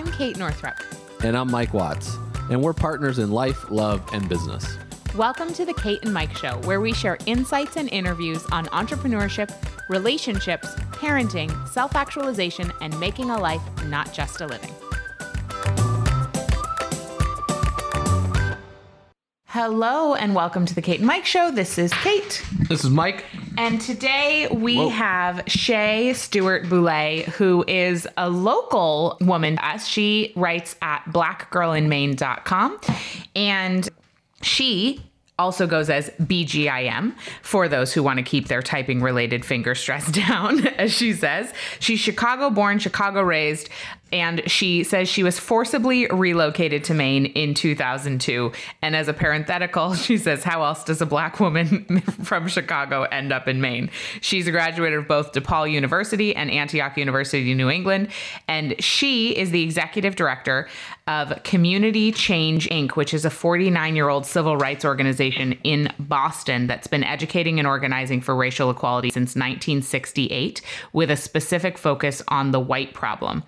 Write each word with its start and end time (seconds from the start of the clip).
I'm 0.00 0.10
Kate 0.12 0.38
Northrup. 0.38 0.76
And 1.22 1.36
I'm 1.36 1.50
Mike 1.50 1.74
Watts. 1.74 2.16
And 2.50 2.62
we're 2.62 2.72
partners 2.72 3.18
in 3.18 3.30
life, 3.30 3.70
love, 3.70 4.02
and 4.14 4.26
business. 4.30 4.78
Welcome 5.14 5.52
to 5.52 5.66
the 5.66 5.74
Kate 5.74 6.02
and 6.02 6.14
Mike 6.14 6.34
Show, 6.34 6.56
where 6.64 6.80
we 6.80 6.94
share 6.94 7.18
insights 7.26 7.76
and 7.76 7.86
interviews 7.90 8.42
on 8.50 8.64
entrepreneurship, 8.68 9.54
relationships, 9.90 10.68
parenting, 10.92 11.68
self 11.68 11.96
actualization, 11.96 12.72
and 12.80 12.98
making 12.98 13.28
a 13.28 13.38
life, 13.38 13.60
not 13.84 14.10
just 14.14 14.40
a 14.40 14.46
living. 14.46 14.72
Hello, 19.52 20.14
and 20.14 20.32
welcome 20.32 20.64
to 20.64 20.76
the 20.76 20.80
Kate 20.80 21.00
and 21.00 21.08
Mike 21.08 21.26
Show. 21.26 21.50
This 21.50 21.76
is 21.76 21.92
Kate. 21.92 22.40
This 22.68 22.84
is 22.84 22.90
Mike. 22.90 23.24
And 23.58 23.80
today 23.80 24.46
we 24.46 24.76
Whoa. 24.76 24.90
have 24.90 25.42
Shay 25.48 26.12
Stewart 26.12 26.66
Bouley, 26.66 27.24
who 27.24 27.64
is 27.66 28.06
a 28.16 28.30
local 28.30 29.18
woman. 29.20 29.58
As 29.60 29.88
she 29.88 30.32
writes 30.36 30.76
at 30.82 31.02
blackgirlinmaine.com. 31.06 32.80
And 33.34 33.88
she 34.40 35.02
also 35.36 35.66
goes 35.66 35.90
as 35.90 36.10
BGIM 36.20 37.14
for 37.42 37.66
those 37.66 37.92
who 37.92 38.02
want 38.04 38.18
to 38.18 38.22
keep 38.22 38.46
their 38.46 38.62
typing 38.62 39.02
related 39.02 39.44
finger 39.44 39.74
stress 39.74 40.12
down, 40.12 40.64
as 40.68 40.92
she 40.92 41.12
says. 41.12 41.52
She's 41.80 41.98
Chicago 41.98 42.50
born, 42.50 42.78
Chicago 42.78 43.22
raised, 43.22 43.68
and 44.12 44.42
she 44.50 44.84
says 44.84 45.08
she 45.08 45.22
was 45.22 45.38
forcibly 45.38 46.06
relocated 46.06 46.84
to 46.84 46.94
Maine 46.94 47.26
in 47.26 47.54
2002. 47.54 48.52
And 48.82 48.96
as 48.96 49.08
a 49.08 49.12
parenthetical, 49.12 49.94
she 49.94 50.18
says, 50.18 50.42
How 50.44 50.62
else 50.64 50.84
does 50.84 51.00
a 51.00 51.06
black 51.06 51.40
woman 51.40 52.00
from 52.24 52.48
Chicago 52.48 53.02
end 53.04 53.32
up 53.32 53.48
in 53.48 53.60
Maine? 53.60 53.90
She's 54.20 54.46
a 54.46 54.50
graduate 54.50 54.92
of 54.92 55.06
both 55.06 55.32
DePaul 55.32 55.70
University 55.70 56.34
and 56.34 56.50
Antioch 56.50 56.96
University, 56.96 57.54
New 57.54 57.70
England. 57.70 58.08
And 58.48 58.82
she 58.82 59.36
is 59.36 59.50
the 59.50 59.62
executive 59.62 60.16
director 60.16 60.68
of 61.10 61.42
Community 61.42 62.12
Change 62.12 62.68
Inc., 62.68 62.92
which 62.92 63.12
is 63.12 63.24
a 63.24 63.30
49 63.30 63.96
year 63.96 64.08
old 64.08 64.24
civil 64.24 64.56
rights 64.56 64.84
organization 64.84 65.58
in 65.64 65.92
Boston 65.98 66.68
that's 66.68 66.86
been 66.86 67.02
educating 67.02 67.58
and 67.58 67.66
organizing 67.66 68.20
for 68.20 68.36
racial 68.36 68.70
equality 68.70 69.10
since 69.10 69.30
1968 69.30 70.62
with 70.92 71.10
a 71.10 71.16
specific 71.16 71.76
focus 71.76 72.22
on 72.28 72.52
the 72.52 72.60
white 72.60 72.94
problem. 72.94 73.42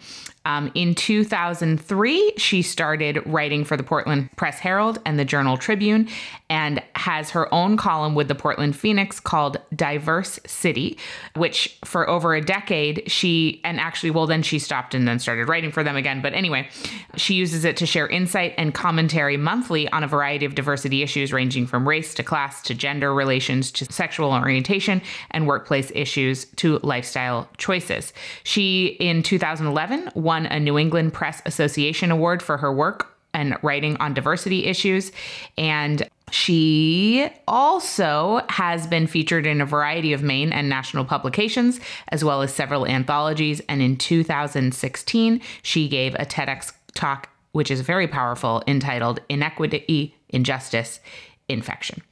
Um, 0.44 0.72
in 0.74 0.94
2003, 0.94 2.32
she 2.36 2.62
started 2.62 3.22
writing 3.26 3.64
for 3.64 3.76
the 3.76 3.84
Portland 3.84 4.28
Press 4.36 4.58
Herald 4.58 4.98
and 5.06 5.18
the 5.18 5.24
Journal 5.24 5.56
Tribune 5.56 6.08
and 6.50 6.82
has 6.96 7.30
her 7.30 7.52
own 7.54 7.76
column 7.76 8.14
with 8.14 8.28
the 8.28 8.34
Portland 8.34 8.74
Phoenix 8.74 9.20
called 9.20 9.58
Diverse 9.74 10.40
City, 10.46 10.98
which 11.36 11.78
for 11.84 12.08
over 12.10 12.34
a 12.34 12.40
decade 12.40 13.04
she, 13.10 13.60
and 13.62 13.78
actually, 13.78 14.10
well, 14.10 14.26
then 14.26 14.42
she 14.42 14.58
stopped 14.58 14.94
and 14.94 15.06
then 15.06 15.20
started 15.20 15.48
writing 15.48 15.70
for 15.70 15.84
them 15.84 15.96
again. 15.96 16.20
But 16.20 16.34
anyway, 16.34 16.68
she 17.14 17.34
uses 17.52 17.66
it 17.66 17.76
to 17.76 17.84
share 17.84 18.08
insight 18.08 18.54
and 18.56 18.72
commentary 18.72 19.36
monthly 19.36 19.86
on 19.90 20.02
a 20.02 20.08
variety 20.08 20.46
of 20.46 20.54
diversity 20.54 21.02
issues 21.02 21.34
ranging 21.34 21.66
from 21.66 21.86
race 21.86 22.14
to 22.14 22.22
class 22.22 22.62
to 22.62 22.74
gender 22.74 23.12
relations 23.12 23.70
to 23.70 23.84
sexual 23.92 24.32
orientation 24.32 25.02
and 25.32 25.46
workplace 25.46 25.92
issues 25.94 26.46
to 26.56 26.78
lifestyle 26.82 27.46
choices. 27.58 28.14
She, 28.42 28.96
in 29.00 29.22
2011, 29.22 30.12
won 30.14 30.46
a 30.46 30.58
New 30.58 30.78
England 30.78 31.12
Press 31.12 31.42
Association 31.44 32.10
Award 32.10 32.42
for 32.42 32.56
her 32.56 32.72
work 32.72 33.14
and 33.34 33.58
writing 33.62 33.98
on 33.98 34.14
diversity 34.14 34.64
issues. 34.64 35.12
And 35.58 36.08
she 36.30 37.28
also 37.46 38.40
has 38.48 38.86
been 38.86 39.06
featured 39.06 39.46
in 39.46 39.60
a 39.60 39.66
variety 39.66 40.14
of 40.14 40.22
Maine 40.22 40.52
and 40.52 40.70
national 40.70 41.04
publications, 41.04 41.80
as 42.08 42.24
well 42.24 42.40
as 42.40 42.54
several 42.54 42.86
anthologies. 42.86 43.60
And 43.68 43.82
in 43.82 43.96
2016, 43.98 45.42
she 45.62 45.88
gave 45.88 46.14
a 46.14 46.24
TEDx 46.24 46.72
talk, 46.94 47.28
which 47.52 47.70
is 47.70 47.80
very 47.80 48.08
powerful, 48.08 48.62
entitled 48.66 49.20
Inequity, 49.28 50.14
Injustice, 50.30 51.00
Infection. 51.48 52.02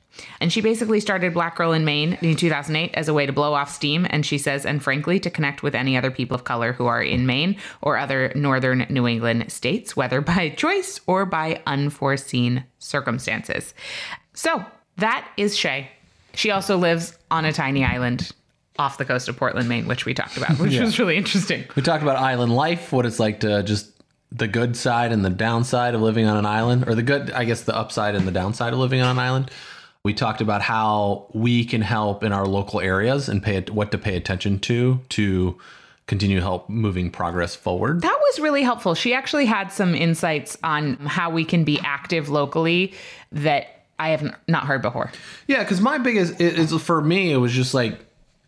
And 0.41 0.53
she 0.53 0.61
basically 0.61 1.01
started 1.01 1.33
Black 1.33 1.57
Girl 1.57 1.73
in 1.73 1.85
Maine 1.87 2.19
in 2.21 2.37
2008 2.37 2.95
as 2.95 3.09
a 3.09 3.15
way 3.15 3.25
to 3.25 3.33
blow 3.33 3.55
off 3.55 3.73
steam. 3.73 4.07
And 4.11 4.27
she 4.27 4.37
says, 4.37 4.67
and 4.67 4.83
frankly, 4.83 5.19
to 5.21 5.31
connect 5.31 5.63
with 5.63 5.75
any 5.75 5.97
other 5.97 6.11
people 6.11 6.35
of 6.35 6.45
color 6.45 6.75
who 6.75 6.85
are 6.87 7.03
in 7.03 7.25
Maine 7.27 7.57
or 7.81 7.97
other 7.97 8.31
northern 8.35 8.87
New 8.91 9.07
England 9.07 9.51
states, 9.51 9.97
whether 9.97 10.21
by 10.33 10.51
choice 10.51 11.01
or 11.07 11.25
by 11.25 11.63
unforeseen 11.67 12.65
circumstances. 12.79 13.73
So 14.35 14.63
that 14.97 15.27
is 15.39 15.57
Shay. 15.57 15.91
She 16.35 16.51
also 16.51 16.77
lives 16.77 17.17
on 17.31 17.45
a 17.47 17.53
tiny 17.53 17.85
island 17.85 18.31
off 18.79 18.99
the 18.99 19.05
coast 19.05 19.29
of 19.29 19.37
Portland, 19.37 19.69
Maine, 19.69 19.87
which 19.87 20.05
we 20.05 20.13
talked 20.13 20.37
about, 20.37 20.51
which 20.59 20.73
Yeah. 20.73 20.83
was 20.83 20.99
really 20.99 21.17
interesting. 21.17 21.65
We 21.77 21.83
talked 21.83 22.03
about 22.03 22.17
island 22.17 22.55
life, 22.55 22.93
what 22.93 23.07
it's 23.07 23.19
like 23.21 23.41
to 23.41 23.63
just 23.63 23.91
the 24.33 24.49
good 24.49 24.77
side 24.77 25.13
and 25.13 25.25
the 25.25 25.31
downside 25.31 25.95
of 25.95 26.01
living 26.01 26.27
on 26.27 26.37
an 26.37 26.47
island, 26.47 26.89
or 26.89 26.95
the 26.95 27.03
good, 27.03 27.31
I 27.33 27.45
guess, 27.45 27.63
the 27.63 27.77
upside 27.77 28.15
and 28.15 28.27
the 28.27 28.33
downside 28.33 28.73
of 28.73 28.79
living 28.79 29.01
on 29.01 29.11
an 29.11 29.19
island. 29.19 29.51
We 30.03 30.15
talked 30.15 30.41
about 30.41 30.63
how 30.63 31.27
we 31.35 31.65
can 31.65 31.83
help 31.83 32.25
in 32.25 32.33
our 32.33 32.47
local 32.47 32.81
areas 32.81 33.29
and 33.29 33.43
pay 33.43 33.61
what 33.63 33.91
to 33.91 33.99
pay 33.99 34.17
attention 34.17 34.59
to 34.61 35.01
to 35.11 35.59
continue 36.07 36.37
to 36.37 36.43
help 36.43 36.69
moving 36.69 37.11
progress 37.11 37.55
forward. 37.55 38.01
That 38.01 38.19
was 38.21 38.41
really 38.41 38.63
helpful. 38.63 38.95
She 38.95 39.15
actually 39.15 39.47
had 39.47 39.71
some 39.71 39.95
insights 39.95 40.57
on 40.65 40.97
how 40.97 41.31
we 41.31 41.45
can 41.45 41.65
be 41.65 41.79
active 41.85 42.29
locally 42.29 42.95
that 43.31 43.85
I 43.99 44.09
have 44.09 44.35
not 44.49 44.65
heard 44.65 44.83
before. 44.83 45.13
Yeah, 45.47 45.63
because 45.63 45.81
my 45.81 45.99
biggest 45.99 46.41
is 46.41 46.73
for 46.83 47.01
me, 47.03 47.31
it 47.31 47.37
was 47.37 47.53
just 47.53 47.75
like, 47.75 47.99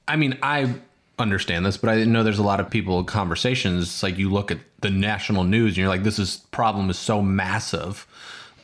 I 0.08 0.16
mean, 0.16 0.38
I 0.42 0.74
understand 1.22 1.64
this, 1.64 1.76
but 1.76 1.90
I 1.90 2.04
know 2.04 2.22
there's 2.22 2.38
a 2.38 2.42
lot 2.42 2.60
of 2.60 2.68
people 2.68 3.02
conversations. 3.04 4.02
Like 4.02 4.18
you 4.18 4.30
look 4.30 4.50
at 4.50 4.58
the 4.80 4.90
national 4.90 5.44
news 5.44 5.70
and 5.70 5.78
you're 5.78 5.88
like, 5.88 6.02
this 6.02 6.18
is 6.18 6.38
problem 6.50 6.90
is 6.90 6.98
so 6.98 7.22
massive. 7.22 8.06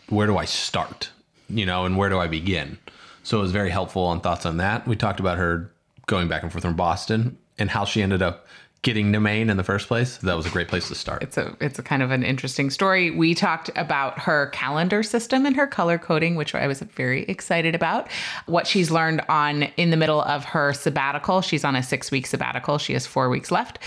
Where 0.09 0.27
do 0.27 0.37
I 0.37 0.45
start? 0.45 1.11
You 1.49 1.65
know, 1.65 1.87
and 1.87 1.97
where 1.97 2.09
do 2.09 2.19
I 2.19 2.27
begin? 2.27 2.79
So 3.23 3.39
it 3.39 3.43
was 3.43 3.53
very 3.53 3.71
helpful 3.71 4.03
on 4.03 4.21
thoughts 4.21 4.45
on 4.45 4.57
that. 4.59 4.87
We 4.87 4.97
talked 4.97 5.21
about 5.21 5.39
her 5.39 5.71
going 6.07 6.29
back 6.29 6.43
and 6.43 6.51
forth 6.51 6.65
from 6.65 6.77
Boston 6.77 7.39
and 7.59 7.71
how 7.71 7.85
she 7.85 8.03
ended 8.03 8.23
up 8.23 8.47
getting 8.89 9.13
to 9.13 9.21
Maine 9.21 9.51
in 9.51 9.59
the 9.59 9.63
first 9.63 9.87
place. 9.87 10.17
That 10.17 10.35
was 10.35 10.47
a 10.47 10.51
great 10.51 10.69
place 10.69 10.89
to 10.89 10.95
start. 10.95 11.23
It's 11.23 11.37
a 11.37 11.55
it's 11.61 11.79
a 11.79 11.83
kind 11.83 12.03
of 12.03 12.11
an 12.11 12.23
interesting 12.23 12.71
story. 12.71 13.11
We 13.11 13.35
talked 13.35 13.71
about 13.77 14.19
her 14.21 14.47
calendar 14.47 15.03
system 15.03 15.45
and 15.45 15.55
her 15.57 15.67
color 15.67 15.99
coding, 15.99 16.37
which 16.37 16.55
I 16.55 16.67
was 16.67 16.81
very 16.81 17.25
excited 17.25 17.75
about. 17.75 18.11
What 18.47 18.67
she's 18.67 18.91
learned 18.91 19.21
on 19.29 19.65
in 19.77 19.91
the 19.91 19.99
middle 19.99 20.23
of 20.23 20.45
her 20.47 20.73
sabbatical. 20.73 21.43
She's 21.43 21.65
on 21.65 21.77
a 21.77 21.81
6-week 21.81 22.27
sabbatical. 22.27 22.79
She 22.79 22.95
has 22.95 23.07
4 23.07 23.29
weeks 23.29 23.51
left. 23.51 23.79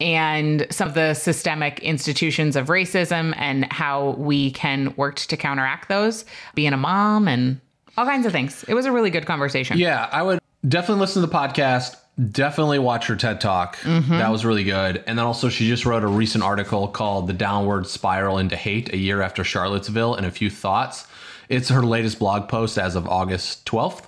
And 0.00 0.66
some 0.70 0.88
of 0.88 0.94
the 0.94 1.14
systemic 1.14 1.78
institutions 1.78 2.56
of 2.56 2.66
racism 2.66 3.32
and 3.36 3.70
how 3.72 4.10
we 4.18 4.50
can 4.50 4.92
work 4.96 5.16
to 5.16 5.36
counteract 5.36 5.88
those, 5.88 6.24
being 6.54 6.72
a 6.72 6.76
mom 6.76 7.28
and 7.28 7.60
all 7.96 8.04
kinds 8.04 8.26
of 8.26 8.32
things. 8.32 8.64
It 8.68 8.74
was 8.74 8.86
a 8.86 8.92
really 8.92 9.10
good 9.10 9.24
conversation. 9.24 9.78
Yeah, 9.78 10.08
I 10.10 10.22
would 10.22 10.40
definitely 10.68 11.00
listen 11.00 11.22
to 11.22 11.28
the 11.28 11.32
podcast. 11.32 11.96
Definitely 12.30 12.78
watch 12.78 13.08
her 13.08 13.16
TED 13.16 13.40
Talk. 13.40 13.76
Mm-hmm. 13.78 14.10
That 14.10 14.30
was 14.30 14.44
really 14.44 14.64
good. 14.64 15.04
And 15.06 15.18
then 15.18 15.26
also, 15.26 15.48
she 15.48 15.68
just 15.68 15.84
wrote 15.84 16.02
a 16.02 16.08
recent 16.08 16.42
article 16.42 16.88
called 16.88 17.26
The 17.26 17.34
Downward 17.34 17.86
Spiral 17.86 18.38
into 18.38 18.56
Hate 18.56 18.92
a 18.92 18.96
year 18.96 19.20
after 19.20 19.44
Charlottesville 19.44 20.14
and 20.14 20.24
a 20.24 20.30
few 20.30 20.48
thoughts. 20.48 21.06
It's 21.48 21.68
her 21.68 21.82
latest 21.82 22.18
blog 22.18 22.48
post 22.48 22.78
as 22.78 22.96
of 22.96 23.06
August 23.06 23.66
12th, 23.66 24.06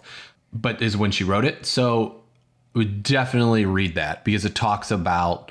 but 0.52 0.80
is 0.80 0.96
when 0.96 1.10
she 1.10 1.22
wrote 1.22 1.44
it. 1.44 1.66
So, 1.66 2.22
would 2.74 3.02
definitely 3.02 3.66
read 3.66 3.94
that 3.96 4.25
because 4.25 4.44
it 4.44 4.54
talks 4.54 4.90
about 4.90 5.50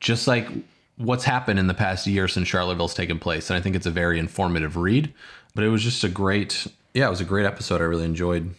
just 0.00 0.26
like 0.26 0.48
what's 0.96 1.24
happened 1.24 1.58
in 1.58 1.66
the 1.66 1.74
past 1.74 2.06
year 2.06 2.26
since 2.26 2.48
Charlottesville's 2.48 2.94
taken 2.94 3.18
place. 3.18 3.50
And 3.50 3.56
I 3.56 3.60
think 3.60 3.76
it's 3.76 3.86
a 3.86 3.90
very 3.90 4.18
informative 4.18 4.76
read. 4.76 5.12
But 5.54 5.64
it 5.64 5.68
was 5.68 5.82
just 5.82 6.02
a 6.02 6.08
great, 6.08 6.66
yeah, 6.92 7.06
it 7.06 7.10
was 7.10 7.20
a 7.20 7.24
great 7.24 7.46
episode. 7.46 7.80
I 7.80 7.84
really 7.84 8.04
enjoyed 8.04 8.54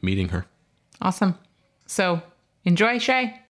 meeting 0.00 0.28
her. 0.28 0.46
Awesome. 1.00 1.36
So 1.86 2.22
enjoy, 2.64 2.98
Shay. 2.98 3.40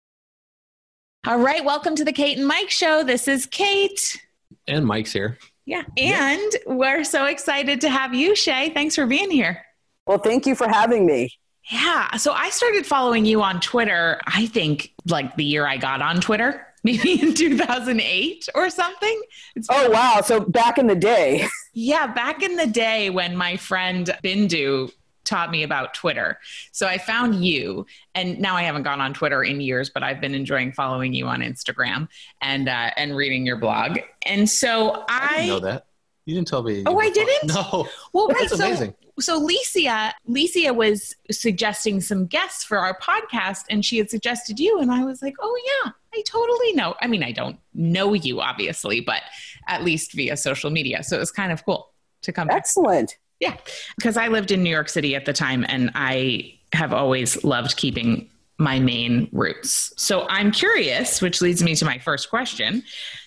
All 1.26 1.38
right. 1.38 1.64
Welcome 1.64 1.94
to 1.96 2.04
the 2.04 2.12
Kate 2.12 2.38
and 2.38 2.46
Mike 2.46 2.70
show. 2.70 3.02
This 3.02 3.28
is 3.28 3.46
Kate. 3.46 4.22
And 4.66 4.86
Mike's 4.86 5.12
here. 5.12 5.38
Yeah. 5.66 5.82
And 5.96 6.52
we're 6.66 7.04
so 7.04 7.26
excited 7.26 7.80
to 7.82 7.90
have 7.90 8.14
you, 8.14 8.34
Shay. 8.34 8.70
Thanks 8.70 8.94
for 8.94 9.06
being 9.06 9.30
here. 9.30 9.64
Well, 10.06 10.18
thank 10.18 10.46
you 10.46 10.54
for 10.54 10.68
having 10.68 11.04
me. 11.04 11.30
Yeah. 11.70 12.16
So 12.16 12.32
I 12.32 12.48
started 12.50 12.86
following 12.86 13.26
you 13.26 13.42
on 13.42 13.60
Twitter, 13.60 14.20
I 14.26 14.46
think 14.46 14.94
like 15.06 15.36
the 15.36 15.44
year 15.44 15.66
I 15.66 15.76
got 15.76 16.00
on 16.00 16.20
Twitter, 16.20 16.66
maybe 16.84 17.20
in 17.20 17.34
2008 17.34 18.48
or 18.54 18.70
something. 18.70 19.22
It's 19.54 19.68
Oh, 19.70 19.90
wow. 19.90 20.22
So 20.24 20.40
back 20.40 20.78
in 20.78 20.86
the 20.86 20.94
day. 20.96 21.46
Yeah, 21.80 22.08
back 22.08 22.42
in 22.42 22.56
the 22.56 22.66
day 22.66 23.08
when 23.08 23.36
my 23.36 23.56
friend 23.56 24.10
Bindu 24.24 24.90
taught 25.28 25.50
me 25.50 25.62
about 25.62 25.94
Twitter. 25.94 26.38
So 26.72 26.86
I 26.86 26.98
found 26.98 27.44
you, 27.44 27.86
and 28.14 28.40
now 28.40 28.56
I 28.56 28.62
haven't 28.62 28.82
gone 28.82 29.00
on 29.00 29.14
Twitter 29.14 29.44
in 29.44 29.60
years, 29.60 29.90
but 29.90 30.02
I've 30.02 30.20
been 30.20 30.34
enjoying 30.34 30.72
following 30.72 31.12
you 31.12 31.26
on 31.26 31.40
Instagram 31.40 32.08
and 32.40 32.68
uh, 32.68 32.90
and 32.96 33.14
reading 33.14 33.46
your 33.46 33.56
blog. 33.58 33.98
And 34.26 34.48
so 34.48 35.04
I, 35.08 35.28
I 35.30 35.36
didn't 35.36 35.48
know 35.48 35.60
that. 35.60 35.86
You 36.24 36.34
didn't 36.34 36.48
tell 36.48 36.62
me. 36.62 36.82
Oh, 36.84 36.98
I 36.98 37.08
didn't? 37.10 37.48
No. 37.54 37.88
well, 38.12 38.28
right. 38.28 38.36
That's 38.40 38.58
So 38.58 38.66
amazing. 38.66 38.94
so 39.18 39.46
Licia, 39.46 40.12
Licia 40.28 40.74
was 40.74 41.16
suggesting 41.30 42.02
some 42.02 42.26
guests 42.26 42.64
for 42.64 42.78
our 42.78 42.98
podcast, 42.98 43.64
and 43.70 43.82
she 43.84 43.96
had 43.96 44.10
suggested 44.10 44.60
you, 44.60 44.78
and 44.78 44.90
I 44.90 45.04
was 45.04 45.22
like, 45.22 45.34
oh 45.40 45.58
yeah, 45.84 45.92
I 46.14 46.22
totally 46.26 46.72
know. 46.72 46.94
I 47.00 47.06
mean, 47.06 47.22
I 47.22 47.32
don't 47.32 47.58
know 47.72 48.12
you 48.12 48.40
obviously, 48.40 49.00
but 49.00 49.22
at 49.68 49.84
least 49.84 50.12
via 50.12 50.36
social 50.36 50.70
media. 50.70 51.02
So 51.02 51.16
it 51.16 51.20
was 51.20 51.30
kind 51.30 51.50
of 51.52 51.64
cool 51.64 51.92
to 52.22 52.32
come. 52.32 52.50
Excellent. 52.50 53.10
Back. 53.10 53.18
Yeah, 53.40 53.56
because 53.96 54.16
I 54.16 54.28
lived 54.28 54.50
in 54.50 54.62
New 54.62 54.70
York 54.70 54.88
City 54.88 55.14
at 55.14 55.24
the 55.24 55.32
time, 55.32 55.64
and 55.68 55.90
I 55.94 56.54
have 56.72 56.92
always 56.92 57.44
loved 57.44 57.76
keeping 57.76 58.28
my 58.58 58.80
Maine 58.80 59.28
roots. 59.32 59.92
So 59.96 60.26
I'm 60.28 60.50
curious, 60.50 61.22
which 61.22 61.40
leads 61.40 61.62
me 61.62 61.76
to 61.76 61.84
my 61.84 61.98
first 61.98 62.28
question. 62.28 62.82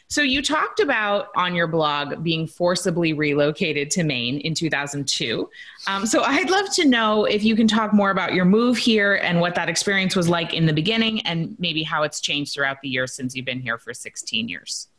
So 0.10 0.22
you 0.22 0.42
talked 0.42 0.82
about 0.82 1.30
on 1.38 1.56
your 1.56 1.68
blog 1.68 2.22
being 2.22 2.46
forcibly 2.46 3.14
relocated 3.14 3.90
to 3.92 4.04
Maine 4.04 4.40
in 4.40 4.54
2002. 4.54 5.50
Um, 5.88 6.06
so 6.06 6.24
I'd 6.24 6.50
love 6.50 6.70
to 6.74 6.86
know 6.86 7.24
if 7.24 7.46
you 7.46 7.56
can 7.56 7.66
talk 7.66 7.94
more 7.94 8.12
about 8.12 8.34
your 8.34 8.44
move 8.44 8.76
here 8.76 9.16
and 9.16 9.40
what 9.40 9.56
that 9.56 9.70
experience 9.70 10.14
was 10.14 10.28
like 10.28 10.54
in 10.54 10.66
the 10.66 10.74
beginning 10.74 11.22
and 11.22 11.56
maybe 11.60 11.82
how 11.82 12.04
it's 12.04 12.20
changed 12.20 12.54
throughout 12.54 12.82
the 12.82 12.90
years 12.90 13.14
since 13.14 13.38
you've 13.38 13.46
been 13.46 13.62
here 13.62 13.78
for 13.78 13.94
16 13.94 14.50
years. 14.50 14.90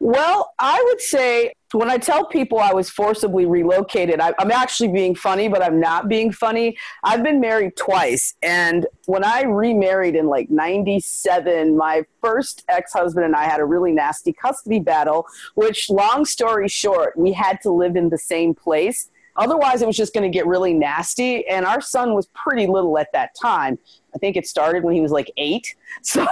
Well, 0.00 0.54
I 0.58 0.82
would 0.86 1.00
say 1.00 1.52
when 1.72 1.90
I 1.90 1.98
tell 1.98 2.24
people 2.24 2.58
I 2.58 2.72
was 2.72 2.88
forcibly 2.88 3.46
relocated, 3.46 4.20
I, 4.20 4.32
am 4.38 4.50
actually 4.50 4.88
being 4.88 5.14
funny, 5.14 5.48
but 5.48 5.62
I'm 5.62 5.80
not 5.80 6.08
being 6.08 6.32
funny. 6.32 6.78
I've 7.04 7.22
been 7.22 7.40
married 7.40 7.76
twice. 7.76 8.34
And 8.42 8.86
when 9.06 9.24
I 9.24 9.42
remarried 9.42 10.14
in 10.14 10.26
like 10.26 10.50
97, 10.50 11.76
my 11.76 12.04
first 12.22 12.64
ex 12.68 12.92
husband 12.92 13.26
and 13.26 13.36
I 13.36 13.44
had 13.44 13.60
a 13.60 13.64
really 13.64 13.92
nasty 13.92 14.32
custody 14.32 14.80
battle, 14.80 15.26
which, 15.56 15.90
long 15.90 16.24
story 16.24 16.68
short, 16.68 17.18
we 17.18 17.32
had 17.32 17.60
to 17.62 17.70
live 17.70 17.96
in 17.96 18.08
the 18.08 18.18
same 18.18 18.54
place. 18.54 19.10
Otherwise, 19.36 19.82
it 19.82 19.86
was 19.86 19.96
just 19.96 20.12
going 20.12 20.30
to 20.30 20.36
get 20.36 20.46
really 20.46 20.74
nasty. 20.74 21.46
And 21.46 21.64
our 21.64 21.80
son 21.80 22.14
was 22.14 22.26
pretty 22.34 22.66
little 22.66 22.98
at 22.98 23.12
that 23.12 23.30
time. 23.40 23.78
I 24.14 24.18
think 24.18 24.36
it 24.36 24.46
started 24.46 24.84
when 24.84 24.94
he 24.94 25.00
was 25.00 25.12
like 25.12 25.30
eight. 25.36 25.74
So 26.02 26.26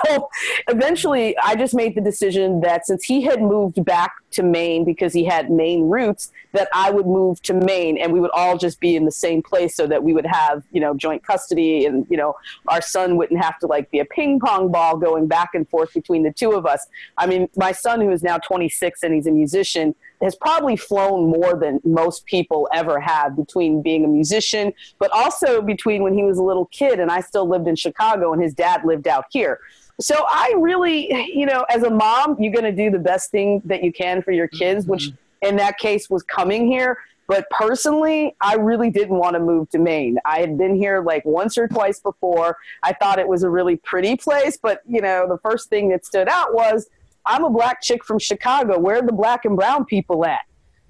eventually, 0.69 1.37
I 1.39 1.57
just 1.57 1.75
made 1.75 1.97
the 1.97 2.01
decision 2.01 2.61
that 2.61 2.87
since 2.87 3.05
he 3.05 3.23
had 3.23 3.43
moved 3.43 3.85
back 3.85 4.13
to 4.33 4.43
Maine 4.43 4.85
because 4.85 5.13
he 5.13 5.25
had 5.25 5.51
Maine 5.51 5.89
roots, 5.89 6.31
that 6.57 6.69
I 6.73 6.91
would 6.91 7.07
move 7.07 7.43
to 7.43 7.55
Maine 7.55 7.99
and 7.99 8.13
we 8.13 8.21
would 8.21 8.31
all 8.33 8.57
just 8.57 8.81
be 8.81 8.97
in 8.97 9.05
the 9.05 9.13
same 9.13 9.43
place 9.43 9.77
so 9.77 9.87
that 9.87 10.03
we 10.03 10.13
would 10.13 10.27
have, 10.27 10.63
you 10.73 10.81
know, 10.81 10.95
joint 10.95 11.23
custody 11.23 11.85
and, 11.85 12.07
you 12.09 12.17
know, 12.17 12.35
our 12.69 12.81
son 12.81 13.17
wouldn't 13.17 13.43
have 13.43 13.59
to 13.59 13.67
like 13.67 13.91
be 13.91 13.99
a 13.99 14.05
ping 14.05 14.41
pong 14.41 14.73
ball 14.73 14.97
going 14.97 15.27
back 15.27 15.51
and 15.55 15.69
forth 15.69 15.93
between 15.93 16.23
the 16.23 16.33
two 16.33 16.53
of 16.53 16.65
us. 16.65 16.87
I 17.19 17.27
mean, 17.27 17.49
my 17.57 17.73
son, 17.73 18.01
who 18.01 18.11
is 18.11 18.23
now 18.23 18.39
26 18.39 19.03
and 19.03 19.15
he's 19.15 19.27
a 19.27 19.31
musician, 19.31 19.95
has 20.23 20.35
probably 20.35 20.77
flown 20.77 21.31
more 21.31 21.57
than 21.57 21.81
most 21.85 22.25
people 22.27 22.69
ever 22.73 22.99
have 23.01 23.37
between 23.37 23.83
being 23.83 24.05
a 24.05 24.09
musician, 24.09 24.73
but 24.99 25.11
also 25.13 25.61
between 25.61 26.03
when 26.03 26.15
he 26.17 26.23
was 26.23 26.39
a 26.39 26.43
little 26.43 26.67
kid 26.67 27.01
and 27.01 27.11
I 27.11 27.21
still 27.21 27.49
lived 27.49 27.69
in 27.69 27.77
Chicago 27.77 28.33
and 28.33 28.43
his 28.43 28.55
dad 28.55 28.85
lived 28.85 29.07
out 29.07 29.27
here. 29.31 29.61
So 30.01 30.25
I 30.29 30.55
really, 30.59 31.11
you 31.35 31.47
know, 31.47 31.65
as 31.71 31.83
a 31.83 31.91
mom, 31.91 32.37
you're 32.39 32.53
going 32.53 32.65
to 32.65 32.73
do 32.73 32.91
the 32.91 32.99
best 32.99 33.31
thing 33.31 33.63
that 33.65 33.83
you 33.83 33.93
can 33.93 34.23
for 34.23 34.31
your 34.31 34.49
kids, 34.49 34.85
mm-hmm. 34.85 34.93
which 34.93 35.11
in 35.43 35.57
that 35.57 35.79
case 35.79 36.11
was 36.11 36.23
coming 36.23 36.71
here. 36.71 36.99
But 37.29 37.49
personally, 37.51 38.37
I 38.41 38.55
really 38.55 38.91
didn't 38.91 39.17
want 39.17 39.35
to 39.35 39.41
move 39.41 39.69
to 39.71 39.79
Maine. 39.79 40.19
I 40.25 40.39
had 40.39 40.57
been 40.57 40.77
here 40.77 41.03
like 41.03 41.25
once 41.25 41.59
or 41.59 41.67
twice 41.67 41.99
before. 41.99 42.57
I 42.83 42.93
thought 42.93 43.19
it 43.19 43.27
was 43.27 43.43
a 43.43 43.51
really 43.51 43.77
pretty 43.77 44.17
place, 44.17 44.57
but 44.57 44.83
you 44.87 45.01
know, 45.01 45.27
the 45.29 45.39
first 45.39 45.69
thing 45.69 45.89
that 45.89 46.07
stood 46.07 46.29
out 46.29 46.55
was 46.55 46.89
I'm 47.27 47.45
a 47.45 47.51
black 47.51 47.83
chick 47.83 48.05
from 48.05 48.19
Chicago. 48.19 48.79
Where 48.79 48.97
are 48.97 49.03
the 49.03 49.13
black 49.13 49.45
and 49.45 49.57
brown 49.57 49.85
people 49.85 50.25
at? 50.25 50.41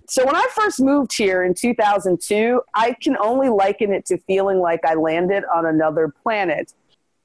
So 0.08 0.24
when 0.24 0.36
I 0.36 0.46
first 0.54 0.80
moved 0.80 1.16
here 1.16 1.42
in 1.42 1.54
2002, 1.54 2.60
I 2.74 2.92
can 3.00 3.16
only 3.16 3.48
liken 3.48 3.92
it 3.92 4.06
to 4.06 4.18
feeling 4.18 4.58
like 4.58 4.80
I 4.84 4.94
landed 4.94 5.44
on 5.52 5.66
another 5.66 6.12
planet. 6.22 6.72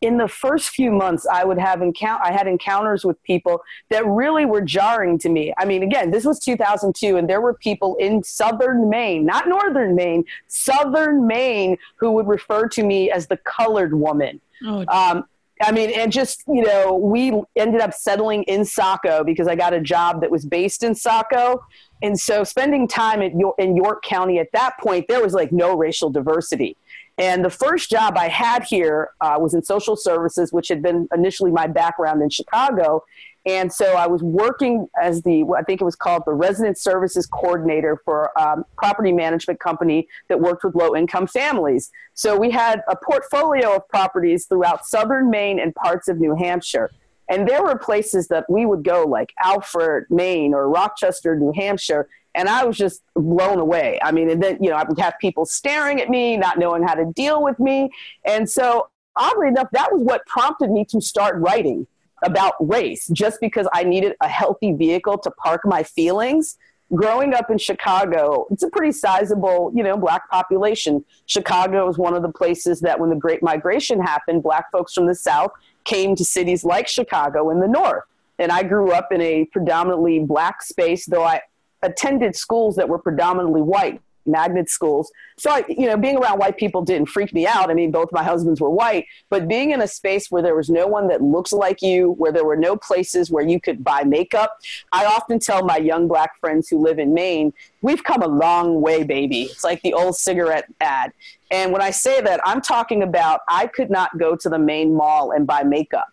In 0.02 0.18
the 0.18 0.28
first 0.28 0.70
few 0.70 0.92
months, 0.92 1.28
I 1.32 1.44
would 1.44 1.60
have 1.60 1.84
encounter 1.84 2.24
I 2.24 2.32
had 2.32 2.48
encounters 2.48 3.06
with 3.06 3.22
people 3.22 3.62
that 3.92 4.04
really 4.08 4.46
were 4.46 4.62
jarring 4.62 5.20
to 5.20 5.30
me. 5.30 5.54
I 5.60 5.66
mean, 5.66 5.84
again, 5.84 6.10
this 6.10 6.26
was 6.26 6.40
2002, 6.40 7.18
and 7.18 7.30
there 7.30 7.40
were 7.40 7.54
people 7.54 7.98
in 7.98 8.24
southern 8.24 8.90
Maine, 8.90 9.28
not 9.28 9.48
northern 9.48 9.94
Maine, 9.94 10.26
southern 10.48 11.28
Maine, 11.28 11.78
who 11.98 12.14
would 12.14 12.28
refer 12.28 12.68
to 12.70 12.84
me 12.84 13.12
as 13.12 13.28
the 13.28 13.38
colored 13.38 13.94
woman. 13.94 14.42
Oh, 14.66 14.86
um, 14.88 15.26
I 15.64 15.72
mean, 15.72 15.92
and 15.92 16.12
just, 16.12 16.44
you 16.48 16.64
know, 16.64 16.96
we 16.96 17.34
ended 17.56 17.82
up 17.82 17.94
settling 17.94 18.44
in 18.44 18.66
Saco 18.66 19.24
because 19.24 19.48
I 19.48 19.56
got 19.56 19.74
a 19.74 19.82
job 19.82 20.22
that 20.22 20.32
was 20.32 20.46
based 20.46 20.84
in 20.84 20.96
Saco. 20.96 21.64
And 22.02 22.20
so 22.20 22.44
spending 22.44 22.88
time 22.88 23.22
at 23.22 23.38
York, 23.38 23.56
in 23.60 23.76
York 23.76 24.04
County 24.04 24.40
at 24.40 24.48
that 24.54 24.78
point, 24.80 25.06
there 25.08 25.22
was 25.22 25.34
like 25.34 25.52
no 25.52 25.76
racial 25.76 26.10
diversity. 26.10 26.78
And 27.18 27.46
the 27.46 27.50
first 27.50 27.90
job 27.90 28.18
I 28.18 28.30
had 28.30 28.64
here 28.64 29.12
uh, 29.22 29.38
was 29.40 29.54
in 29.54 29.64
social 29.64 29.96
services, 29.96 30.52
which 30.52 30.70
had 30.70 30.82
been 30.82 31.08
initially 31.14 31.52
my 31.52 31.68
background 31.68 32.22
in 32.22 32.30
Chicago. 32.30 33.04
And 33.46 33.74
so 33.74 33.96
I 33.96 34.06
was 34.06 34.22
working 34.22 34.88
as 35.02 35.24
the, 35.24 35.44
I 35.58 35.64
think 35.64 35.82
it 35.82 35.84
was 35.84 35.96
called 35.96 36.24
the 36.26 36.34
resident 36.34 36.78
services 36.78 37.26
coordinator 37.26 38.00
for 38.06 38.32
a 38.38 38.50
um, 38.50 38.66
property 38.78 39.12
management 39.12 39.60
company 39.60 40.08
that 40.30 40.40
worked 40.40 40.64
with 40.64 40.76
low 40.76 40.96
income 40.96 41.26
families. 41.26 41.92
So 42.14 42.38
we 42.38 42.52
had 42.52 42.84
a 42.88 42.96
portfolio 42.96 43.76
of 43.76 43.88
properties 43.90 44.46
throughout 44.46 44.86
southern 44.86 45.32
Maine 45.32 45.60
and 45.60 45.74
parts 45.74 46.08
of 46.08 46.20
New 46.20 46.36
Hampshire. 46.36 46.92
And 47.30 47.48
there 47.48 47.64
were 47.64 47.78
places 47.78 48.28
that 48.28 48.48
we 48.50 48.66
would 48.66 48.84
go, 48.84 49.06
like 49.06 49.34
Alfred, 49.44 50.06
Maine, 50.10 50.54
or 50.54 50.70
Rochester, 50.70 51.36
New 51.36 51.54
Hampshire. 51.54 52.10
And 52.36 52.48
I 52.48 52.64
was 52.66 52.78
just 52.78 53.02
blown 53.16 53.58
away. 53.58 54.00
I 54.04 54.12
mean, 54.12 54.30
and 54.30 54.44
then, 54.44 54.58
you 54.62 54.70
know, 54.70 54.76
I 54.76 54.84
would 54.84 55.00
have 55.00 55.16
people 55.20 55.46
staring 55.46 56.00
at 56.00 56.10
me, 56.10 56.38
not 56.38 56.60
knowing 56.60 56.84
how 56.84 56.94
to 56.94 57.06
deal 57.06 57.42
with 57.42 57.60
me. 57.60 57.90
And 58.26 58.50
so, 58.50 58.90
oddly 59.16 59.48
enough, 59.48 59.70
that 59.72 59.92
was 59.92 60.04
what 60.04 60.26
prompted 60.28 60.72
me 60.72 60.86
to 60.86 61.02
start 61.02 61.38
writing 61.38 61.88
about 62.22 62.54
race 62.60 63.08
just 63.12 63.40
because 63.42 63.68
I 63.74 63.84
needed 63.84 64.16
a 64.22 64.28
healthy 64.28 64.74
vehicle 64.74 65.18
to 65.20 65.32
park 65.32 65.62
my 65.66 65.84
feelings. 65.84 66.58
Growing 66.94 67.34
up 67.34 67.50
in 67.50 67.58
Chicago, 67.58 68.48
it's 68.52 68.64
a 68.64 68.70
pretty 68.70 68.92
sizable, 68.92 69.72
you 69.74 69.82
know, 69.82 69.96
black 69.96 70.30
population. 70.30 71.06
Chicago 71.26 71.88
is 71.88 71.98
one 71.98 72.14
of 72.14 72.22
the 72.22 72.32
places 72.32 72.82
that 72.82 73.00
when 73.00 73.10
the 73.10 73.16
Great 73.16 73.42
Migration 73.42 74.02
happened, 74.02 74.44
black 74.44 74.70
folks 74.72 74.94
from 74.94 75.08
the 75.08 75.16
South 75.16 75.52
came 75.86 76.16
to 76.16 76.26
cities 76.26 76.66
like 76.66 76.88
Chicago 76.88 77.50
in 77.50 77.60
the 77.62 77.68
North. 77.68 78.04
And 78.40 78.52
I 78.52 78.64
grew 78.64 78.92
up 78.92 79.12
in 79.12 79.22
a 79.22 79.46
predominantly 79.46 80.20
black 80.20 80.62
space, 80.62 81.06
though 81.06 81.24
I 81.24 81.42
attended 81.82 82.36
schools 82.36 82.76
that 82.76 82.90
were 82.90 83.00
predominantly 83.00 83.62
white 83.62 84.02
magnet 84.26 84.70
schools. 84.70 85.12
So, 85.38 85.52
I, 85.52 85.64
you 85.68 85.88
know, 85.88 85.98
being 85.98 86.18
around 86.18 86.40
white 86.40 86.58
people 86.58 86.84
didn't 86.84 87.10
freak 87.10 87.34
me 87.34 87.48
out. 87.48 87.70
I 87.70 87.74
mean, 87.74 87.92
both 87.92 88.12
my 88.12 88.24
husbands 88.24 88.62
were 88.62 88.70
white, 88.70 89.08
but 89.30 89.48
being 89.48 89.72
in 89.72 89.82
a 89.82 89.88
space 89.88 90.30
where 90.30 90.42
there 90.42 90.56
was 90.56 90.70
no 90.70 90.88
one 90.88 91.08
that 91.08 91.22
looks 91.22 91.52
like 91.52 91.82
you, 91.82 92.12
where 92.14 92.32
there 92.32 92.46
were 92.46 92.58
no 92.58 92.76
places 92.76 93.32
where 93.32 93.44
you 93.44 93.60
could 93.60 93.84
buy 93.84 94.04
makeup, 94.04 94.58
I 94.92 95.06
often 95.06 95.40
tell 95.40 95.66
my 95.66 95.78
young 95.78 96.08
black 96.08 96.40
friends 96.40 96.70
who 96.70 96.78
live 96.80 97.00
in 97.00 97.14
Maine, 97.14 97.54
we've 97.82 98.04
come 98.04 98.22
a 98.22 98.28
long 98.28 98.82
way, 98.82 99.04
baby. 99.04 99.44
It's 99.44 99.64
like 99.64 99.82
the 99.82 99.94
old 99.94 100.16
cigarette 100.16 100.66
ad. 100.80 101.14
And 101.50 101.72
when 101.72 101.82
I 101.82 101.92
say 101.92 102.22
that, 102.22 102.40
I'm 102.46 102.62
talking 102.62 103.04
about 103.04 103.42
I 103.48 103.68
could 103.68 103.90
not 103.90 104.18
go 104.18 104.36
to 104.36 104.50
the 104.50 104.60
Maine 104.60 104.94
Mall 104.94 105.32
and 105.32 105.46
buy 105.46 105.64
makeup. 105.64 106.08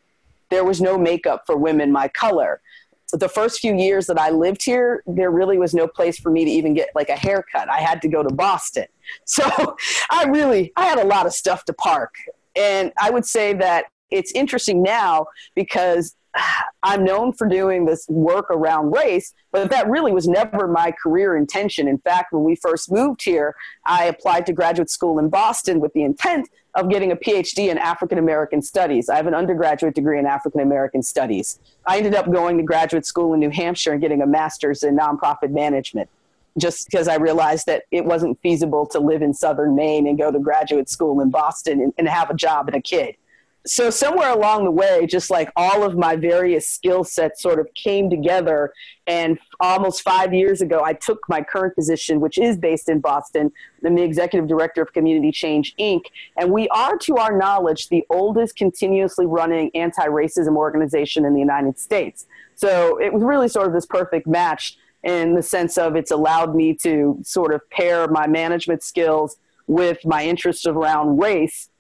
There 0.51 0.65
was 0.65 0.81
no 0.81 0.97
makeup 0.97 1.43
for 1.47 1.57
women 1.57 1.93
my 1.93 2.09
color 2.09 2.61
the 3.13 3.29
first 3.29 3.61
few 3.61 3.75
years 3.75 4.07
that 4.07 4.19
I 4.19 4.31
lived 4.31 4.63
here, 4.65 5.03
there 5.07 5.31
really 5.31 5.59
was 5.59 5.75
no 5.75 5.87
place 5.87 6.19
for 6.19 6.31
me 6.31 6.45
to 6.45 6.51
even 6.51 6.75
get 6.75 6.91
like 6.95 7.09
a 7.09 7.17
haircut. 7.17 7.69
I 7.71 7.81
had 7.81 8.03
to 8.03 8.09
go 8.09 8.23
to 8.23 8.33
Boston. 8.33 8.87
So 9.25 9.77
I 10.11 10.25
really, 10.25 10.71
I 10.77 10.85
had 10.85 10.99
a 10.99 11.05
lot 11.07 11.25
of 11.25 11.33
stuff 11.33 11.65
to 11.65 11.73
park. 11.73 12.15
And 12.55 12.93
I 13.01 13.09
would 13.09 13.25
say 13.25 13.55
that 13.55 13.87
it's 14.11 14.33
interesting 14.33 14.83
now 14.83 15.29
because 15.55 16.15
I'm 16.83 17.05
known 17.05 17.33
for 17.33 17.49
doing 17.49 17.87
this 17.87 18.07
work 18.09 18.51
around 18.51 18.93
race, 18.93 19.33
but 19.51 19.71
that 19.71 19.89
really 19.89 20.13
was 20.13 20.29
never 20.29 20.69
my 20.69 20.93
career 21.03 21.37
intention. 21.37 21.89
In 21.89 21.99
fact, 21.99 22.33
when 22.33 22.45
we 22.45 22.55
first 22.55 22.93
moved 22.93 23.23
here, 23.25 23.55
I 23.87 24.05
applied 24.05 24.47
to 24.47 24.53
graduate 24.53 24.91
school 24.91 25.19
in 25.19 25.29
Boston 25.29 25.81
with 25.81 25.93
the 25.95 26.03
intent 26.03 26.49
of 26.79 26.89
getting 26.89 27.11
a 27.11 27.17
PhD 27.17 27.71
in 27.71 27.79
African 27.79 28.19
American 28.19 28.63
studies. 28.63 29.09
I 29.09 29.17
have 29.17 29.27
an 29.27 29.35
undergraduate 29.35 29.95
degree 29.95 30.19
in 30.19 30.27
African 30.27 30.61
American 30.61 31.03
studies. 31.03 31.59
I 31.85 31.99
ended 31.99 32.15
up 32.15 32.31
going 32.31 32.57
to 32.57 32.63
graduate 32.63 33.05
school 33.05 33.35
in 33.35 33.41
New 33.41 33.51
Hampshire 33.51 33.93
and 33.93 34.01
getting 34.01 34.23
a 34.23 34.27
master's 34.27 34.85
in 34.85 34.97
nonprofit 34.97 35.51
management 35.51 36.09
just 36.57 36.89
because 36.89 37.09
I 37.09 37.17
realized 37.17 37.67
that 37.67 37.85
it 37.91 38.05
wasn't 38.05 38.41
feasible 38.43 38.87
to 38.87 39.01
live 39.01 39.23
in 39.23 39.35
southern 39.35 39.75
Maine 39.75 40.07
and 40.07 40.17
go 40.17 40.31
to 40.31 40.39
graduate 40.39 40.89
school 40.89 41.21
in 41.21 41.31
Boston 41.31 41.81
and, 41.81 41.93
and 41.99 42.09
have 42.09 42.31
a 42.31 42.35
job 42.35 42.69
and 42.69 42.77
a 42.77 42.81
kid 42.81 43.17
so 43.69 43.91
somewhere 43.91 44.31
along 44.31 44.65
the 44.65 44.71
way 44.71 45.07
just 45.07 45.31
like 45.31 45.51
all 45.57 45.83
of 45.83 45.97
my 45.97 46.17
various 46.17 46.69
skill 46.69 47.05
sets 47.05 47.43
sort 47.43 47.61
of 47.61 47.73
came 47.75 48.11
together. 48.11 48.73
And 49.07 49.39
almost 49.61 50.03
five 50.03 50.35
years 50.35 50.61
ago 50.61 50.83
i 50.85 50.93
took 50.93 51.21
my 51.29 51.43
current 51.43 51.75
position 51.75 52.21
which 52.21 52.39
is 52.39 52.57
based 52.57 52.89
in 52.89 53.01
boston 53.01 53.51
i'm 53.85 53.95
the 53.95 54.03
executive 54.03 54.49
director 54.49 54.83
of 54.83 54.93
community 54.93 55.33
change 55.33 55.75
inc. 55.77 56.03
And 56.37 56.53
we 56.53 56.69
are 56.69 56.97
to 56.99 57.17
our 57.17 57.37
knowledge 57.37 57.89
the 57.89 58.05
oldest 58.11 58.57
continuously 58.57 59.27
running 59.27 59.71
anti-racism 59.75 60.55
organization 60.57 61.25
in 61.25 61.33
the 61.35 61.41
united 61.41 61.79
states. 61.79 62.27
So 62.55 63.01
it 63.01 63.13
was 63.13 63.23
really 63.23 63.49
sort 63.49 63.67
of 63.67 63.73
this 63.73 63.87
perfect 63.87 64.27
match 64.27 64.77
in 65.03 65.35
the 65.35 65.43
sense 65.43 65.79
of 65.79 65.97
it's 65.97 66.11
allowed 66.11 66.55
me 66.55 66.75
to 66.83 67.19
sort 67.23 67.55
of 67.55 67.69
pair 67.71 68.09
my 68.09 68.27
management 68.27 68.83
skills 68.83 69.37
with 69.67 70.05
my 70.05 70.25
interests 70.25 70.67
around 70.67 71.19
race 71.19 71.71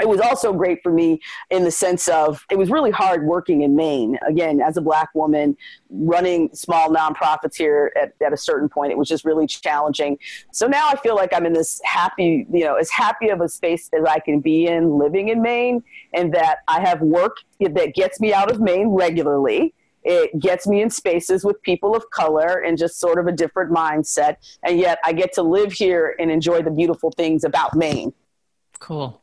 it 0.00 0.08
was 0.08 0.20
also 0.20 0.52
great 0.52 0.82
for 0.82 0.92
me 0.92 1.20
in 1.50 1.64
the 1.64 1.70
sense 1.70 2.08
of 2.08 2.44
it 2.50 2.58
was 2.58 2.70
really 2.70 2.90
hard 2.90 3.24
working 3.24 3.62
in 3.62 3.74
Maine. 3.74 4.18
Again, 4.26 4.60
as 4.60 4.76
a 4.76 4.80
black 4.80 5.08
woman 5.14 5.56
running 5.90 6.50
small 6.54 6.90
nonprofits 6.90 7.56
here 7.56 7.92
at, 8.00 8.12
at 8.24 8.32
a 8.32 8.36
certain 8.36 8.68
point, 8.68 8.92
it 8.92 8.98
was 8.98 9.08
just 9.08 9.24
really 9.24 9.46
challenging. 9.46 10.18
So 10.52 10.66
now 10.66 10.88
I 10.88 10.96
feel 10.96 11.14
like 11.14 11.32
I'm 11.32 11.46
in 11.46 11.52
this 11.52 11.80
happy, 11.84 12.46
you 12.52 12.64
know, 12.64 12.74
as 12.74 12.90
happy 12.90 13.28
of 13.30 13.40
a 13.40 13.48
space 13.48 13.88
as 13.92 14.04
I 14.04 14.18
can 14.18 14.40
be 14.40 14.66
in 14.66 14.98
living 14.98 15.28
in 15.28 15.42
Maine, 15.42 15.82
and 16.12 16.32
that 16.34 16.58
I 16.68 16.80
have 16.80 17.00
work 17.00 17.38
that 17.60 17.94
gets 17.94 18.20
me 18.20 18.32
out 18.32 18.50
of 18.50 18.60
Maine 18.60 18.88
regularly. 18.88 19.74
It 20.08 20.38
gets 20.38 20.68
me 20.68 20.82
in 20.82 20.90
spaces 20.90 21.44
with 21.44 21.60
people 21.62 21.96
of 21.96 22.08
color 22.10 22.62
and 22.64 22.78
just 22.78 23.00
sort 23.00 23.18
of 23.18 23.26
a 23.26 23.32
different 23.32 23.72
mindset. 23.72 24.36
And 24.62 24.78
yet 24.78 25.00
I 25.04 25.12
get 25.12 25.32
to 25.32 25.42
live 25.42 25.72
here 25.72 26.14
and 26.20 26.30
enjoy 26.30 26.62
the 26.62 26.70
beautiful 26.70 27.10
things 27.10 27.42
about 27.42 27.74
Maine. 27.74 28.12
Cool. 28.78 29.20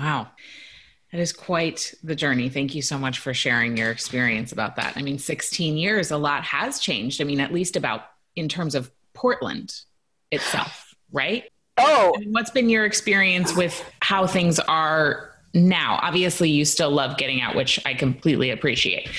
Wow. 0.00 0.28
That 1.12 1.20
is 1.20 1.32
quite 1.32 1.92
the 2.02 2.14
journey. 2.14 2.48
Thank 2.48 2.74
you 2.74 2.80
so 2.80 2.96
much 2.96 3.18
for 3.18 3.34
sharing 3.34 3.76
your 3.76 3.90
experience 3.90 4.50
about 4.50 4.76
that. 4.76 4.96
I 4.96 5.02
mean, 5.02 5.18
16 5.18 5.76
years, 5.76 6.10
a 6.10 6.16
lot 6.16 6.42
has 6.44 6.78
changed. 6.78 7.20
I 7.20 7.24
mean, 7.24 7.38
at 7.38 7.52
least 7.52 7.76
about 7.76 8.06
in 8.34 8.48
terms 8.48 8.74
of 8.74 8.90
Portland 9.12 9.74
itself, 10.30 10.94
right? 11.12 11.44
Oh, 11.76 12.14
I 12.16 12.20
mean, 12.20 12.32
what's 12.32 12.50
been 12.50 12.70
your 12.70 12.86
experience 12.86 13.54
with 13.54 13.84
how 14.00 14.26
things 14.26 14.58
are 14.60 15.34
now? 15.52 15.98
Obviously, 16.00 16.48
you 16.48 16.64
still 16.64 16.90
love 16.90 17.18
getting 17.18 17.42
out, 17.42 17.54
which 17.54 17.78
I 17.84 17.92
completely 17.92 18.50
appreciate. 18.50 19.10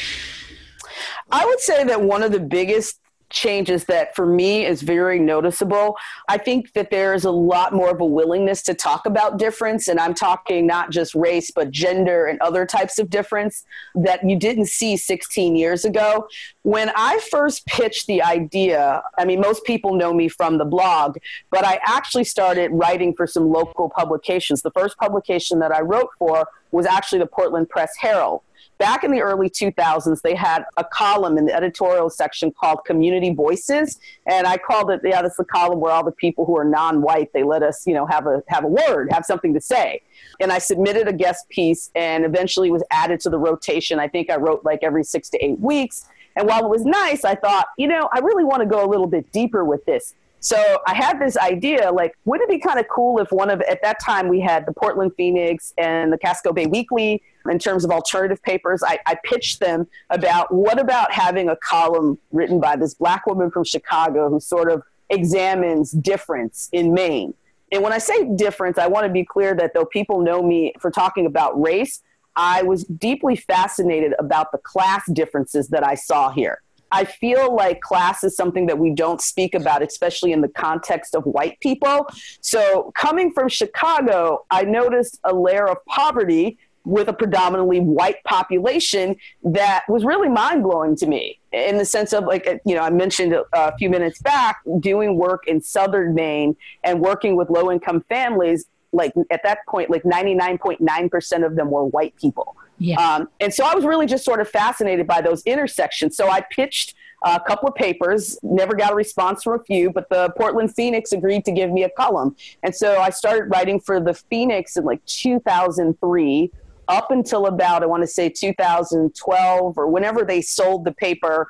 I 1.29 1.45
would 1.45 1.59
say 1.59 1.83
that 1.83 2.01
one 2.01 2.23
of 2.23 2.31
the 2.31 2.39
biggest 2.39 2.99
changes 3.31 3.85
that 3.85 4.15
for 4.15 4.25
me 4.25 4.65
is 4.65 4.81
very 4.81 5.19
noticeable. 5.19 5.95
I 6.27 6.37
think 6.37 6.73
that 6.73 6.91
there 6.91 7.13
is 7.13 7.25
a 7.25 7.31
lot 7.31 7.73
more 7.73 7.89
of 7.89 8.01
a 8.01 8.05
willingness 8.05 8.61
to 8.63 8.73
talk 8.73 9.05
about 9.05 9.37
difference, 9.37 9.87
and 9.87 9.99
I'm 9.99 10.13
talking 10.13 10.67
not 10.67 10.91
just 10.91 11.15
race, 11.15 11.51
but 11.51 11.71
gender 11.71 12.25
and 12.25 12.39
other 12.41 12.65
types 12.65 12.99
of 12.99 13.09
difference 13.09 13.65
that 13.95 14.27
you 14.27 14.37
didn't 14.37 14.67
see 14.67 14.97
16 14.97 15.55
years 15.55 15.85
ago. 15.85 16.27
When 16.63 16.91
I 16.95 17.19
first 17.31 17.65
pitched 17.65 18.07
the 18.07 18.21
idea, 18.21 19.01
I 19.17 19.25
mean, 19.25 19.39
most 19.39 19.63
people 19.65 19.95
know 19.95 20.13
me 20.13 20.27
from 20.27 20.57
the 20.57 20.65
blog, 20.65 21.17
but 21.49 21.65
I 21.65 21.79
actually 21.83 22.25
started 22.25 22.71
writing 22.71 23.13
for 23.13 23.25
some 23.25 23.49
local 23.49 23.89
publications. 23.89 24.61
The 24.61 24.71
first 24.71 24.97
publication 24.97 25.59
that 25.59 25.71
I 25.71 25.81
wrote 25.81 26.09
for 26.19 26.47
was 26.71 26.85
actually 26.85 27.19
the 27.19 27.27
Portland 27.27 27.69
Press 27.69 27.91
Herald 27.99 28.41
back 28.81 29.03
in 29.03 29.11
the 29.11 29.21
early 29.21 29.47
2000s, 29.47 30.23
they 30.23 30.33
had 30.33 30.65
a 30.75 30.83
column 30.83 31.37
in 31.37 31.45
the 31.45 31.53
editorial 31.53 32.09
section 32.09 32.51
called 32.51 32.79
Community 32.83 33.31
Voices, 33.31 33.99
and 34.25 34.47
I 34.47 34.57
called 34.57 34.89
it, 34.89 35.01
yeah, 35.03 35.21
that's 35.21 35.37
the 35.37 35.45
column 35.45 35.79
where 35.79 35.91
all 35.91 36.03
the 36.03 36.11
people 36.11 36.45
who 36.45 36.57
are 36.57 36.65
non-white 36.65 37.31
they 37.31 37.43
let 37.43 37.61
us, 37.61 37.85
you 37.85 37.93
know, 37.93 38.07
have 38.07 38.25
a 38.25 38.41
have 38.47 38.63
a 38.63 38.67
word, 38.67 39.11
have 39.11 39.23
something 39.23 39.53
to 39.53 39.61
say. 39.61 40.01
And 40.39 40.51
I 40.51 40.57
submitted 40.57 41.07
a 41.07 41.13
guest 41.13 41.47
piece, 41.49 41.91
and 41.93 42.25
eventually 42.25 42.71
was 42.71 42.83
added 42.89 43.19
to 43.19 43.29
the 43.29 43.37
rotation. 43.37 43.99
I 43.99 44.07
think 44.07 44.31
I 44.31 44.37
wrote 44.37 44.65
like 44.65 44.79
every 44.81 45.03
six 45.03 45.29
to 45.29 45.45
eight 45.45 45.59
weeks. 45.59 46.07
And 46.35 46.47
while 46.47 46.65
it 46.65 46.69
was 46.69 46.83
nice, 46.83 47.23
I 47.23 47.35
thought, 47.35 47.67
you 47.77 47.87
know, 47.87 48.09
I 48.11 48.17
really 48.19 48.43
want 48.43 48.61
to 48.61 48.65
go 48.65 48.83
a 48.83 48.89
little 48.89 49.05
bit 49.05 49.31
deeper 49.31 49.63
with 49.63 49.85
this. 49.85 50.15
So 50.39 50.57
I 50.87 50.95
had 50.95 51.19
this 51.19 51.37
idea, 51.37 51.91
like, 51.91 52.17
wouldn't 52.25 52.49
it 52.49 52.53
be 52.55 52.59
kind 52.59 52.79
of 52.79 52.87
cool 52.87 53.19
if 53.19 53.31
one 53.31 53.51
of, 53.51 53.61
at 53.61 53.83
that 53.83 53.99
time 53.99 54.27
we 54.27 54.39
had 54.39 54.65
the 54.65 54.73
Portland 54.73 55.11
Phoenix 55.15 55.71
and 55.77 56.11
the 56.11 56.17
Casco 56.17 56.51
Bay 56.51 56.65
Weekly 56.65 57.21
in 57.49 57.59
terms 57.59 57.83
of 57.85 57.91
alternative 57.91 58.41
papers. 58.43 58.83
I, 58.85 58.99
I 59.05 59.15
pitched 59.23 59.59
them 59.59 59.87
about 60.09 60.53
what 60.53 60.79
about 60.79 61.11
having 61.11 61.49
a 61.49 61.55
column 61.55 62.17
written 62.31 62.59
by 62.59 62.75
this 62.75 62.93
black 62.93 63.25
woman 63.25 63.51
from 63.51 63.63
Chicago 63.63 64.29
who 64.29 64.39
sort 64.39 64.71
of 64.71 64.83
examines 65.09 65.91
difference 65.91 66.69
in 66.71 66.93
Maine. 66.93 67.33
And 67.71 67.83
when 67.83 67.93
I 67.93 67.99
say 67.99 68.27
difference, 68.35 68.77
I 68.77 68.87
want 68.87 69.05
to 69.05 69.11
be 69.11 69.23
clear 69.23 69.55
that 69.55 69.73
though 69.73 69.85
people 69.85 70.21
know 70.21 70.41
me 70.41 70.73
for 70.79 70.91
talking 70.91 71.25
about 71.25 71.59
race, 71.59 72.01
I 72.35 72.63
was 72.63 72.83
deeply 72.83 73.35
fascinated 73.35 74.13
about 74.19 74.51
the 74.51 74.57
class 74.57 75.03
differences 75.11 75.69
that 75.69 75.85
I 75.85 75.95
saw 75.95 76.31
here. 76.31 76.61
I 76.91 77.05
feel 77.05 77.55
like 77.55 77.79
class 77.81 78.23
is 78.23 78.35
something 78.35 78.65
that 78.65 78.77
we 78.77 78.91
don't 78.93 79.21
speak 79.21 79.55
about, 79.55 79.81
especially 79.81 80.33
in 80.33 80.41
the 80.41 80.49
context 80.49 81.15
of 81.15 81.23
white 81.23 81.59
people. 81.61 82.07
So, 82.41 82.91
coming 82.95 83.31
from 83.31 83.47
Chicago, 83.47 84.45
I 84.51 84.63
noticed 84.63 85.19
a 85.23 85.33
layer 85.33 85.67
of 85.67 85.77
poverty 85.85 86.57
with 86.85 87.07
a 87.07 87.13
predominantly 87.13 87.79
white 87.79 88.23
population 88.23 89.15
that 89.43 89.83
was 89.87 90.03
really 90.03 90.29
mind 90.29 90.63
blowing 90.63 90.95
to 90.95 91.05
me 91.05 91.39
in 91.51 91.77
the 91.77 91.85
sense 91.85 92.13
of 92.13 92.23
like 92.25 92.47
you 92.65 92.75
know 92.75 92.81
I 92.81 92.89
mentioned 92.89 93.35
a 93.53 93.75
few 93.77 93.89
minutes 93.89 94.21
back 94.21 94.61
doing 94.79 95.17
work 95.17 95.47
in 95.47 95.61
southern 95.61 96.15
Maine 96.15 96.55
and 96.83 96.99
working 96.99 97.35
with 97.35 97.49
low 97.49 97.71
income 97.71 98.03
families 98.09 98.65
like 98.93 99.13
at 99.29 99.41
that 99.43 99.59
point 99.69 99.89
like 99.89 100.03
99.9% 100.03 101.45
of 101.45 101.55
them 101.55 101.69
were 101.69 101.85
white 101.85 102.15
people 102.17 102.55
yeah. 102.81 102.95
Um, 102.95 103.29
and 103.39 103.53
so 103.53 103.63
I 103.63 103.75
was 103.75 103.85
really 103.85 104.07
just 104.07 104.25
sort 104.25 104.41
of 104.41 104.49
fascinated 104.49 105.05
by 105.05 105.21
those 105.21 105.43
intersections. 105.43 106.17
So 106.17 106.31
I 106.31 106.41
pitched 106.41 106.95
a 107.23 107.39
couple 107.39 107.69
of 107.69 107.75
papers, 107.75 108.39
never 108.41 108.75
got 108.75 108.91
a 108.91 108.95
response 108.95 109.43
from 109.43 109.59
a 109.59 109.63
few, 109.63 109.91
but 109.91 110.09
the 110.09 110.33
Portland 110.35 110.73
Phoenix 110.73 111.11
agreed 111.11 111.45
to 111.45 111.51
give 111.51 111.71
me 111.71 111.83
a 111.83 111.89
column. 111.89 112.35
And 112.63 112.75
so 112.75 112.99
I 112.99 113.11
started 113.11 113.51
writing 113.51 113.79
for 113.79 113.99
the 113.99 114.15
Phoenix 114.15 114.77
in 114.77 114.83
like 114.83 115.05
2003 115.05 116.51
up 116.87 117.11
until 117.11 117.45
about, 117.45 117.83
I 117.83 117.85
want 117.85 118.03
to 118.03 118.07
say 118.07 118.29
2012 118.29 119.77
or 119.77 119.87
whenever 119.87 120.23
they 120.23 120.41
sold 120.41 120.85
the 120.85 120.91
paper. 120.91 121.47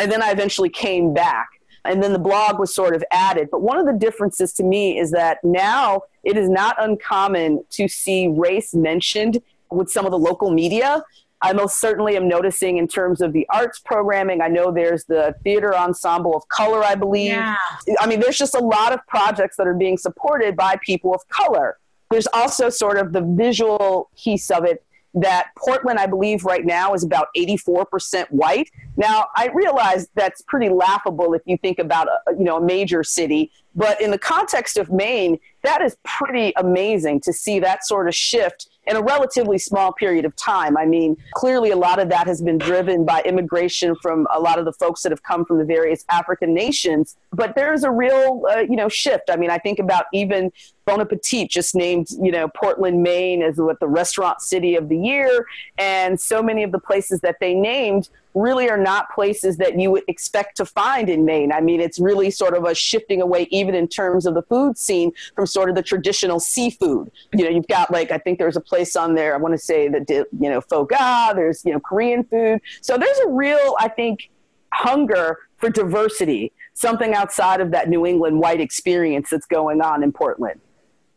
And 0.00 0.10
then 0.10 0.22
I 0.22 0.30
eventually 0.30 0.68
came 0.68 1.12
back. 1.12 1.48
And 1.84 2.02
then 2.02 2.12
the 2.12 2.18
blog 2.18 2.58
was 2.58 2.74
sort 2.74 2.94
of 2.94 3.02
added. 3.10 3.48
But 3.50 3.62
one 3.62 3.78
of 3.78 3.86
the 3.86 3.92
differences 3.92 4.52
to 4.54 4.62
me 4.62 4.98
is 4.98 5.10
that 5.12 5.38
now 5.42 6.02
it 6.22 6.36
is 6.36 6.48
not 6.48 6.76
uncommon 6.78 7.64
to 7.70 7.88
see 7.88 8.28
race 8.28 8.74
mentioned 8.74 9.40
with 9.70 9.90
some 9.90 10.04
of 10.04 10.10
the 10.10 10.18
local 10.18 10.50
media. 10.50 11.02
I 11.40 11.52
most 11.52 11.80
certainly 11.80 12.16
am 12.16 12.26
noticing 12.26 12.78
in 12.78 12.88
terms 12.88 13.20
of 13.20 13.32
the 13.32 13.46
arts 13.48 13.78
programming. 13.78 14.40
I 14.40 14.48
know 14.48 14.72
there's 14.72 15.04
the 15.04 15.36
theater 15.44 15.74
ensemble 15.74 16.36
of 16.36 16.48
color, 16.48 16.82
I 16.82 16.96
believe. 16.96 17.30
Yeah. 17.30 17.56
I 18.00 18.06
mean, 18.06 18.20
there's 18.20 18.38
just 18.38 18.56
a 18.56 18.62
lot 18.62 18.92
of 18.92 19.06
projects 19.06 19.56
that 19.56 19.66
are 19.66 19.74
being 19.74 19.96
supported 19.98 20.56
by 20.56 20.76
people 20.84 21.14
of 21.14 21.26
color. 21.28 21.78
There's 22.10 22.28
also 22.32 22.70
sort 22.70 22.98
of 22.98 23.12
the 23.12 23.20
visual 23.20 24.10
piece 24.16 24.50
of 24.50 24.64
it 24.64 24.84
that 25.14 25.48
Portland, 25.56 25.98
I 25.98 26.06
believe, 26.06 26.44
right 26.44 26.64
now 26.64 26.94
is 26.94 27.02
about 27.02 27.28
84% 27.36 28.26
white. 28.30 28.70
Now, 28.96 29.26
I 29.36 29.48
realize 29.48 30.08
that's 30.14 30.42
pretty 30.42 30.68
laughable 30.68 31.34
if 31.34 31.42
you 31.46 31.56
think 31.56 31.78
about 31.78 32.08
a, 32.08 32.32
you 32.32 32.44
know 32.44 32.58
a 32.58 32.60
major 32.60 33.02
city, 33.02 33.50
but 33.74 34.00
in 34.00 34.10
the 34.10 34.18
context 34.18 34.76
of 34.76 34.90
Maine, 34.90 35.38
that 35.62 35.82
is 35.82 35.96
pretty 36.04 36.52
amazing 36.56 37.20
to 37.22 37.32
see 37.32 37.58
that 37.60 37.86
sort 37.86 38.08
of 38.08 38.14
shift 38.14 38.68
in 38.88 38.96
a 38.96 39.02
relatively 39.02 39.58
small 39.58 39.92
period 39.92 40.24
of 40.24 40.34
time. 40.36 40.76
I 40.76 40.86
mean, 40.86 41.16
clearly 41.34 41.70
a 41.70 41.76
lot 41.76 41.98
of 41.98 42.08
that 42.08 42.26
has 42.26 42.40
been 42.40 42.58
driven 42.58 43.04
by 43.04 43.22
immigration 43.22 43.94
from 44.00 44.26
a 44.34 44.40
lot 44.40 44.58
of 44.58 44.64
the 44.64 44.72
folks 44.72 45.02
that 45.02 45.12
have 45.12 45.22
come 45.22 45.44
from 45.44 45.58
the 45.58 45.64
various 45.64 46.04
African 46.08 46.54
nations, 46.54 47.16
but 47.30 47.54
there's 47.54 47.84
a 47.84 47.90
real, 47.90 48.42
uh, 48.50 48.60
you 48.60 48.76
know, 48.76 48.88
shift. 48.88 49.30
I 49.30 49.36
mean, 49.36 49.50
I 49.50 49.58
think 49.58 49.78
about 49.78 50.06
even 50.12 50.50
Bon 50.86 51.00
Appetit 51.00 51.50
just 51.50 51.74
named, 51.74 52.08
you 52.18 52.32
know, 52.32 52.48
Portland, 52.48 53.02
Maine 53.02 53.42
as 53.42 53.56
what 53.58 53.78
the 53.78 53.88
restaurant 53.88 54.40
city 54.40 54.74
of 54.74 54.88
the 54.88 54.96
year, 54.96 55.46
and 55.76 56.18
so 56.18 56.42
many 56.42 56.62
of 56.62 56.72
the 56.72 56.78
places 56.78 57.20
that 57.20 57.36
they 57.40 57.52
named 57.52 58.08
really 58.38 58.70
are 58.70 58.78
not 58.78 59.12
places 59.14 59.56
that 59.58 59.78
you 59.78 59.90
would 59.90 60.04
expect 60.08 60.56
to 60.58 60.64
find 60.64 61.08
in 61.08 61.24
Maine. 61.24 61.52
I 61.52 61.60
mean, 61.60 61.80
it's 61.80 61.98
really 61.98 62.30
sort 62.30 62.54
of 62.56 62.64
a 62.64 62.74
shifting 62.74 63.20
away, 63.20 63.48
even 63.50 63.74
in 63.74 63.88
terms 63.88 64.26
of 64.26 64.34
the 64.34 64.42
food 64.42 64.78
scene, 64.78 65.12
from 65.34 65.46
sort 65.46 65.68
of 65.68 65.74
the 65.74 65.82
traditional 65.82 66.40
seafood. 66.40 67.10
You 67.34 67.44
know, 67.44 67.50
you've 67.50 67.68
got 67.68 67.90
like, 67.90 68.10
I 68.10 68.18
think 68.18 68.38
there's 68.38 68.56
a 68.56 68.60
place 68.60 68.96
on 68.96 69.14
there, 69.14 69.34
I 69.34 69.38
want 69.38 69.54
to 69.54 69.58
say 69.58 69.88
that, 69.88 70.08
you 70.08 70.50
know, 70.50 70.60
foie 70.60 71.32
there's, 71.34 71.64
you 71.64 71.72
know, 71.72 71.80
Korean 71.80 72.24
food. 72.24 72.60
So 72.80 72.96
there's 72.96 73.18
a 73.18 73.28
real, 73.28 73.76
I 73.78 73.88
think, 73.88 74.30
hunger 74.72 75.38
for 75.56 75.70
diversity, 75.70 76.52
something 76.74 77.14
outside 77.14 77.60
of 77.60 77.72
that 77.72 77.88
New 77.88 78.06
England 78.06 78.38
white 78.38 78.60
experience 78.60 79.30
that's 79.30 79.46
going 79.46 79.80
on 79.80 80.02
in 80.02 80.12
Portland. 80.12 80.60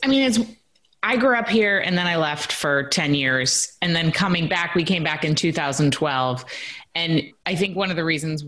I 0.04 0.08
mean, 0.08 0.24
it's 0.24 0.40
I 1.04 1.18
grew 1.18 1.36
up 1.36 1.50
here 1.50 1.80
and 1.80 1.98
then 1.98 2.06
I 2.06 2.16
left 2.18 2.52
for 2.52 2.84
10 2.84 3.16
years. 3.16 3.76
And 3.82 3.96
then 3.96 4.12
coming 4.12 4.48
back, 4.48 4.76
we 4.76 4.84
came 4.84 5.04
back 5.04 5.26
in 5.26 5.34
2012. 5.34 6.46
And 6.96 7.32
I 7.46 7.56
think 7.56 7.76
one 7.76 7.90
of 7.90 7.96
the 7.96 8.04
reasons 8.04 8.46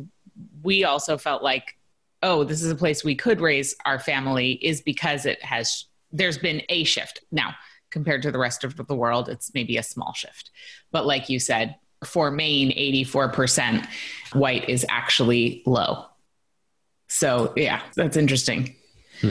we 0.61 0.83
also 0.83 1.17
felt 1.17 1.43
like, 1.43 1.77
oh, 2.21 2.43
this 2.43 2.63
is 2.63 2.71
a 2.71 2.75
place 2.75 3.03
we 3.03 3.15
could 3.15 3.41
raise 3.41 3.75
our 3.85 3.99
family 3.99 4.53
is 4.53 4.81
because 4.81 5.25
it 5.25 5.43
has, 5.43 5.85
there's 6.11 6.37
been 6.37 6.61
a 6.69 6.83
shift. 6.83 7.21
Now, 7.31 7.55
compared 7.89 8.21
to 8.23 8.31
the 8.31 8.39
rest 8.39 8.63
of 8.63 8.75
the 8.75 8.95
world, 8.95 9.29
it's 9.29 9.53
maybe 9.53 9.77
a 9.77 9.83
small 9.83 10.13
shift. 10.13 10.51
But 10.91 11.05
like 11.05 11.29
you 11.29 11.39
said, 11.39 11.75
for 12.05 12.31
Maine, 12.31 12.71
84% 12.71 13.87
white 14.33 14.67
is 14.67 14.85
actually 14.89 15.63
low. 15.65 16.05
So, 17.07 17.53
yeah, 17.55 17.81
that's 17.95 18.17
interesting. 18.17 18.75
Hmm. 19.21 19.29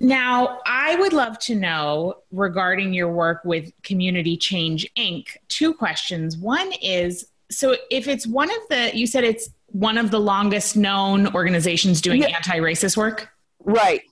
Now, 0.00 0.58
I 0.66 0.96
would 0.96 1.12
love 1.12 1.38
to 1.40 1.54
know 1.54 2.16
regarding 2.32 2.92
your 2.92 3.12
work 3.12 3.42
with 3.44 3.72
Community 3.82 4.36
Change 4.36 4.90
Inc. 4.98 5.28
Two 5.48 5.72
questions. 5.72 6.36
One 6.36 6.72
is 6.82 7.28
so 7.50 7.76
if 7.90 8.08
it's 8.08 8.26
one 8.26 8.50
of 8.50 8.68
the, 8.68 8.96
you 8.96 9.06
said 9.06 9.24
it's 9.24 9.50
one 9.66 9.98
of 9.98 10.10
the 10.10 10.20
longest 10.20 10.76
known 10.76 11.34
organizations 11.34 12.00
doing 12.00 12.22
yeah. 12.22 12.28
anti 12.28 12.58
racist 12.58 12.96
work? 12.96 13.28
Right. 13.60 14.02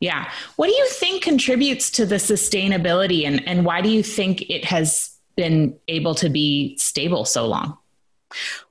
Yeah. 0.00 0.30
What 0.56 0.66
do 0.66 0.74
you 0.74 0.86
think 0.88 1.22
contributes 1.22 1.90
to 1.92 2.06
the 2.06 2.16
sustainability 2.16 3.26
and, 3.26 3.46
and 3.48 3.64
why 3.64 3.80
do 3.80 3.88
you 3.88 4.02
think 4.02 4.50
it 4.50 4.64
has 4.66 5.16
been 5.36 5.78
able 5.88 6.14
to 6.16 6.28
be 6.28 6.76
stable 6.78 7.24
so 7.24 7.46
long? 7.46 7.78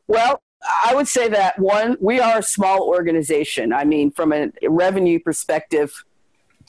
Well, 0.07 0.41
I 0.83 0.95
would 0.95 1.07
say 1.07 1.27
that 1.29 1.57
one, 1.59 1.97
we 1.99 2.19
are 2.19 2.39
a 2.39 2.43
small 2.43 2.83
organization. 2.83 3.73
I 3.73 3.85
mean, 3.85 4.11
from 4.11 4.33
a 4.33 4.51
revenue 4.67 5.19
perspective, 5.19 6.03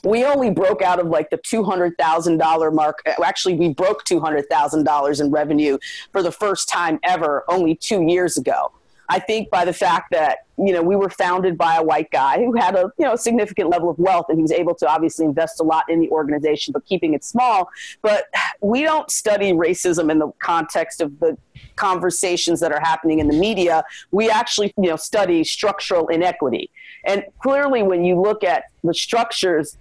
we 0.03 0.23
only 0.23 0.51
broke 0.51 0.81
out 0.81 0.99
of 0.99 1.07
like 1.07 1.29
the 1.29 1.37
$200,000 1.37 2.73
mark. 2.73 3.01
Uh, 3.05 3.23
actually, 3.23 3.55
we 3.55 3.73
broke 3.73 4.03
$200,000 4.05 5.21
in 5.21 5.31
revenue 5.31 5.77
for 6.11 6.21
the 6.21 6.31
first 6.31 6.69
time 6.69 6.99
ever 7.03 7.43
only 7.47 7.75
two 7.75 8.03
years 8.03 8.37
ago. 8.37 8.71
I 9.09 9.19
think 9.19 9.49
by 9.49 9.63
the 9.63 9.73
fact 9.73 10.11
that 10.11 10.39
you 10.57 10.73
know 10.73 10.81
we 10.81 10.95
were 10.95 11.09
founded 11.09 11.57
by 11.57 11.75
a 11.77 11.83
white 11.83 12.11
guy 12.11 12.43
who 12.43 12.55
had 12.57 12.75
a 12.75 12.91
you 12.97 13.05
know 13.05 13.15
significant 13.15 13.69
level 13.69 13.89
of 13.89 13.97
wealth 13.99 14.25
and 14.27 14.37
he 14.37 14.41
was 14.41 14.51
able 14.51 14.75
to 14.75 14.87
obviously 14.87 15.25
invest 15.25 15.59
a 15.59 15.63
lot 15.63 15.85
in 15.87 15.99
the 16.01 16.09
organization 16.09 16.73
but 16.73 16.83
keeping 16.85 17.13
it 17.13 17.23
small 17.23 17.69
but 18.01 18.25
we 18.61 18.81
don't 18.81 19.09
study 19.11 19.53
racism 19.53 20.11
in 20.11 20.19
the 20.19 20.29
context 20.39 20.99
of 20.99 21.17
the 21.19 21.37
conversations 21.75 22.59
that 22.59 22.71
are 22.71 22.79
happening 22.79 23.19
in 23.19 23.27
the 23.27 23.37
media 23.37 23.83
we 24.11 24.29
actually 24.29 24.73
you 24.77 24.89
know 24.89 24.95
study 24.95 25.43
structural 25.43 26.07
inequity 26.07 26.69
and 27.05 27.23
clearly 27.41 27.83
when 27.83 28.03
you 28.03 28.19
look 28.19 28.43
at 28.43 28.63
the 28.83 28.93
structures 28.93 29.77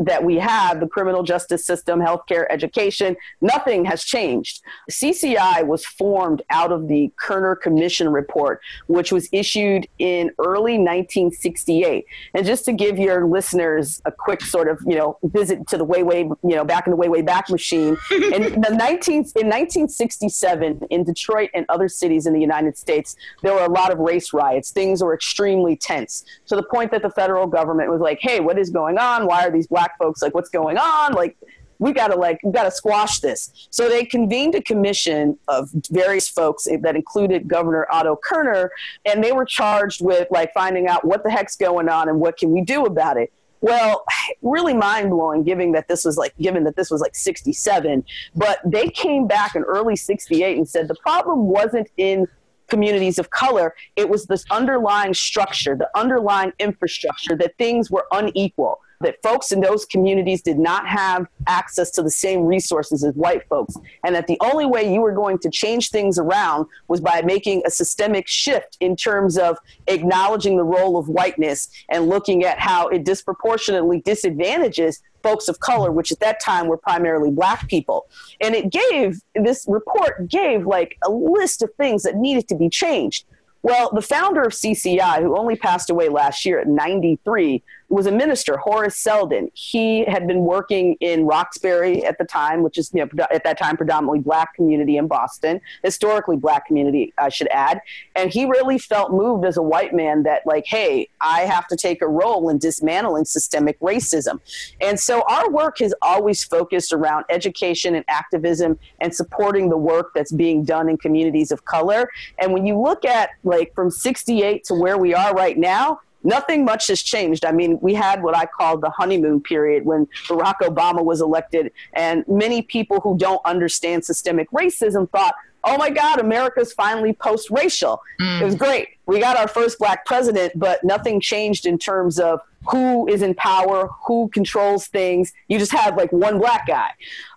that 0.00 0.24
we 0.24 0.36
have 0.36 0.80
the 0.80 0.86
criminal 0.86 1.22
justice 1.22 1.64
system, 1.64 2.00
healthcare, 2.00 2.46
education, 2.48 3.16
nothing 3.40 3.84
has 3.84 4.02
changed. 4.02 4.62
CCI 4.90 5.66
was 5.66 5.84
formed 5.84 6.42
out 6.50 6.72
of 6.72 6.88
the 6.88 7.12
Kerner 7.16 7.54
Commission 7.54 8.08
report, 8.08 8.60
which 8.86 9.12
was 9.12 9.28
issued 9.30 9.86
in 9.98 10.30
early 10.38 10.78
1968. 10.78 12.06
And 12.34 12.46
just 12.46 12.64
to 12.64 12.72
give 12.72 12.98
your 12.98 13.26
listeners 13.26 14.00
a 14.06 14.12
quick 14.12 14.40
sort 14.42 14.68
of, 14.68 14.80
you 14.86 14.96
know, 14.96 15.18
visit 15.22 15.66
to 15.68 15.76
the 15.76 15.84
way, 15.84 16.02
way, 16.02 16.20
you 16.20 16.56
know, 16.56 16.64
back 16.64 16.86
in 16.86 16.90
the 16.92 16.96
way, 16.96 17.08
way 17.08 17.22
back 17.22 17.50
machine, 17.50 17.96
in 18.10 18.60
the 18.60 18.74
19, 18.74 19.14
in 19.14 19.46
1967 19.48 20.80
in 20.88 21.04
Detroit 21.04 21.50
and 21.52 21.66
other 21.68 21.88
cities 21.88 22.26
in 22.26 22.32
the 22.32 22.40
United 22.40 22.78
States, 22.78 23.16
there 23.42 23.52
were 23.52 23.64
a 23.64 23.70
lot 23.70 23.92
of 23.92 23.98
race 23.98 24.32
riots. 24.32 24.70
Things 24.70 25.02
were 25.02 25.12
extremely 25.12 25.76
tense 25.76 26.24
to 26.46 26.56
the 26.56 26.62
point 26.62 26.90
that 26.92 27.02
the 27.02 27.10
federal 27.10 27.46
government 27.46 27.90
was 27.90 28.00
like, 28.00 28.18
hey, 28.22 28.40
what 28.40 28.58
is 28.58 28.70
going 28.70 28.96
on? 28.96 29.26
Why 29.26 29.46
are 29.46 29.50
these 29.50 29.66
black 29.66 29.89
black 29.90 29.98
folks 29.98 30.22
like 30.22 30.34
what's 30.34 30.50
going 30.50 30.78
on? 30.78 31.12
Like 31.12 31.36
we 31.78 31.92
got 31.92 32.08
to 32.08 32.16
like 32.16 32.40
we 32.42 32.52
got 32.52 32.64
to 32.64 32.70
squash 32.70 33.20
this. 33.20 33.68
So 33.70 33.88
they 33.88 34.04
convened 34.04 34.54
a 34.54 34.62
commission 34.62 35.38
of 35.48 35.70
various 35.90 36.28
folks 36.28 36.64
that 36.64 36.96
included 36.96 37.48
governor 37.48 37.86
otto 37.90 38.18
kerner 38.22 38.70
and 39.04 39.22
they 39.22 39.32
were 39.32 39.44
charged 39.44 40.04
with 40.04 40.28
like 40.30 40.52
finding 40.52 40.88
out 40.88 41.04
what 41.04 41.22
the 41.22 41.30
heck's 41.30 41.56
going 41.56 41.88
on 41.88 42.08
and 42.08 42.20
what 42.20 42.36
can 42.36 42.50
we 42.50 42.62
do 42.62 42.84
about 42.84 43.16
it. 43.16 43.32
Well 43.60 44.04
really 44.42 44.74
mind-blowing 44.74 45.44
given 45.44 45.72
that 45.72 45.88
this 45.88 46.04
was 46.04 46.16
like 46.16 46.36
given 46.38 46.64
that 46.64 46.76
this 46.76 46.90
was 46.90 47.00
like 47.00 47.14
67 47.14 48.04
but 48.34 48.58
they 48.64 48.88
came 48.88 49.26
back 49.26 49.54
in 49.54 49.62
early 49.62 49.96
68 49.96 50.56
and 50.56 50.68
said 50.68 50.88
the 50.88 50.94
problem 50.96 51.46
wasn't 51.46 51.88
in 51.96 52.26
communities 52.68 53.18
of 53.18 53.30
color 53.30 53.74
it 53.96 54.08
was 54.08 54.26
this 54.26 54.44
underlying 54.50 55.12
structure 55.12 55.74
the 55.74 55.90
underlying 55.98 56.52
infrastructure 56.60 57.34
that 57.36 57.52
things 57.58 57.90
were 57.90 58.06
unequal 58.12 58.78
that 59.00 59.16
folks 59.22 59.50
in 59.50 59.60
those 59.60 59.84
communities 59.86 60.42
did 60.42 60.58
not 60.58 60.86
have 60.86 61.26
access 61.46 61.90
to 61.92 62.02
the 62.02 62.10
same 62.10 62.42
resources 62.42 63.02
as 63.02 63.14
white 63.14 63.46
folks, 63.48 63.76
and 64.04 64.14
that 64.14 64.26
the 64.26 64.38
only 64.40 64.66
way 64.66 64.92
you 64.92 65.00
were 65.00 65.12
going 65.12 65.38
to 65.38 65.50
change 65.50 65.90
things 65.90 66.18
around 66.18 66.66
was 66.88 67.00
by 67.00 67.22
making 67.22 67.62
a 67.66 67.70
systemic 67.70 68.28
shift 68.28 68.76
in 68.80 68.94
terms 68.94 69.38
of 69.38 69.58
acknowledging 69.86 70.56
the 70.56 70.64
role 70.64 70.98
of 70.98 71.08
whiteness 71.08 71.68
and 71.88 72.08
looking 72.08 72.44
at 72.44 72.58
how 72.58 72.88
it 72.88 73.04
disproportionately 73.04 74.00
disadvantages 74.00 75.02
folks 75.22 75.48
of 75.48 75.60
color, 75.60 75.90
which 75.90 76.12
at 76.12 76.20
that 76.20 76.40
time 76.40 76.66
were 76.66 76.78
primarily 76.78 77.30
black 77.30 77.68
people. 77.68 78.06
And 78.40 78.54
it 78.54 78.70
gave, 78.70 79.20
this 79.34 79.66
report 79.68 80.28
gave 80.28 80.66
like 80.66 80.96
a 81.04 81.10
list 81.10 81.62
of 81.62 81.72
things 81.74 82.02
that 82.04 82.16
needed 82.16 82.48
to 82.48 82.54
be 82.54 82.68
changed. 82.68 83.24
Well, 83.62 83.90
the 83.92 84.00
founder 84.00 84.42
of 84.42 84.52
CCI, 84.52 85.20
who 85.20 85.36
only 85.36 85.56
passed 85.56 85.90
away 85.90 86.08
last 86.08 86.46
year 86.46 86.58
at 86.58 86.66
93, 86.66 87.62
was 87.90 88.06
a 88.06 88.12
minister, 88.12 88.56
Horace 88.56 88.96
Seldon. 88.96 89.50
He 89.52 90.04
had 90.04 90.26
been 90.26 90.40
working 90.40 90.96
in 91.00 91.26
Roxbury 91.26 92.04
at 92.04 92.18
the 92.18 92.24
time, 92.24 92.62
which 92.62 92.78
is 92.78 92.90
you 92.94 93.04
know, 93.04 93.26
at 93.32 93.42
that 93.44 93.58
time 93.58 93.76
predominantly 93.76 94.20
black 94.20 94.54
community 94.54 94.96
in 94.96 95.08
Boston, 95.08 95.60
historically 95.82 96.36
black 96.36 96.66
community, 96.66 97.12
I 97.18 97.28
should 97.28 97.48
add. 97.48 97.80
And 98.14 98.30
he 98.30 98.44
really 98.44 98.78
felt 98.78 99.12
moved 99.12 99.44
as 99.44 99.56
a 99.56 99.62
white 99.62 99.92
man 99.92 100.22
that, 100.22 100.46
like, 100.46 100.66
hey, 100.66 101.08
I 101.20 101.40
have 101.40 101.66
to 101.66 101.76
take 101.76 102.00
a 102.00 102.08
role 102.08 102.48
in 102.48 102.58
dismantling 102.58 103.24
systemic 103.24 103.78
racism. 103.80 104.38
And 104.80 104.98
so 104.98 105.24
our 105.28 105.50
work 105.50 105.78
has 105.80 105.92
always 106.00 106.44
focused 106.44 106.92
around 106.92 107.24
education 107.28 107.96
and 107.96 108.04
activism 108.08 108.78
and 109.00 109.14
supporting 109.14 109.68
the 109.68 109.76
work 109.76 110.12
that's 110.14 110.32
being 110.32 110.64
done 110.64 110.88
in 110.88 110.96
communities 110.96 111.50
of 111.50 111.64
color. 111.64 112.08
And 112.38 112.52
when 112.52 112.66
you 112.66 112.80
look 112.80 113.04
at 113.04 113.30
like 113.42 113.74
from 113.74 113.90
68 113.90 114.62
to 114.64 114.74
where 114.74 114.96
we 114.96 115.12
are 115.12 115.34
right 115.34 115.58
now, 115.58 116.00
nothing 116.22 116.64
much 116.64 116.88
has 116.88 117.02
changed. 117.02 117.44
I 117.44 117.52
mean, 117.52 117.78
we 117.80 117.94
had 117.94 118.22
what 118.22 118.36
I 118.36 118.46
call 118.46 118.78
the 118.78 118.90
honeymoon 118.90 119.40
period 119.40 119.84
when 119.84 120.06
Barack 120.28 120.58
Obama 120.62 121.04
was 121.04 121.20
elected, 121.20 121.72
and 121.92 122.24
many 122.28 122.62
people 122.62 123.00
who 123.00 123.16
don't 123.16 123.40
understand 123.44 124.04
systemic 124.04 124.50
racism 124.50 125.10
thought, 125.10 125.34
oh 125.64 125.76
my 125.76 125.90
God, 125.90 126.20
America's 126.20 126.72
finally 126.72 127.12
post 127.12 127.50
racial. 127.50 128.00
Mm. 128.20 128.40
It 128.40 128.44
was 128.44 128.54
great. 128.54 128.88
We 129.06 129.20
got 129.20 129.36
our 129.36 129.48
first 129.48 129.78
black 129.78 130.06
president, 130.06 130.52
but 130.56 130.82
nothing 130.84 131.20
changed 131.20 131.66
in 131.66 131.78
terms 131.78 132.18
of 132.18 132.40
who 132.68 133.08
is 133.08 133.22
in 133.22 133.34
power, 133.34 133.88
who 134.06 134.28
controls 134.32 134.86
things. 134.86 135.32
You 135.48 135.58
just 135.58 135.72
have 135.72 135.96
like 135.96 136.12
one 136.12 136.38
black 136.38 136.66
guy. 136.66 136.90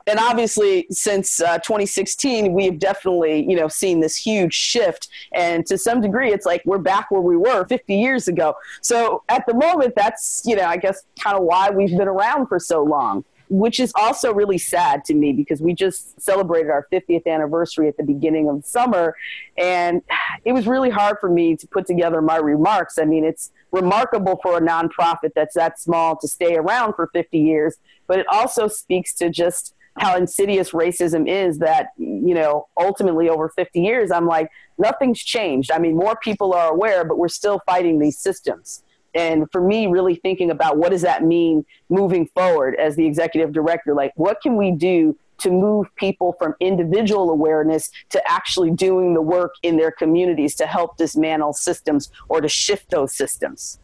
And 0.07 0.19
obviously, 0.19 0.87
since 0.89 1.41
uh, 1.41 1.59
2016, 1.59 2.53
we 2.53 2.65
have 2.65 2.79
definitely, 2.79 3.45
you 3.49 3.55
know, 3.55 3.67
seen 3.67 3.99
this 3.99 4.15
huge 4.15 4.53
shift. 4.53 5.07
And 5.33 5.65
to 5.67 5.77
some 5.77 6.01
degree, 6.01 6.31
it's 6.31 6.45
like 6.45 6.61
we're 6.65 6.77
back 6.77 7.09
where 7.11 7.21
we 7.21 7.37
were 7.37 7.65
50 7.65 7.95
years 7.95 8.27
ago. 8.27 8.55
So 8.81 9.23
at 9.29 9.45
the 9.47 9.53
moment, 9.53 9.93
that's, 9.95 10.43
you 10.45 10.55
know, 10.55 10.65
I 10.65 10.77
guess 10.77 11.03
kind 11.19 11.37
of 11.37 11.43
why 11.43 11.69
we've 11.69 11.95
been 11.97 12.07
around 12.07 12.47
for 12.47 12.59
so 12.59 12.83
long 12.83 13.23
which 13.49 13.79
is 13.79 13.91
also 13.95 14.33
really 14.33 14.57
sad 14.57 15.05
to 15.05 15.13
me 15.13 15.31
because 15.31 15.61
we 15.61 15.75
just 15.75 16.19
celebrated 16.19 16.71
our 16.71 16.87
50th 16.91 17.27
anniversary 17.27 17.87
at 17.87 17.97
the 17.97 18.03
beginning 18.03 18.49
of 18.49 18.65
summer. 18.65 19.15
And 19.59 20.01
it 20.43 20.53
was 20.53 20.65
really 20.65 20.89
hard 20.89 21.17
for 21.19 21.29
me 21.29 21.55
to 21.57 21.67
put 21.67 21.85
together 21.85 22.19
my 22.19 22.37
remarks. 22.37 22.97
I 22.97 23.05
mean, 23.05 23.23
it's 23.23 23.51
remarkable 23.71 24.39
for 24.41 24.57
a 24.57 24.61
nonprofit 24.61 25.33
that's 25.35 25.53
that 25.53 25.79
small 25.79 26.17
to 26.17 26.27
stay 26.27 26.55
around 26.55 26.93
for 26.93 27.11
50 27.13 27.37
years, 27.37 27.77
but 28.07 28.17
it 28.17 28.25
also 28.31 28.67
speaks 28.67 29.13
to 29.15 29.29
just 29.29 29.75
how 29.97 30.17
insidious 30.17 30.71
racism 30.71 31.27
is 31.27 31.59
that, 31.59 31.89
you 31.97 32.33
know, 32.33 32.67
ultimately 32.77 33.29
over 33.29 33.49
50 33.49 33.79
years, 33.79 34.11
I'm 34.11 34.25
like, 34.25 34.49
nothing's 34.77 35.19
changed. 35.19 35.71
I 35.71 35.77
mean, 35.77 35.95
more 35.95 36.15
people 36.15 36.53
are 36.53 36.71
aware, 36.71 37.05
but 37.05 37.17
we're 37.17 37.27
still 37.27 37.61
fighting 37.65 37.99
these 37.99 38.17
systems 38.17 38.83
and 39.15 39.49
for 39.51 39.61
me 39.61 39.87
really 39.87 40.15
thinking 40.15 40.49
about 40.49 40.77
what 40.77 40.89
does 40.89 41.01
that 41.01 41.23
mean 41.23 41.65
moving 41.89 42.27
forward 42.27 42.75
as 42.79 42.95
the 42.95 43.05
executive 43.05 43.51
director 43.51 43.93
like 43.93 44.11
what 44.15 44.41
can 44.41 44.57
we 44.57 44.71
do 44.71 45.17
to 45.39 45.51
move 45.51 45.87
people 45.95 46.35
from 46.39 46.53
individual 46.59 47.29
awareness 47.29 47.89
to 48.09 48.21
actually 48.29 48.71
doing 48.71 49.13
the 49.13 49.21
work 49.21 49.53
in 49.63 49.77
their 49.77 49.91
communities 49.91 50.55
to 50.55 50.65
help 50.65 50.97
dismantle 50.97 51.53
systems 51.53 52.09
or 52.29 52.41
to 52.41 52.47
shift 52.47 52.89
those 52.89 53.13
systems 53.13 53.79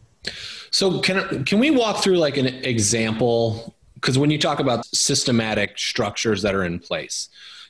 so 0.70 1.00
can 1.00 1.44
can 1.44 1.58
we 1.58 1.70
walk 1.70 2.02
through 2.02 2.16
like 2.16 2.36
an 2.36 2.46
example 2.46 3.74
because 4.00 4.18
when 4.18 4.30
you 4.30 4.38
talk 4.38 4.60
about 4.60 4.86
systematic 4.86 5.78
structures 5.78 6.42
that 6.42 6.54
are 6.54 6.64
in 6.64 6.78
place 6.78 7.28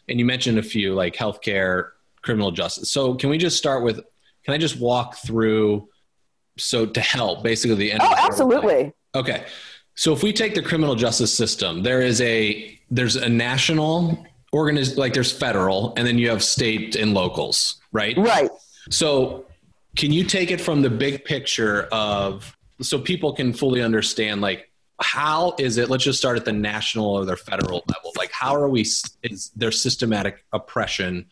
and 0.09 0.19
you 0.19 0.25
mentioned 0.25 0.59
a 0.59 0.62
few 0.62 0.95
like 0.95 1.14
healthcare 1.14 1.90
criminal 2.23 2.51
justice. 2.51 2.90
So 2.90 3.14
can 3.14 3.31
we 3.31 3.38
just 3.38 3.57
start 3.57 3.83
with 3.83 3.97
can 4.45 4.55
i 4.55 4.59
just 4.59 4.79
walk 4.79 5.16
through 5.16 5.88
so 6.59 6.87
to 6.87 7.01
help 7.01 7.43
basically 7.43 7.77
the 7.77 7.93
end 7.93 8.01
oh 8.03 8.14
absolutely. 8.19 8.93
Okay. 9.14 9.45
So 9.97 10.12
if 10.12 10.23
we 10.23 10.33
take 10.33 10.55
the 10.55 10.62
criminal 10.62 10.95
justice 10.95 11.33
system 11.33 11.83
there 11.83 12.01
is 12.01 12.21
a 12.21 12.79
there's 12.90 13.16
a 13.16 13.29
national 13.29 14.25
organiz 14.55 14.97
like 14.97 15.14
there's 15.14 15.33
federal 15.33 15.95
and 15.97 16.07
then 16.07 16.19
you 16.19 16.29
have 16.29 16.43
state 16.43 16.97
and 16.97 17.14
locals 17.14 17.81
right? 17.93 18.16
Right. 18.16 18.51
So 18.90 19.47
can 19.97 20.12
you 20.12 20.25
take 20.25 20.51
it 20.51 20.61
from 20.61 20.83
the 20.83 20.90
big 20.90 21.25
picture 21.25 21.88
of 21.93 22.57
so 22.81 22.99
people 22.99 23.33
can 23.33 23.53
fully 23.53 23.83
understand 23.83 24.40
like 24.40 24.69
how 25.02 25.54
is 25.58 25.78
it 25.78 25.88
let's 25.88 26.04
just 26.04 26.18
start 26.18 26.36
at 26.36 26.44
the 26.44 26.52
national 26.52 27.06
or 27.06 27.24
the 27.24 27.36
federal 27.36 27.82
level 27.88 28.12
like 28.16 28.30
how 28.32 28.54
are 28.54 28.68
we 28.68 28.82
is 28.82 29.50
there 29.56 29.72
systematic 29.72 30.44
oppression 30.52 31.26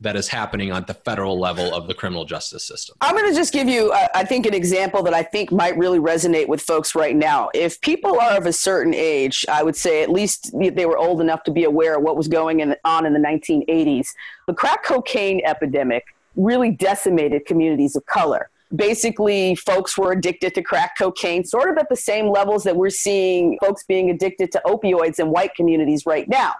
that 0.00 0.16
is 0.16 0.28
happening 0.28 0.70
at 0.70 0.86
the 0.86 0.94
federal 0.94 1.38
level 1.38 1.74
of 1.74 1.88
the 1.88 1.94
criminal 1.94 2.24
justice 2.24 2.66
system? 2.66 2.96
I'm 3.00 3.14
going 3.14 3.30
to 3.30 3.34
just 3.34 3.52
give 3.52 3.68
you, 3.68 3.92
uh, 3.92 4.08
I 4.14 4.24
think, 4.24 4.44
an 4.46 4.52
example 4.52 5.02
that 5.04 5.14
I 5.14 5.22
think 5.22 5.50
might 5.50 5.76
really 5.78 5.98
resonate 5.98 6.48
with 6.48 6.60
folks 6.60 6.94
right 6.94 7.16
now. 7.16 7.48
If 7.54 7.80
people 7.80 8.20
are 8.20 8.36
of 8.36 8.46
a 8.46 8.52
certain 8.52 8.92
age, 8.92 9.46
I 9.50 9.62
would 9.62 9.76
say 9.76 10.02
at 10.02 10.10
least 10.10 10.52
they 10.58 10.84
were 10.84 10.98
old 10.98 11.20
enough 11.20 11.44
to 11.44 11.50
be 11.50 11.64
aware 11.64 11.96
of 11.96 12.02
what 12.02 12.16
was 12.16 12.28
going 12.28 12.60
in, 12.60 12.76
on 12.84 13.06
in 13.06 13.14
the 13.14 13.18
1980s. 13.18 14.08
The 14.46 14.54
crack 14.54 14.84
cocaine 14.84 15.40
epidemic 15.44 16.04
really 16.36 16.70
decimated 16.70 17.46
communities 17.46 17.96
of 17.96 18.04
color. 18.04 18.50
Basically 18.74 19.54
folks 19.54 19.96
were 19.96 20.12
addicted 20.12 20.54
to 20.54 20.62
crack 20.62 20.98
cocaine, 20.98 21.44
sort 21.44 21.70
of 21.70 21.78
at 21.78 21.88
the 21.88 21.96
same 21.96 22.28
levels 22.28 22.64
that 22.64 22.76
we're 22.76 22.90
seeing 22.90 23.58
folks 23.60 23.84
being 23.84 24.10
addicted 24.10 24.50
to 24.52 24.62
opioids 24.66 25.18
in 25.18 25.30
white 25.30 25.54
communities 25.54 26.04
right 26.06 26.28
now. 26.28 26.52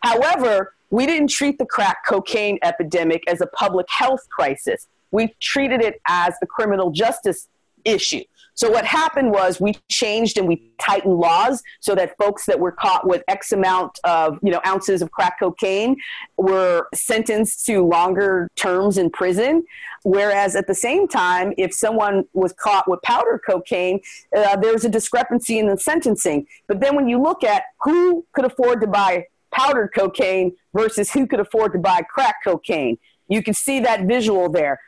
However, 0.00 0.74
we 0.90 1.06
didn't 1.06 1.30
treat 1.30 1.58
the 1.58 1.66
crack 1.66 1.98
cocaine 2.06 2.58
epidemic 2.62 3.22
as 3.28 3.40
a 3.40 3.46
public 3.46 3.86
health 3.88 4.28
crisis. 4.30 4.86
We 5.10 5.34
treated 5.40 5.80
it 5.80 6.00
as 6.06 6.34
a 6.42 6.46
criminal 6.46 6.90
justice 6.90 7.48
issue. 7.84 8.24
So 8.54 8.70
what 8.70 8.84
happened 8.84 9.32
was 9.32 9.60
we 9.60 9.74
changed 9.88 10.38
and 10.38 10.46
we 10.46 10.70
tightened 10.78 11.18
laws 11.18 11.62
so 11.80 11.94
that 11.96 12.16
folks 12.16 12.46
that 12.46 12.58
were 12.58 12.72
caught 12.72 13.06
with 13.06 13.22
X 13.28 13.52
amount 13.52 13.98
of 14.04 14.38
you 14.42 14.50
know 14.50 14.60
ounces 14.66 15.02
of 15.02 15.10
crack 15.10 15.38
cocaine 15.40 15.96
were 16.36 16.86
sentenced 16.94 17.66
to 17.66 17.84
longer 17.84 18.48
terms 18.56 18.96
in 18.96 19.10
prison. 19.10 19.64
Whereas 20.04 20.54
at 20.54 20.66
the 20.66 20.74
same 20.74 21.08
time, 21.08 21.52
if 21.58 21.74
someone 21.74 22.24
was 22.32 22.52
caught 22.52 22.88
with 22.88 23.02
powder 23.02 23.40
cocaine, 23.44 24.00
uh, 24.36 24.56
there's 24.56 24.84
a 24.84 24.88
discrepancy 24.88 25.58
in 25.58 25.66
the 25.66 25.78
sentencing. 25.78 26.46
But 26.68 26.80
then 26.80 26.94
when 26.94 27.08
you 27.08 27.20
look 27.20 27.42
at 27.42 27.64
who 27.82 28.24
could 28.32 28.44
afford 28.44 28.80
to 28.82 28.86
buy 28.86 29.26
powdered 29.50 29.92
cocaine 29.94 30.54
versus 30.74 31.10
who 31.10 31.26
could 31.26 31.40
afford 31.40 31.72
to 31.72 31.78
buy 31.78 32.02
crack 32.02 32.36
cocaine, 32.44 32.98
you 33.28 33.42
can 33.42 33.54
see 33.54 33.80
that 33.80 34.02
visual 34.02 34.48
there. 34.50 34.80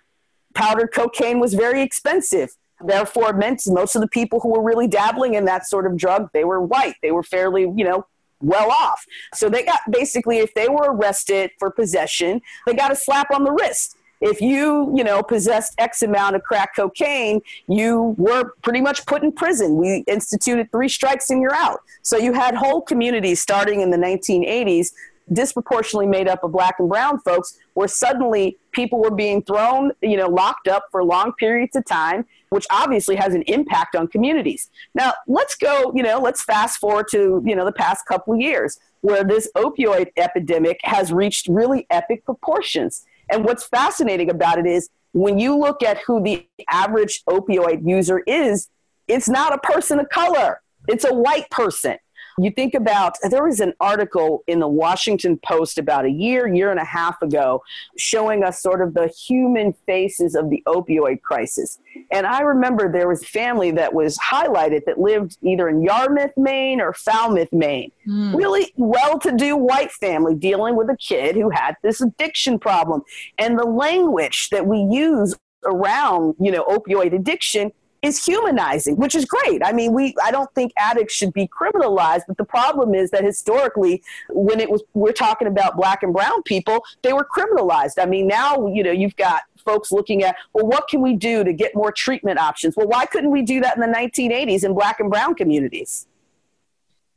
Powdered 0.55 0.92
cocaine 0.92 1.40
was 1.40 1.55
very 1.55 1.83
expensive 1.83 2.57
therefore 2.84 3.32
meant 3.32 3.62
most 3.66 3.94
of 3.94 4.02
the 4.02 4.08
people 4.08 4.40
who 4.40 4.50
were 4.50 4.62
really 4.62 4.86
dabbling 4.86 5.34
in 5.34 5.44
that 5.46 5.66
sort 5.66 5.86
of 5.86 5.96
drug 5.96 6.30
they 6.32 6.44
were 6.44 6.60
white. 6.60 6.94
They 7.02 7.12
were 7.12 7.22
fairly 7.22 7.62
you 7.62 7.84
know 7.84 8.06
well 8.40 8.70
off. 8.70 9.04
So 9.34 9.48
they 9.48 9.64
got 9.64 9.80
basically 9.90 10.38
if 10.38 10.52
they 10.54 10.68
were 10.68 10.92
arrested 10.92 11.50
for 11.58 11.70
possession 11.70 12.42
they 12.66 12.74
got 12.74 12.92
a 12.92 12.96
slap 12.96 13.30
on 13.30 13.44
the 13.44 13.52
wrist. 13.52 13.96
If 14.20 14.40
you 14.40 14.92
you 14.96 15.04
know 15.04 15.22
possessed 15.22 15.74
x 15.78 16.02
amount 16.02 16.36
of 16.36 16.42
crack 16.42 16.76
cocaine 16.76 17.40
you 17.68 18.14
were 18.18 18.52
pretty 18.62 18.80
much 18.80 19.06
put 19.06 19.22
in 19.22 19.32
prison. 19.32 19.76
We 19.76 20.04
instituted 20.06 20.70
three 20.70 20.88
strikes 20.88 21.30
and 21.30 21.40
you're 21.40 21.54
out. 21.54 21.80
So 22.02 22.16
you 22.16 22.32
had 22.32 22.54
whole 22.54 22.82
communities 22.82 23.40
starting 23.40 23.80
in 23.80 23.90
the 23.90 23.98
1980s 23.98 24.92
disproportionately 25.32 26.06
made 26.06 26.28
up 26.28 26.44
of 26.44 26.52
black 26.52 26.76
and 26.78 26.88
brown 26.88 27.18
folks 27.20 27.58
where 27.74 27.88
suddenly 27.88 28.56
people 28.72 29.00
were 29.00 29.10
being 29.10 29.42
thrown 29.42 29.90
you 30.00 30.16
know 30.16 30.28
locked 30.28 30.68
up 30.68 30.84
for 30.90 31.02
long 31.02 31.32
periods 31.32 31.74
of 31.74 31.84
time 31.84 32.24
which 32.50 32.66
obviously 32.70 33.16
has 33.16 33.35
an 33.35 33.42
impact 33.42 33.96
on 33.96 34.09
communities. 34.09 34.70
Now 34.94 35.14
let's 35.26 35.54
go 35.56 35.92
you 35.94 36.02
know 36.02 36.20
let's 36.20 36.42
fast 36.42 36.78
forward 36.78 37.06
to 37.12 37.42
you 37.44 37.56
know 37.56 37.64
the 37.64 37.72
past 37.72 38.06
couple 38.06 38.35
of 38.35 38.40
years 38.40 38.78
where 39.00 39.24
this 39.24 39.48
opioid 39.56 40.09
epidemic 40.16 40.80
has 40.82 41.12
reached 41.12 41.48
really 41.48 41.87
epic 41.90 42.24
proportions. 42.24 43.04
And 43.30 43.44
what's 43.44 43.64
fascinating 43.64 44.30
about 44.30 44.59
it 44.59 44.66
is 44.66 44.88
when 45.12 45.38
you 45.38 45.56
look 45.56 45.82
at 45.82 45.98
who 45.98 46.22
the 46.22 46.46
average 46.70 47.22
opioid 47.24 47.87
user 47.87 48.22
is 48.26 48.68
it's 49.09 49.28
not 49.28 49.54
a 49.54 49.59
person 49.59 50.00
of 50.00 50.09
color. 50.09 50.61
It's 50.88 51.04
a 51.04 51.14
white 51.14 51.48
person 51.50 51.98
you 52.38 52.51
think 52.51 52.75
about 52.75 53.16
there 53.31 53.44
was 53.44 53.61
an 53.61 53.72
article 53.81 54.44
in 54.46 54.61
the 54.61 54.68
Washington 54.68 55.38
Post 55.38 55.79
about 55.79 56.05
a 56.05 56.11
year, 56.11 56.46
year 56.46 56.70
and 56.70 56.79
a 56.79 56.85
half 56.85 57.20
ago, 57.22 57.62
showing 57.96 58.44
us 58.44 58.61
sort 58.61 58.83
of 58.83 58.94
the 58.94 59.09
human 59.09 59.72
faces 59.87 60.35
of 60.35 60.51
the 60.51 60.62
opioid 60.66 61.22
crisis. 61.22 61.79
And 62.11 62.27
I 62.27 62.40
remember 62.40 62.92
there 62.92 63.09
was 63.09 63.22
a 63.22 63.27
family 63.27 63.70
that 63.72 63.94
was 63.94 64.18
highlighted 64.18 64.85
that 64.85 64.99
lived 64.99 65.38
either 65.42 65.68
in 65.68 65.83
Yarmouth, 65.83 66.33
Maine 66.37 66.81
or 66.81 66.92
Falmouth, 66.92 67.53
Maine. 67.53 67.90
Mm. 68.07 68.35
Really 68.35 68.72
well 68.77 69.18
to 69.20 69.33
do 69.33 69.57
white 69.57 69.92
family 69.92 70.35
dealing 70.35 70.77
with 70.77 70.90
a 70.90 70.96
kid 70.96 71.37
who 71.37 71.51
had 71.51 71.77
this 71.83 72.01
addiction 72.01 72.59
problem. 72.59 73.03
And 73.38 73.59
the 73.59 73.64
language 73.64 74.51
that 74.51 74.66
we 74.66 74.79
use 74.79 75.35
around, 75.64 76.35
you 76.38 76.53
know, 76.53 76.64
opioid 76.64 77.14
addiction 77.14 77.72
is 78.02 78.24
humanizing, 78.24 78.96
which 78.96 79.14
is 79.14 79.24
great. 79.24 79.62
I 79.64 79.72
mean, 79.72 79.92
we 79.92 80.14
I 80.22 80.30
don't 80.30 80.52
think 80.54 80.72
addicts 80.78 81.14
should 81.14 81.32
be 81.32 81.48
criminalized, 81.48 82.22
but 82.28 82.37
the 82.37 82.44
problem 82.44 82.94
is 82.94 83.11
that 83.11 83.24
historically, 83.24 84.02
when 84.30 84.61
it 84.61 84.70
was 84.70 84.82
we're 84.94 85.12
talking 85.12 85.48
about 85.48 85.76
black 85.76 86.02
and 86.02 86.12
brown 86.12 86.42
people, 86.42 86.85
they 87.02 87.12
were 87.12 87.26
criminalized. 87.37 87.94
I 87.98 88.06
mean, 88.06 88.26
now 88.26 88.66
you 88.66 88.82
know 88.82 88.92
you've 88.92 89.16
got 89.16 89.42
folks 89.64 89.90
looking 89.90 90.22
at 90.22 90.37
well, 90.52 90.66
what 90.66 90.88
can 90.88 91.02
we 91.02 91.14
do 91.14 91.44
to 91.44 91.52
get 91.52 91.74
more 91.74 91.92
treatment 91.92 92.38
options? 92.38 92.76
Well, 92.76 92.88
why 92.88 93.06
couldn't 93.06 93.30
we 93.30 93.42
do 93.42 93.61
that 93.61 93.76
in 93.76 93.80
the 93.80 93.98
1980s 93.98 94.64
in 94.64 94.74
black 94.74 95.00
and 95.00 95.11
brown 95.11 95.35
communities? 95.35 96.06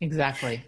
Exactly. 0.02 0.64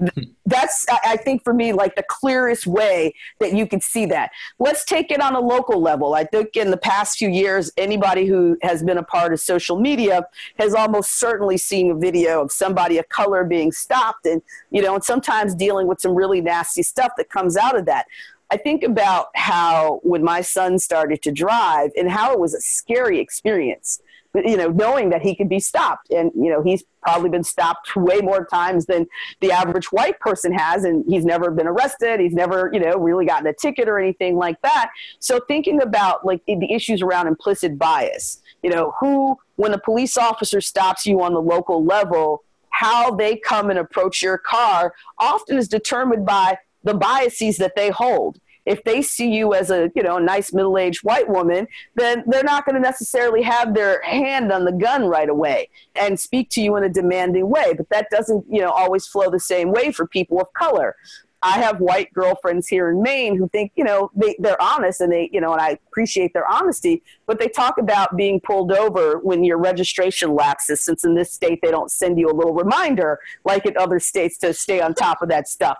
That's, 0.45 0.85
I 1.05 1.15
think, 1.15 1.43
for 1.43 1.53
me, 1.53 1.71
like 1.71 1.95
the 1.95 2.03
clearest 2.03 2.67
way 2.67 3.13
that 3.39 3.53
you 3.53 3.65
can 3.65 3.79
see 3.79 4.05
that. 4.07 4.31
Let's 4.59 4.83
take 4.83 5.09
it 5.09 5.21
on 5.21 5.35
a 5.35 5.39
local 5.39 5.81
level. 5.81 6.15
I 6.15 6.25
think 6.25 6.57
in 6.57 6.69
the 6.69 6.77
past 6.77 7.17
few 7.17 7.29
years, 7.29 7.71
anybody 7.77 8.25
who 8.25 8.57
has 8.61 8.83
been 8.83 8.97
a 8.97 9.03
part 9.03 9.31
of 9.31 9.39
social 9.39 9.79
media 9.79 10.25
has 10.59 10.73
almost 10.73 11.17
certainly 11.17 11.57
seen 11.57 11.91
a 11.91 11.95
video 11.95 12.41
of 12.41 12.51
somebody 12.51 12.97
of 12.97 13.07
color 13.07 13.45
being 13.45 13.71
stopped 13.71 14.25
and, 14.25 14.41
you 14.69 14.81
know, 14.81 14.95
and 14.95 15.03
sometimes 15.03 15.55
dealing 15.55 15.87
with 15.87 16.01
some 16.01 16.13
really 16.13 16.41
nasty 16.41 16.83
stuff 16.83 17.13
that 17.15 17.29
comes 17.29 17.55
out 17.55 17.77
of 17.77 17.85
that. 17.85 18.07
I 18.49 18.57
think 18.57 18.83
about 18.83 19.27
how 19.35 20.01
when 20.03 20.25
my 20.25 20.41
son 20.41 20.77
started 20.77 21.21
to 21.21 21.31
drive 21.31 21.91
and 21.95 22.11
how 22.11 22.33
it 22.33 22.39
was 22.39 22.53
a 22.53 22.59
scary 22.59 23.19
experience 23.19 24.01
you 24.33 24.57
know, 24.57 24.69
knowing 24.69 25.09
that 25.09 25.21
he 25.21 25.35
could 25.35 25.49
be 25.49 25.59
stopped. 25.59 26.09
And, 26.11 26.31
you 26.35 26.49
know, 26.49 26.61
he's 26.61 26.83
probably 27.01 27.29
been 27.29 27.43
stopped 27.43 27.95
way 27.95 28.19
more 28.19 28.45
times 28.45 28.85
than 28.85 29.07
the 29.41 29.51
average 29.51 29.91
white 29.91 30.19
person 30.19 30.53
has. 30.53 30.83
And 30.83 31.03
he's 31.07 31.25
never 31.25 31.51
been 31.51 31.67
arrested. 31.67 32.19
He's 32.19 32.33
never, 32.33 32.69
you 32.73 32.79
know, 32.79 32.97
really 32.97 33.25
gotten 33.25 33.47
a 33.47 33.53
ticket 33.53 33.89
or 33.89 33.99
anything 33.99 34.37
like 34.37 34.61
that. 34.61 34.89
So 35.19 35.39
thinking 35.47 35.81
about 35.81 36.25
like 36.25 36.41
the 36.45 36.73
issues 36.73 37.01
around 37.01 37.27
implicit 37.27 37.77
bias, 37.77 38.41
you 38.63 38.69
know, 38.69 38.93
who, 38.99 39.37
when 39.55 39.73
a 39.73 39.79
police 39.79 40.17
officer 40.17 40.61
stops 40.61 41.05
you 41.05 41.21
on 41.21 41.33
the 41.33 41.41
local 41.41 41.83
level, 41.83 42.43
how 42.69 43.11
they 43.11 43.35
come 43.35 43.69
and 43.69 43.77
approach 43.77 44.21
your 44.21 44.37
car 44.37 44.93
often 45.19 45.57
is 45.57 45.67
determined 45.67 46.25
by 46.25 46.57
the 46.83 46.93
biases 46.93 47.57
that 47.57 47.75
they 47.75 47.89
hold 47.89 48.39
if 48.65 48.83
they 48.83 49.01
see 49.01 49.31
you 49.31 49.53
as 49.53 49.69
a 49.69 49.91
you 49.95 50.03
know 50.03 50.17
nice 50.17 50.53
middle-aged 50.53 51.03
white 51.03 51.27
woman 51.27 51.67
then 51.95 52.23
they're 52.27 52.43
not 52.43 52.65
going 52.65 52.75
to 52.75 52.81
necessarily 52.81 53.41
have 53.41 53.73
their 53.73 54.01
hand 54.03 54.51
on 54.51 54.65
the 54.65 54.71
gun 54.71 55.05
right 55.05 55.29
away 55.29 55.69
and 55.95 56.19
speak 56.19 56.49
to 56.49 56.61
you 56.61 56.75
in 56.75 56.83
a 56.83 56.89
demanding 56.89 57.49
way. 57.49 57.73
But 57.75 57.89
that 57.89 58.07
doesn't 58.09 58.45
you 58.49 58.61
know 58.61 58.71
always 58.71 59.07
flow 59.07 59.29
the 59.29 59.39
same 59.39 59.71
way 59.71 59.91
for 59.91 60.07
people 60.07 60.39
of 60.39 60.51
color 60.53 60.95
I 61.43 61.59
have 61.59 61.79
white 61.79 62.13
girlfriends 62.13 62.67
here 62.67 62.89
in 62.89 63.01
Maine 63.01 63.35
who 63.35 63.49
think, 63.49 63.71
you 63.75 63.83
know, 63.83 64.11
they, 64.15 64.35
they're 64.37 64.61
honest 64.61 65.01
and 65.01 65.11
they, 65.11 65.29
you 65.33 65.41
know, 65.41 65.53
and 65.53 65.61
I 65.61 65.79
appreciate 65.87 66.33
their 66.33 66.47
honesty, 66.47 67.01
but 67.25 67.39
they 67.39 67.47
talk 67.47 67.79
about 67.79 68.15
being 68.15 68.39
pulled 68.39 68.71
over 68.71 69.17
when 69.17 69.43
your 69.43 69.57
registration 69.57 70.35
lapses, 70.35 70.83
since 70.83 71.03
in 71.03 71.15
this 71.15 71.31
state 71.31 71.59
they 71.63 71.71
don't 71.71 71.91
send 71.91 72.19
you 72.19 72.29
a 72.29 72.33
little 72.33 72.53
reminder 72.53 73.19
like 73.43 73.65
in 73.65 73.75
other 73.75 73.99
states 73.99 74.37
to 74.39 74.53
stay 74.53 74.81
on 74.81 74.93
top 74.93 75.21
of 75.23 75.29
that 75.29 75.47
stuff. 75.47 75.77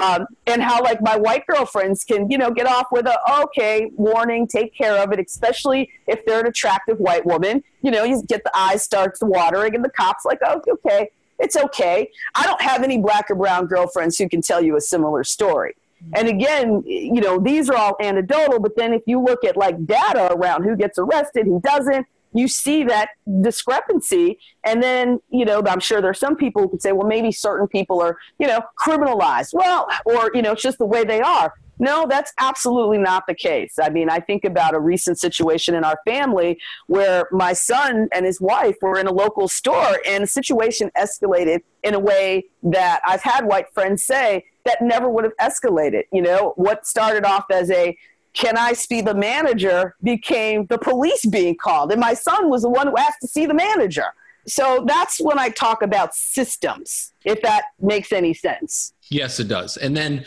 Um, 0.00 0.26
and 0.46 0.62
how, 0.62 0.82
like, 0.82 1.00
my 1.00 1.16
white 1.16 1.46
girlfriends 1.46 2.04
can, 2.04 2.28
you 2.28 2.38
know, 2.38 2.50
get 2.50 2.66
off 2.66 2.88
with 2.90 3.06
a, 3.06 3.18
okay, 3.42 3.92
warning, 3.94 4.48
take 4.48 4.74
care 4.74 4.96
of 4.96 5.12
it, 5.12 5.20
especially 5.20 5.90
if 6.08 6.24
they're 6.26 6.40
an 6.40 6.46
attractive 6.46 6.98
white 6.98 7.24
woman. 7.24 7.62
You 7.82 7.92
know, 7.92 8.02
you 8.02 8.22
get 8.26 8.42
the 8.42 8.56
eyes 8.56 8.82
starts 8.82 9.20
watering 9.22 9.74
and 9.76 9.84
the 9.84 9.90
cop's 9.90 10.24
like, 10.24 10.40
oh, 10.44 10.60
okay 10.68 11.10
it's 11.38 11.56
okay. 11.56 12.10
I 12.34 12.44
don't 12.44 12.60
have 12.62 12.82
any 12.82 12.98
black 12.98 13.30
or 13.30 13.34
brown 13.34 13.66
girlfriends 13.66 14.18
who 14.18 14.28
can 14.28 14.40
tell 14.42 14.62
you 14.62 14.76
a 14.76 14.80
similar 14.80 15.24
story. 15.24 15.74
Mm-hmm. 16.02 16.12
And 16.16 16.28
again, 16.28 16.82
you 16.86 17.20
know, 17.20 17.38
these 17.38 17.68
are 17.70 17.76
all 17.76 17.96
anecdotal, 18.00 18.60
but 18.60 18.76
then 18.76 18.92
if 18.92 19.02
you 19.06 19.20
look 19.22 19.44
at 19.44 19.56
like 19.56 19.86
data 19.86 20.32
around 20.32 20.64
who 20.64 20.76
gets 20.76 20.98
arrested, 20.98 21.46
who 21.46 21.60
doesn't, 21.60 22.06
you 22.36 22.48
see 22.48 22.82
that 22.84 23.10
discrepancy. 23.42 24.38
And 24.64 24.82
then, 24.82 25.20
you 25.30 25.44
know, 25.44 25.62
I'm 25.66 25.78
sure 25.80 26.02
there's 26.02 26.18
some 26.18 26.34
people 26.34 26.62
who 26.62 26.68
could 26.68 26.82
say, 26.82 26.90
well, 26.90 27.06
maybe 27.06 27.30
certain 27.30 27.68
people 27.68 28.00
are, 28.00 28.18
you 28.38 28.48
know, 28.48 28.60
criminalized. 28.84 29.54
Well, 29.54 29.86
or, 30.04 30.32
you 30.34 30.42
know, 30.42 30.52
it's 30.52 30.62
just 30.62 30.78
the 30.78 30.84
way 30.84 31.04
they 31.04 31.20
are. 31.20 31.54
No, 31.78 32.06
that's 32.08 32.32
absolutely 32.38 32.98
not 32.98 33.24
the 33.26 33.34
case. 33.34 33.74
I 33.80 33.90
mean, 33.90 34.08
I 34.08 34.20
think 34.20 34.44
about 34.44 34.74
a 34.74 34.80
recent 34.80 35.18
situation 35.18 35.74
in 35.74 35.84
our 35.84 35.98
family 36.04 36.58
where 36.86 37.26
my 37.32 37.52
son 37.52 38.08
and 38.12 38.24
his 38.24 38.40
wife 38.40 38.76
were 38.80 38.98
in 38.98 39.06
a 39.06 39.12
local 39.12 39.48
store 39.48 39.98
and 40.06 40.22
the 40.22 40.28
situation 40.28 40.90
escalated 40.96 41.62
in 41.82 41.94
a 41.94 41.98
way 41.98 42.44
that 42.62 43.00
I've 43.04 43.22
had 43.22 43.46
white 43.46 43.72
friends 43.74 44.04
say 44.04 44.44
that 44.64 44.80
never 44.80 45.08
would 45.08 45.24
have 45.24 45.36
escalated. 45.40 46.04
You 46.12 46.22
know, 46.22 46.52
what 46.56 46.86
started 46.86 47.24
off 47.24 47.46
as 47.50 47.70
a 47.70 47.96
can 48.34 48.58
I 48.58 48.72
see 48.72 49.00
the 49.00 49.14
manager 49.14 49.94
became 50.02 50.66
the 50.66 50.78
police 50.78 51.24
being 51.24 51.56
called. 51.56 51.92
And 51.92 52.00
my 52.00 52.14
son 52.14 52.50
was 52.50 52.62
the 52.62 52.68
one 52.68 52.88
who 52.88 52.96
asked 52.96 53.20
to 53.22 53.28
see 53.28 53.46
the 53.46 53.54
manager. 53.54 54.06
So 54.46 54.84
that's 54.86 55.20
when 55.20 55.38
I 55.38 55.48
talk 55.48 55.82
about 55.82 56.14
systems, 56.14 57.12
if 57.24 57.40
that 57.42 57.66
makes 57.80 58.12
any 58.12 58.34
sense. 58.34 58.92
Yes, 59.08 59.40
it 59.40 59.48
does. 59.48 59.76
And 59.76 59.96
then 59.96 60.24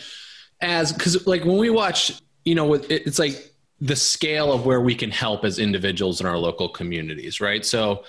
as 0.60 0.92
because 0.92 1.26
like 1.26 1.44
when 1.44 1.58
we 1.58 1.70
watch, 1.70 2.20
you 2.44 2.54
know, 2.54 2.74
it's 2.74 3.18
like 3.18 3.52
the 3.80 3.96
scale 3.96 4.52
of 4.52 4.66
where 4.66 4.80
we 4.80 4.94
can 4.94 5.10
help 5.10 5.44
as 5.44 5.58
individuals 5.58 6.20
in 6.20 6.26
our 6.26 6.36
local 6.36 6.68
communities, 6.68 7.40
right? 7.40 7.64
So, 7.64 8.04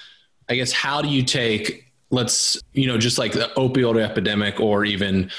I 0.49 0.55
guess 0.55 0.71
how 0.71 1.01
do 1.01 1.07
you 1.07 1.23
take 1.23 1.85
let's 2.11 2.59
you 2.73 2.87
know 2.87 2.97
just 2.97 3.19
like 3.19 3.33
the 3.33 3.51
opioid 3.55 4.01
epidemic 4.03 4.59
or 4.59 4.83
even 4.83 5.29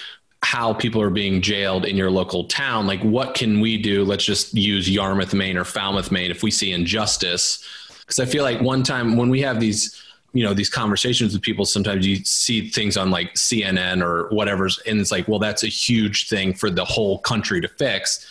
how 0.42 0.72
people 0.72 1.02
are 1.02 1.10
being 1.10 1.42
jailed 1.42 1.84
in 1.84 1.96
your 1.96 2.10
local 2.10 2.44
town 2.44 2.86
like 2.86 3.00
what 3.02 3.34
can 3.34 3.60
we 3.60 3.76
do 3.76 4.04
let's 4.04 4.24
just 4.24 4.54
use 4.54 4.88
yarmouth 4.88 5.34
maine 5.34 5.56
or 5.56 5.64
falmouth 5.64 6.12
maine 6.12 6.30
if 6.30 6.44
we 6.44 6.50
see 6.50 6.70
injustice 6.70 7.66
because 8.10 8.18
I 8.18 8.24
feel 8.24 8.42
like 8.42 8.60
one 8.60 8.82
time 8.82 9.16
when 9.16 9.30
we 9.30 9.40
have 9.42 9.60
these 9.60 10.00
you 10.32 10.44
know 10.44 10.54
these 10.54 10.70
conversations 10.70 11.32
with 11.32 11.42
people 11.42 11.64
sometimes 11.64 12.06
you 12.06 12.16
see 12.24 12.68
things 12.68 12.96
on 12.96 13.10
like 13.10 13.34
cnn 13.34 14.02
or 14.02 14.28
whatever's 14.28 14.78
and 14.86 15.00
it's 15.00 15.10
like 15.10 15.26
well 15.28 15.38
that's 15.38 15.64
a 15.64 15.68
huge 15.68 16.28
thing 16.28 16.54
for 16.54 16.70
the 16.70 16.84
whole 16.84 17.18
country 17.18 17.60
to 17.60 17.68
fix. 17.68 18.26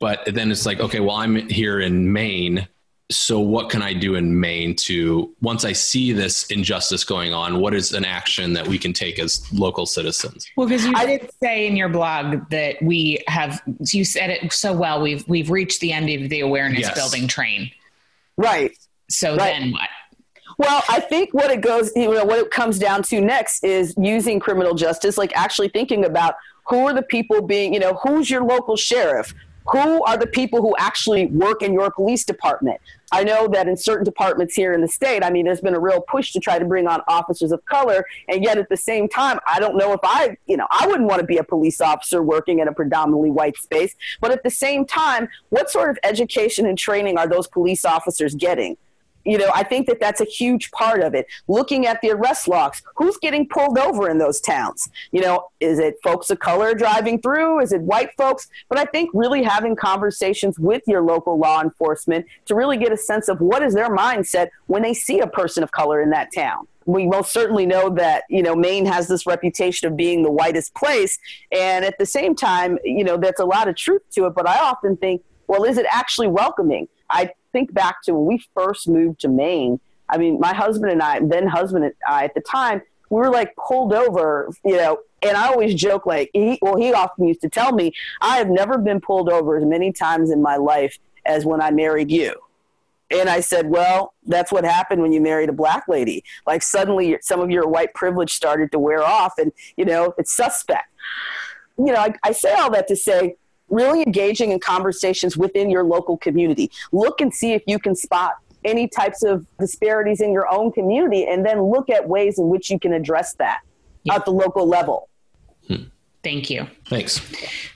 But 0.00 0.20
then 0.34 0.50
it's 0.50 0.66
like 0.66 0.80
okay 0.80 1.00
well 1.00 1.16
i'm 1.16 1.48
here 1.48 1.80
in 1.80 2.12
maine. 2.12 2.68
So 3.10 3.38
what 3.38 3.70
can 3.70 3.82
i 3.82 3.92
do 3.92 4.14
in 4.16 4.38
maine 4.38 4.74
to 4.76 5.34
once 5.40 5.64
i 5.64 5.72
see 5.72 6.12
this 6.12 6.46
injustice 6.46 7.04
going 7.04 7.32
on 7.32 7.60
what 7.60 7.74
is 7.74 7.92
an 7.92 8.04
action 8.04 8.54
that 8.54 8.66
we 8.66 8.78
can 8.78 8.92
take 8.92 9.18
as 9.18 9.46
local 9.52 9.86
citizens? 9.86 10.46
Well 10.56 10.66
because 10.66 10.84
you 10.84 10.92
I 10.96 11.06
did 11.06 11.30
say 11.42 11.66
in 11.66 11.76
your 11.76 11.88
blog 11.88 12.48
that 12.50 12.82
we 12.82 13.22
have 13.28 13.62
you 13.92 14.04
said 14.04 14.30
it 14.30 14.52
so 14.52 14.72
well 14.72 15.00
we've 15.00 15.26
we've 15.28 15.50
reached 15.50 15.80
the 15.80 15.92
end 15.92 16.08
of 16.10 16.28
the 16.28 16.40
awareness 16.40 16.80
yes. 16.80 16.94
building 16.94 17.28
train. 17.28 17.70
Right. 18.36 18.76
So 19.08 19.36
right. 19.36 19.60
then 19.60 19.72
what 19.72 19.88
well, 20.58 20.82
I 20.88 21.00
think 21.00 21.32
what 21.32 21.50
it 21.50 21.60
goes, 21.60 21.92
you 21.96 22.12
know, 22.12 22.24
what 22.24 22.38
it 22.38 22.50
comes 22.50 22.78
down 22.78 23.02
to 23.04 23.20
next 23.20 23.64
is 23.64 23.94
using 23.96 24.40
criminal 24.40 24.74
justice, 24.74 25.18
like 25.18 25.32
actually 25.34 25.68
thinking 25.68 26.04
about 26.04 26.34
who 26.66 26.86
are 26.86 26.94
the 26.94 27.02
people 27.02 27.42
being, 27.42 27.74
you 27.74 27.80
know, 27.80 27.94
who's 28.02 28.30
your 28.30 28.44
local 28.44 28.76
sheriff? 28.76 29.34
Who 29.68 30.04
are 30.04 30.18
the 30.18 30.26
people 30.26 30.60
who 30.60 30.74
actually 30.78 31.26
work 31.26 31.62
in 31.62 31.72
your 31.72 31.90
police 31.90 32.24
department? 32.24 32.80
I 33.12 33.24
know 33.24 33.48
that 33.48 33.66
in 33.66 33.78
certain 33.78 34.04
departments 34.04 34.54
here 34.54 34.74
in 34.74 34.82
the 34.82 34.88
state, 34.88 35.24
I 35.24 35.30
mean, 35.30 35.46
there's 35.46 35.62
been 35.62 35.74
a 35.74 35.80
real 35.80 36.02
push 36.02 36.32
to 36.32 36.40
try 36.40 36.58
to 36.58 36.64
bring 36.66 36.86
on 36.86 37.00
officers 37.08 37.50
of 37.50 37.64
color. 37.64 38.04
And 38.28 38.44
yet 38.44 38.58
at 38.58 38.68
the 38.68 38.76
same 38.76 39.08
time, 39.08 39.38
I 39.46 39.60
don't 39.60 39.76
know 39.76 39.92
if 39.92 40.00
I, 40.02 40.36
you 40.46 40.58
know, 40.58 40.66
I 40.70 40.86
wouldn't 40.86 41.08
want 41.08 41.20
to 41.20 41.26
be 41.26 41.38
a 41.38 41.44
police 41.44 41.80
officer 41.80 42.22
working 42.22 42.58
in 42.58 42.68
a 42.68 42.74
predominantly 42.74 43.30
white 43.30 43.56
space. 43.56 43.94
But 44.20 44.32
at 44.32 44.42
the 44.42 44.50
same 44.50 44.84
time, 44.84 45.28
what 45.48 45.70
sort 45.70 45.88
of 45.88 45.98
education 46.02 46.66
and 46.66 46.76
training 46.76 47.16
are 47.16 47.26
those 47.26 47.46
police 47.46 47.86
officers 47.86 48.34
getting? 48.34 48.76
You 49.24 49.38
know, 49.38 49.50
I 49.54 49.62
think 49.62 49.86
that 49.86 50.00
that's 50.00 50.20
a 50.20 50.24
huge 50.24 50.70
part 50.70 51.02
of 51.02 51.14
it. 51.14 51.26
Looking 51.48 51.86
at 51.86 52.00
the 52.00 52.10
arrest 52.10 52.48
logs, 52.48 52.82
who's 52.96 53.16
getting 53.18 53.48
pulled 53.48 53.78
over 53.78 54.08
in 54.08 54.18
those 54.18 54.40
towns? 54.40 54.90
You 55.12 55.22
know, 55.22 55.48
is 55.60 55.78
it 55.78 55.96
folks 56.02 56.30
of 56.30 56.38
color 56.38 56.74
driving 56.74 57.20
through? 57.20 57.60
Is 57.60 57.72
it 57.72 57.80
white 57.80 58.10
folks? 58.16 58.48
But 58.68 58.78
I 58.78 58.84
think 58.84 59.10
really 59.14 59.42
having 59.42 59.76
conversations 59.76 60.58
with 60.58 60.82
your 60.86 61.02
local 61.02 61.38
law 61.38 61.62
enforcement 61.62 62.26
to 62.46 62.54
really 62.54 62.76
get 62.76 62.92
a 62.92 62.96
sense 62.96 63.28
of 63.28 63.40
what 63.40 63.62
is 63.62 63.74
their 63.74 63.88
mindset 63.88 64.48
when 64.66 64.82
they 64.82 64.94
see 64.94 65.20
a 65.20 65.26
person 65.26 65.62
of 65.62 65.72
color 65.72 66.02
in 66.02 66.10
that 66.10 66.28
town. 66.34 66.66
We 66.86 67.06
most 67.06 67.32
certainly 67.32 67.64
know 67.64 67.88
that, 67.90 68.24
you 68.28 68.42
know, 68.42 68.54
Maine 68.54 68.84
has 68.84 69.08
this 69.08 69.26
reputation 69.26 69.88
of 69.88 69.96
being 69.96 70.22
the 70.22 70.30
whitest 70.30 70.74
place. 70.74 71.18
And 71.50 71.82
at 71.82 71.96
the 71.98 72.04
same 72.04 72.34
time, 72.34 72.78
you 72.84 73.04
know, 73.04 73.16
that's 73.16 73.40
a 73.40 73.46
lot 73.46 73.68
of 73.68 73.76
truth 73.76 74.02
to 74.12 74.26
it. 74.26 74.34
But 74.34 74.46
I 74.46 74.58
often 74.58 74.98
think, 74.98 75.22
well, 75.46 75.64
is 75.64 75.78
it 75.78 75.86
actually 75.90 76.28
welcoming? 76.28 76.88
I 77.08 77.30
think 77.54 77.72
back 77.72 78.02
to 78.02 78.14
when 78.14 78.26
we 78.26 78.44
first 78.52 78.88
moved 78.88 79.20
to 79.20 79.28
Maine. 79.28 79.80
I 80.08 80.18
mean, 80.18 80.38
my 80.38 80.52
husband 80.52 80.92
and 80.92 81.00
I, 81.00 81.20
then 81.20 81.46
husband 81.46 81.84
and 81.84 81.94
I 82.06 82.24
at 82.24 82.34
the 82.34 82.42
time, 82.42 82.82
we 83.10 83.20
were 83.20 83.30
like 83.30 83.54
pulled 83.56 83.94
over, 83.94 84.50
you 84.64 84.76
know, 84.76 84.98
and 85.22 85.36
I 85.36 85.46
always 85.46 85.74
joke 85.74 86.04
like, 86.04 86.30
he, 86.32 86.58
well, 86.60 86.76
he 86.76 86.92
often 86.92 87.28
used 87.28 87.40
to 87.42 87.48
tell 87.48 87.72
me, 87.72 87.92
I 88.20 88.38
have 88.38 88.50
never 88.50 88.76
been 88.76 89.00
pulled 89.00 89.30
over 89.30 89.56
as 89.56 89.64
many 89.64 89.92
times 89.92 90.30
in 90.30 90.42
my 90.42 90.56
life 90.56 90.98
as 91.24 91.46
when 91.46 91.62
I 91.62 91.70
married 91.70 92.10
you. 92.10 92.34
And 93.10 93.28
I 93.28 93.40
said, 93.40 93.70
well, 93.70 94.14
that's 94.26 94.50
what 94.50 94.64
happened 94.64 95.00
when 95.00 95.12
you 95.12 95.20
married 95.20 95.48
a 95.48 95.52
black 95.52 95.84
lady. 95.88 96.24
Like 96.46 96.62
suddenly 96.62 97.16
some 97.20 97.40
of 97.40 97.50
your 97.50 97.68
white 97.68 97.94
privilege 97.94 98.32
started 98.32 98.72
to 98.72 98.78
wear 98.78 99.02
off 99.02 99.34
and, 99.38 99.52
you 99.76 99.84
know, 99.84 100.12
it's 100.18 100.34
suspect. 100.34 100.88
You 101.78 101.92
know, 101.92 102.00
I, 102.00 102.14
I 102.24 102.32
say 102.32 102.52
all 102.54 102.70
that 102.72 102.88
to 102.88 102.96
say, 102.96 103.36
really 103.74 104.02
engaging 104.02 104.52
in 104.52 104.60
conversations 104.60 105.36
within 105.36 105.70
your 105.70 105.84
local 105.84 106.16
community. 106.16 106.70
Look 106.92 107.20
and 107.20 107.32
see 107.32 107.52
if 107.52 107.62
you 107.66 107.78
can 107.78 107.94
spot 107.94 108.34
any 108.64 108.88
types 108.88 109.22
of 109.22 109.46
disparities 109.58 110.20
in 110.20 110.32
your 110.32 110.50
own 110.52 110.72
community 110.72 111.26
and 111.26 111.44
then 111.44 111.62
look 111.62 111.90
at 111.90 112.08
ways 112.08 112.38
in 112.38 112.48
which 112.48 112.70
you 112.70 112.78
can 112.78 112.92
address 112.92 113.34
that 113.34 113.60
yeah. 114.04 114.14
at 114.14 114.24
the 114.24 114.30
local 114.30 114.66
level. 114.66 115.08
Hmm. 115.66 115.84
Thank 116.22 116.48
you. 116.48 116.66
Thanks. 116.88 117.20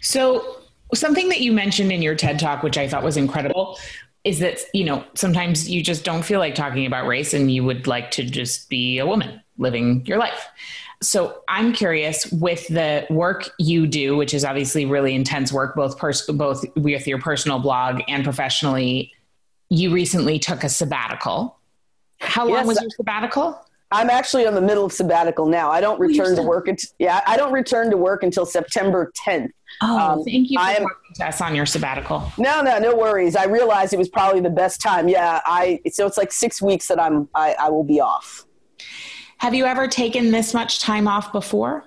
So, 0.01 0.57
something 0.95 1.29
that 1.29 1.41
you 1.41 1.53
mentioned 1.53 1.93
in 1.93 2.01
your 2.01 2.15
TED 2.15 2.39
talk, 2.39 2.63
which 2.63 2.79
I 2.79 2.89
thought 2.89 3.03
was 3.03 3.19
incredible, 3.19 3.79
is 4.25 4.39
that, 4.39 4.61
you 4.73 4.85
know, 4.85 5.05
sometimes 5.15 5.69
you 5.69 5.83
just 5.83 6.05
don't 6.05 6.23
feel 6.23 6.41
like 6.41 6.55
talking 6.55 6.87
about 6.87 7.07
race 7.07 7.35
and 7.35 7.51
you 7.51 7.65
would 7.65 7.87
like 7.87 8.11
to 8.13 8.25
just 8.25 8.69
be 8.71 8.99
a 8.99 9.07
woman 9.07 9.41
living 9.59 10.05
your 10.07 10.19
life. 10.19 10.49
So 11.01 11.43
I'm 11.49 11.73
curious 11.73 12.31
with 12.33 12.67
the 12.69 13.07
work 13.09 13.51
you 13.59 13.87
do, 13.87 14.17
which 14.17 14.35
is 14.35 14.45
obviously 14.45 14.85
really 14.85 15.15
intense 15.15 15.53
work, 15.53 15.77
both 15.77 15.97
pers- 15.97 16.27
both 16.27 16.65
with 16.77 17.07
your 17.07 17.19
personal 17.19 17.61
blog 17.61 18.03
and 18.09 18.25
professionally. 18.25 19.13
You 19.69 19.93
recently 19.93 20.39
took 20.39 20.65
a 20.65 20.69
sabbatical. 20.69 21.57
How 22.21 22.47
long 22.47 22.55
yes, 22.55 22.67
was 22.67 22.81
your 22.81 22.91
sabbatical? 22.91 23.65
I'm 23.91 24.11
actually 24.11 24.45
in 24.45 24.55
the 24.55 24.61
middle 24.61 24.85
of 24.85 24.93
sabbatical 24.93 25.47
now. 25.47 25.71
I 25.71 25.81
don't 25.81 25.97
oh, 25.97 26.05
return 26.05 26.37
to 26.37 26.43
work. 26.43 26.69
Until, 26.69 26.91
yeah, 26.99 27.21
I 27.27 27.37
don't 27.37 27.53
return 27.53 27.91
to 27.91 27.97
work 27.97 28.23
until 28.23 28.45
September 28.45 29.13
10th. 29.27 29.51
Oh, 29.83 29.99
um, 29.99 30.25
thank 30.25 30.51
you 30.51 30.59
for 30.59 30.65
am, 30.65 30.83
talking 30.83 31.15
to 31.15 31.27
us 31.27 31.41
on 31.41 31.55
your 31.55 31.65
sabbatical. 31.65 32.31
No, 32.37 32.61
no, 32.61 32.79
no 32.79 32.97
worries. 32.97 33.37
I 33.37 33.45
realized 33.45 33.95
it 33.95 33.99
was 33.99 34.09
probably 34.09 34.41
the 34.41 34.51
best 34.51 34.81
time. 34.81 35.09
Yeah, 35.09 35.41
I 35.45 35.81
so 35.93 36.07
it's 36.07 36.19
like 36.19 36.33
six 36.33 36.61
weeks 36.61 36.89
that 36.89 37.01
I'm 37.01 37.29
I, 37.35 37.55
I 37.59 37.69
will 37.71 37.85
be 37.85 38.01
off. 38.01 38.45
Have 39.38 39.55
you 39.55 39.66
ever 39.66 39.87
taken 39.87 40.33
this 40.33 40.53
much 40.53 40.81
time 40.81 41.07
off 41.07 41.33
before? 41.33 41.85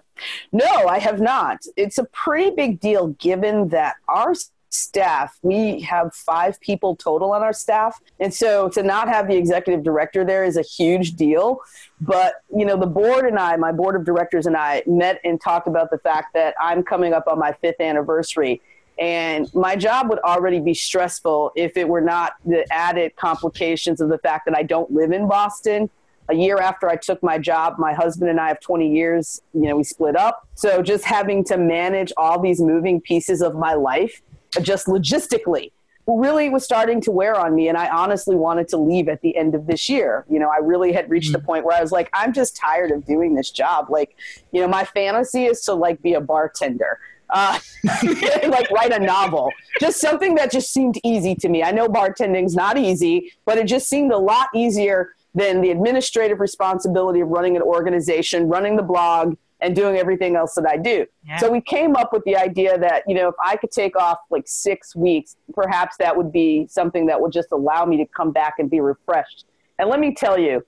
No, 0.54 0.88
I 0.88 1.00
have 1.00 1.20
not. 1.20 1.60
It's 1.76 1.98
a 1.98 2.06
pretty 2.06 2.52
big 2.52 2.80
deal 2.80 3.08
given 3.08 3.70
that 3.70 3.96
our 4.08 4.34
staff, 4.70 5.38
we 5.42 5.82
have 5.82 6.16
five 6.16 6.60
people 6.62 6.96
total 6.96 7.34
on 7.34 7.44
our 7.44 7.52
staff. 7.52 8.00
And 8.22 8.34
so 8.34 8.70
to 8.70 8.84
not 8.84 9.10
have 9.10 9.28
the 9.28 9.36
executive 9.36 9.84
director 9.84 10.24
there 10.24 10.46
is 10.46 10.56
a 10.56 10.62
huge 10.62 11.16
deal. 11.16 11.60
But, 12.00 12.36
you 12.56 12.66
know, 12.66 12.78
the 12.78 12.88
board 12.88 13.26
and 13.26 13.38
I, 13.38 13.58
my 13.58 13.74
board 13.74 13.98
of 13.98 14.06
directors 14.06 14.46
and 14.46 14.56
I 14.56 14.84
met 14.88 15.20
and 15.26 15.42
talked 15.42 15.68
about 15.68 15.92
the 15.92 15.98
fact 15.98 16.34
that 16.36 16.56
I'm 16.62 16.84
coming 16.84 17.12
up 17.12 17.28
on 17.28 17.38
my 17.38 17.52
fifth 17.52 17.82
anniversary. 17.82 18.62
And 18.98 19.54
my 19.54 19.76
job 19.76 20.10
would 20.10 20.20
already 20.20 20.62
be 20.62 20.74
stressful 20.74 21.52
if 21.56 21.76
it 21.76 21.90
were 21.90 22.02
not 22.02 22.34
the 22.46 22.66
added 22.72 23.16
complications 23.18 24.00
of 24.00 24.08
the 24.08 24.20
fact 24.20 24.46
that 24.46 24.56
I 24.56 24.64
don't 24.64 24.90
live 24.92 25.12
in 25.12 25.28
Boston 25.28 25.90
a 26.32 26.36
year 26.36 26.58
after 26.58 26.90
I 26.90 26.96
took 26.96 27.22
my 27.22 27.38
job, 27.38 27.76
my 27.78 27.94
husband 27.94 28.30
and 28.30 28.40
I 28.40 28.48
have 28.48 28.60
20 28.62 28.90
years, 28.90 29.42
you 29.54 29.62
know, 29.62 29.76
we 29.76 29.84
split 29.84 30.16
up. 30.16 30.48
So 30.56 30.82
just 30.82 31.04
having 31.04 31.44
to 31.46 31.58
manage 31.58 32.14
all 32.18 32.40
these 32.40 32.62
moving 32.62 33.02
pieces 33.02 33.42
of 33.42 33.56
my 33.56 33.74
life, 33.74 34.22
just 34.62 34.88
logistically, 34.88 35.72
really 36.08 36.50
was 36.50 36.64
starting 36.64 37.02
to 37.02 37.12
wear 37.12 37.36
on 37.36 37.54
me. 37.54 37.68
And 37.68 37.78
I 37.78 37.90
honestly 37.90 38.36
wanted 38.36 38.68
to 38.70 38.78
leave 38.78 39.10
at 39.10 39.22
the 39.22 39.36
end 39.36 39.56
of 39.56 39.68
this 39.68 39.90
year. 39.90 40.26
You 40.30 40.40
know, 40.40 40.50
I 40.50 40.58
really 40.58 40.94
had 40.94 41.10
reached 41.10 41.28
mm-hmm. 41.28 41.42
the 41.42 41.46
point 41.46 41.66
where 41.66 41.78
I 41.78 41.82
was 41.82 41.92
like, 41.92 42.10
I'm 42.14 42.34
just 42.34 42.56
tired 42.56 42.92
of 42.92 43.06
doing 43.06 43.36
this 43.36 43.52
job. 43.52 43.90
Like, 43.90 44.16
you 44.52 44.62
know, 44.62 44.68
my 44.68 44.86
fantasy 44.86 45.46
is 45.46 45.62
to 45.66 45.74
like 45.74 46.02
be 46.02 46.14
a 46.14 46.22
bartender. 46.22 47.00
Uh, 47.30 47.58
like 48.04 48.70
write 48.72 48.92
a 48.92 49.00
novel. 49.00 49.52
Just 49.80 50.02
something 50.02 50.36
that 50.36 50.52
just 50.52 50.74
seemed 50.74 51.00
easy 51.04 51.34
to 51.36 51.50
me. 51.50 51.64
I 51.64 51.72
know 51.72 51.88
bartending's 51.88 52.56
not 52.56 52.78
easy, 52.78 53.32
but 53.46 53.58
it 53.58 53.68
just 53.68 53.88
seemed 53.88 54.12
a 54.12 54.18
lot 54.18 54.50
easier 54.54 55.14
than 55.34 55.62
the 55.62 55.72
administrative 55.72 56.40
responsibility 56.40 57.22
of 57.22 57.30
running 57.30 57.56
an 57.56 57.62
organization, 57.62 58.48
running 58.50 58.76
the 58.76 58.84
blog, 58.84 59.36
and 59.62 59.76
doing 59.76 59.96
everything 59.98 60.36
else 60.36 60.56
that 60.56 60.68
I 60.68 60.76
do. 60.76 61.06
Yeah. 61.24 61.38
So 61.38 61.52
we 61.52 61.62
came 61.62 61.96
up 61.96 62.12
with 62.12 62.24
the 62.26 62.36
idea 62.36 62.78
that, 62.80 63.04
you 63.08 63.14
know, 63.14 63.30
if 63.30 63.36
I 63.44 63.56
could 63.56 63.72
take 63.72 63.96
off 63.96 64.18
like 64.30 64.44
six 64.48 64.96
weeks, 64.96 65.36
perhaps 65.54 65.98
that 66.00 66.18
would 66.18 66.32
be 66.32 66.68
something 66.68 67.06
that 67.06 67.22
would 67.22 67.32
just 67.32 67.52
allow 67.52 67.86
me 67.86 67.98
to 67.98 68.06
come 68.08 68.32
back 68.32 68.56
and 68.58 68.70
be 68.70 68.82
refreshed. 68.82 69.46
And 69.78 69.88
let 69.90 70.00
me 70.00 70.14
tell 70.16 70.40
you, 70.40 70.66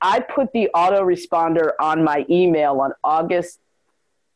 I 0.00 0.20
put 0.20 0.52
the 0.52 0.70
autoresponder 0.74 1.72
on 1.80 2.04
my 2.04 2.24
email 2.30 2.80
on 2.80 2.92
August 3.02 3.58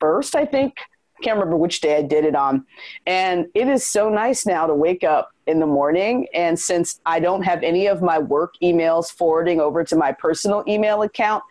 1st, 0.01 0.35
I 0.35 0.45
think. 0.47 0.75
Can't 1.23 1.37
remember 1.37 1.57
which 1.57 1.81
day 1.81 1.97
I 1.97 2.03
did 2.03 2.25
it 2.25 2.35
on. 2.35 2.65
And 3.07 3.47
it 3.55 3.69
is 3.69 3.87
so 3.87 4.09
nice 4.09 4.47
now 4.47 4.67
to 4.67 4.75
wake 4.75 5.05
up 5.05 5.33
in 5.47 5.61
the 5.61 5.67
morning. 5.67 6.27
And 6.33 6.59
since 6.59 7.01
I 7.05 7.21
don't 7.21 7.43
have 7.43 7.63
any 7.63 7.87
of 7.87 8.03
my 8.03 8.19
work 8.19 8.55
emails 8.63 9.13
forwarding 9.13 9.61
over 9.61 9.85
to 9.85 9.97
my 9.97 10.13
personal 10.13 10.65
email 10.67 11.03
account, 11.03 11.43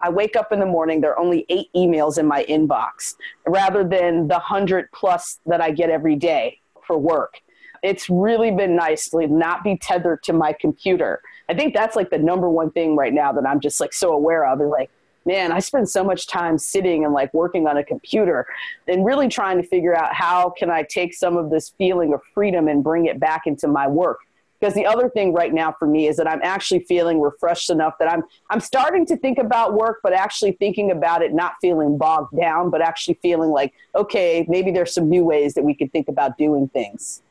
I 0.00 0.10
wake 0.10 0.36
up 0.36 0.52
in 0.52 0.60
the 0.60 0.66
morning, 0.66 1.00
there 1.00 1.12
are 1.12 1.18
only 1.18 1.46
eight 1.48 1.68
emails 1.74 2.18
in 2.18 2.26
my 2.26 2.44
inbox 2.44 3.14
rather 3.46 3.84
than 3.84 4.28
the 4.28 4.38
hundred 4.38 4.90
plus 4.92 5.38
that 5.46 5.60
I 5.60 5.70
get 5.70 5.88
every 5.88 6.16
day 6.16 6.60
for 6.86 6.98
work. 6.98 7.40
It's 7.82 8.10
really 8.10 8.50
been 8.50 8.76
nice 8.76 9.08
to 9.10 9.26
not 9.26 9.62
be 9.62 9.76
tethered 9.76 10.22
to 10.24 10.32
my 10.32 10.52
computer. 10.52 11.22
I 11.48 11.54
think 11.54 11.74
that's 11.74 11.96
like 11.96 12.10
the 12.10 12.18
number 12.18 12.50
one 12.50 12.70
thing 12.70 12.96
right 12.96 13.12
now 13.12 13.32
that 13.32 13.46
I'm 13.46 13.60
just 13.60 13.78
like 13.80 13.92
so 13.92 14.12
aware 14.12 14.46
of 14.46 14.60
is 14.60 14.68
like, 14.68 14.90
man, 15.24 15.52
I 15.52 15.58
spend 15.58 15.88
so 15.88 16.04
much 16.04 16.26
time 16.26 16.58
sitting 16.58 17.04
and 17.04 17.12
like 17.12 17.32
working 17.32 17.66
on 17.66 17.76
a 17.76 17.84
computer 17.84 18.46
and 18.88 19.04
really 19.04 19.28
trying 19.28 19.60
to 19.60 19.66
figure 19.66 19.96
out 19.96 20.14
how 20.14 20.50
can 20.50 20.70
I 20.70 20.82
take 20.82 21.14
some 21.14 21.36
of 21.36 21.50
this 21.50 21.70
feeling 21.78 22.12
of 22.12 22.20
freedom 22.34 22.68
and 22.68 22.82
bring 22.82 23.06
it 23.06 23.18
back 23.18 23.46
into 23.46 23.68
my 23.68 23.86
work. 23.86 24.18
Because 24.60 24.74
the 24.74 24.86
other 24.86 25.10
thing 25.10 25.34
right 25.34 25.52
now 25.52 25.74
for 25.78 25.86
me 25.86 26.06
is 26.06 26.16
that 26.16 26.26
I'm 26.26 26.40
actually 26.42 26.80
feeling 26.80 27.20
refreshed 27.20 27.68
enough 27.68 27.94
that 27.98 28.10
I'm 28.10 28.22
I'm 28.48 28.60
starting 28.60 29.04
to 29.06 29.16
think 29.16 29.36
about 29.36 29.74
work, 29.74 29.98
but 30.02 30.14
actually 30.14 30.52
thinking 30.52 30.90
about 30.90 31.22
it, 31.22 31.34
not 31.34 31.54
feeling 31.60 31.98
bogged 31.98 32.34
down, 32.38 32.70
but 32.70 32.80
actually 32.80 33.18
feeling 33.20 33.50
like, 33.50 33.74
okay, 33.94 34.46
maybe 34.48 34.70
there's 34.70 34.94
some 34.94 35.10
new 35.10 35.24
ways 35.24 35.54
that 35.54 35.64
we 35.64 35.74
could 35.74 35.92
think 35.92 36.08
about 36.08 36.38
doing 36.38 36.68
things. 36.68 37.22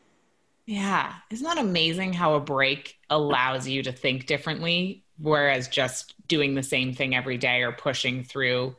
Yeah. 0.65 1.13
Isn't 1.29 1.45
that 1.45 1.57
amazing 1.57 2.13
how 2.13 2.35
a 2.35 2.39
break 2.39 2.97
allows 3.09 3.67
you 3.67 3.83
to 3.83 3.91
think 3.91 4.27
differently, 4.27 5.02
whereas 5.19 5.67
just 5.67 6.15
doing 6.27 6.55
the 6.55 6.63
same 6.63 6.93
thing 6.93 7.15
every 7.15 7.37
day 7.37 7.61
or 7.61 7.71
pushing 7.71 8.23
through 8.23 8.75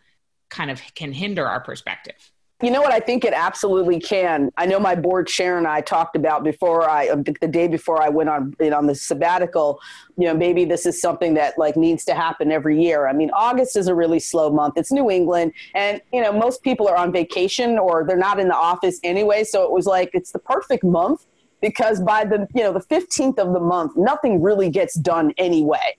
kind 0.50 0.70
of 0.70 0.80
can 0.94 1.12
hinder 1.12 1.46
our 1.46 1.60
perspective? 1.60 2.32
You 2.62 2.70
know 2.70 2.80
what? 2.80 2.92
I 2.92 3.00
think 3.00 3.24
it 3.24 3.34
absolutely 3.34 3.98
can. 3.98 4.50
I 4.56 4.64
know 4.64 4.78
my 4.78 4.94
board 4.94 5.26
chair 5.26 5.58
and 5.58 5.66
I 5.66 5.80
talked 5.80 6.16
about 6.16 6.44
before 6.44 6.88
I, 6.88 7.08
uh, 7.08 7.16
the 7.40 7.48
day 7.48 7.66
before 7.66 8.00
I 8.00 8.08
went 8.08 8.30
on 8.30 8.54
you 8.60 8.70
know, 8.70 8.78
on 8.78 8.86
the 8.86 8.94
sabbatical. 8.94 9.80
You 10.16 10.28
know, 10.28 10.34
maybe 10.34 10.64
this 10.64 10.86
is 10.86 10.98
something 11.00 11.34
that 11.34 11.58
like 11.58 11.76
needs 11.76 12.04
to 12.06 12.14
happen 12.14 12.52
every 12.52 12.80
year. 12.80 13.08
I 13.08 13.12
mean, 13.12 13.30
August 13.34 13.76
is 13.76 13.88
a 13.88 13.94
really 13.94 14.20
slow 14.20 14.50
month. 14.50 14.74
It's 14.76 14.92
New 14.92 15.10
England, 15.10 15.52
and 15.74 16.00
you 16.12 16.22
know, 16.22 16.32
most 16.32 16.62
people 16.62 16.88
are 16.88 16.96
on 16.96 17.12
vacation 17.12 17.76
or 17.76 18.04
they're 18.06 18.16
not 18.16 18.38
in 18.38 18.48
the 18.48 18.56
office 18.56 19.00
anyway. 19.02 19.42
So 19.44 19.64
it 19.64 19.70
was 19.72 19.84
like 19.84 20.10
it's 20.14 20.30
the 20.30 20.38
perfect 20.38 20.84
month 20.84 21.26
because 21.60 22.00
by 22.00 22.24
the 22.24 22.46
you 22.54 22.62
know 22.62 22.72
the 22.72 22.80
15th 22.80 23.38
of 23.38 23.52
the 23.52 23.60
month, 23.60 23.96
nothing 23.96 24.40
really 24.40 24.70
gets 24.70 24.94
done 24.94 25.34
anyway 25.38 25.96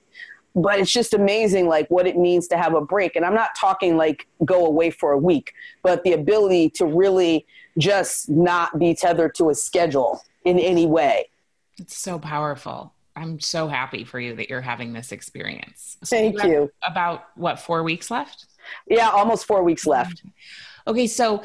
but 0.55 0.79
it's 0.79 0.91
just 0.91 1.13
amazing 1.13 1.67
like 1.67 1.89
what 1.89 2.07
it 2.07 2.17
means 2.17 2.47
to 2.47 2.57
have 2.57 2.73
a 2.73 2.81
break. 2.81 3.15
And 3.15 3.25
i'm 3.25 3.35
not 3.35 3.51
talking 3.55 3.97
like 3.97 4.27
go 4.43 4.65
away 4.65 4.89
for 4.89 5.11
a 5.11 5.17
week 5.17 5.53
but 5.83 6.03
the 6.03 6.13
ability 6.13 6.69
to 6.71 6.85
really 6.85 7.45
just 7.77 8.29
not 8.29 8.79
be 8.79 8.95
tethered 8.95 9.35
to 9.35 9.49
a 9.49 9.55
schedule 9.55 10.21
in 10.45 10.59
any 10.59 10.85
way. 10.85 11.29
It's 11.77 11.97
so 11.97 12.17
powerful. 12.19 12.93
I'm 13.15 13.39
so 13.39 13.67
happy 13.67 14.03
for 14.03 14.19
you 14.19 14.35
that 14.35 14.49
you're 14.49 14.61
having 14.61 14.93
this 14.93 15.11
experience. 15.11 15.97
So 16.03 16.15
thank 16.15 16.41
you, 16.43 16.49
you. 16.49 16.71
about 16.85 17.25
what 17.35 17.59
four 17.59 17.83
weeks 17.83 18.11
left? 18.11 18.45
Yeah 18.87 19.09
almost 19.09 19.45
four 19.45 19.63
weeks 19.63 19.85
left. 19.85 20.17
Mm-hmm. 20.19 20.89
Okay 20.91 21.07
so 21.07 21.43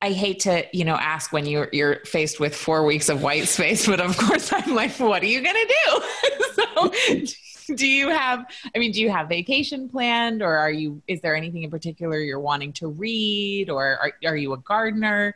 I 0.00 0.12
hate 0.12 0.40
to, 0.40 0.64
you 0.72 0.84
know, 0.84 0.94
ask 0.94 1.32
when 1.32 1.44
you're 1.44 1.68
you're 1.72 2.04
faced 2.04 2.38
with 2.38 2.54
four 2.54 2.84
weeks 2.84 3.08
of 3.08 3.22
white 3.22 3.48
space, 3.48 3.86
but 3.86 4.00
of 4.00 4.16
course 4.16 4.52
I'm 4.52 4.74
like, 4.74 4.98
what 5.00 5.22
are 5.22 5.26
you 5.26 5.42
gonna 5.42 5.58
do? 5.58 6.02
so 7.26 7.26
do 7.76 7.86
you 7.86 8.08
have 8.08 8.46
i 8.74 8.78
mean 8.78 8.92
do 8.92 9.00
you 9.00 9.10
have 9.10 9.28
vacation 9.28 9.88
planned 9.88 10.42
or 10.42 10.56
are 10.56 10.70
you 10.70 11.02
is 11.06 11.20
there 11.20 11.36
anything 11.36 11.62
in 11.62 11.70
particular 11.70 12.18
you're 12.18 12.40
wanting 12.40 12.72
to 12.72 12.88
read 12.88 13.70
or 13.70 13.98
are, 13.98 14.12
are 14.24 14.36
you 14.36 14.52
a 14.52 14.58
gardener? 14.58 15.34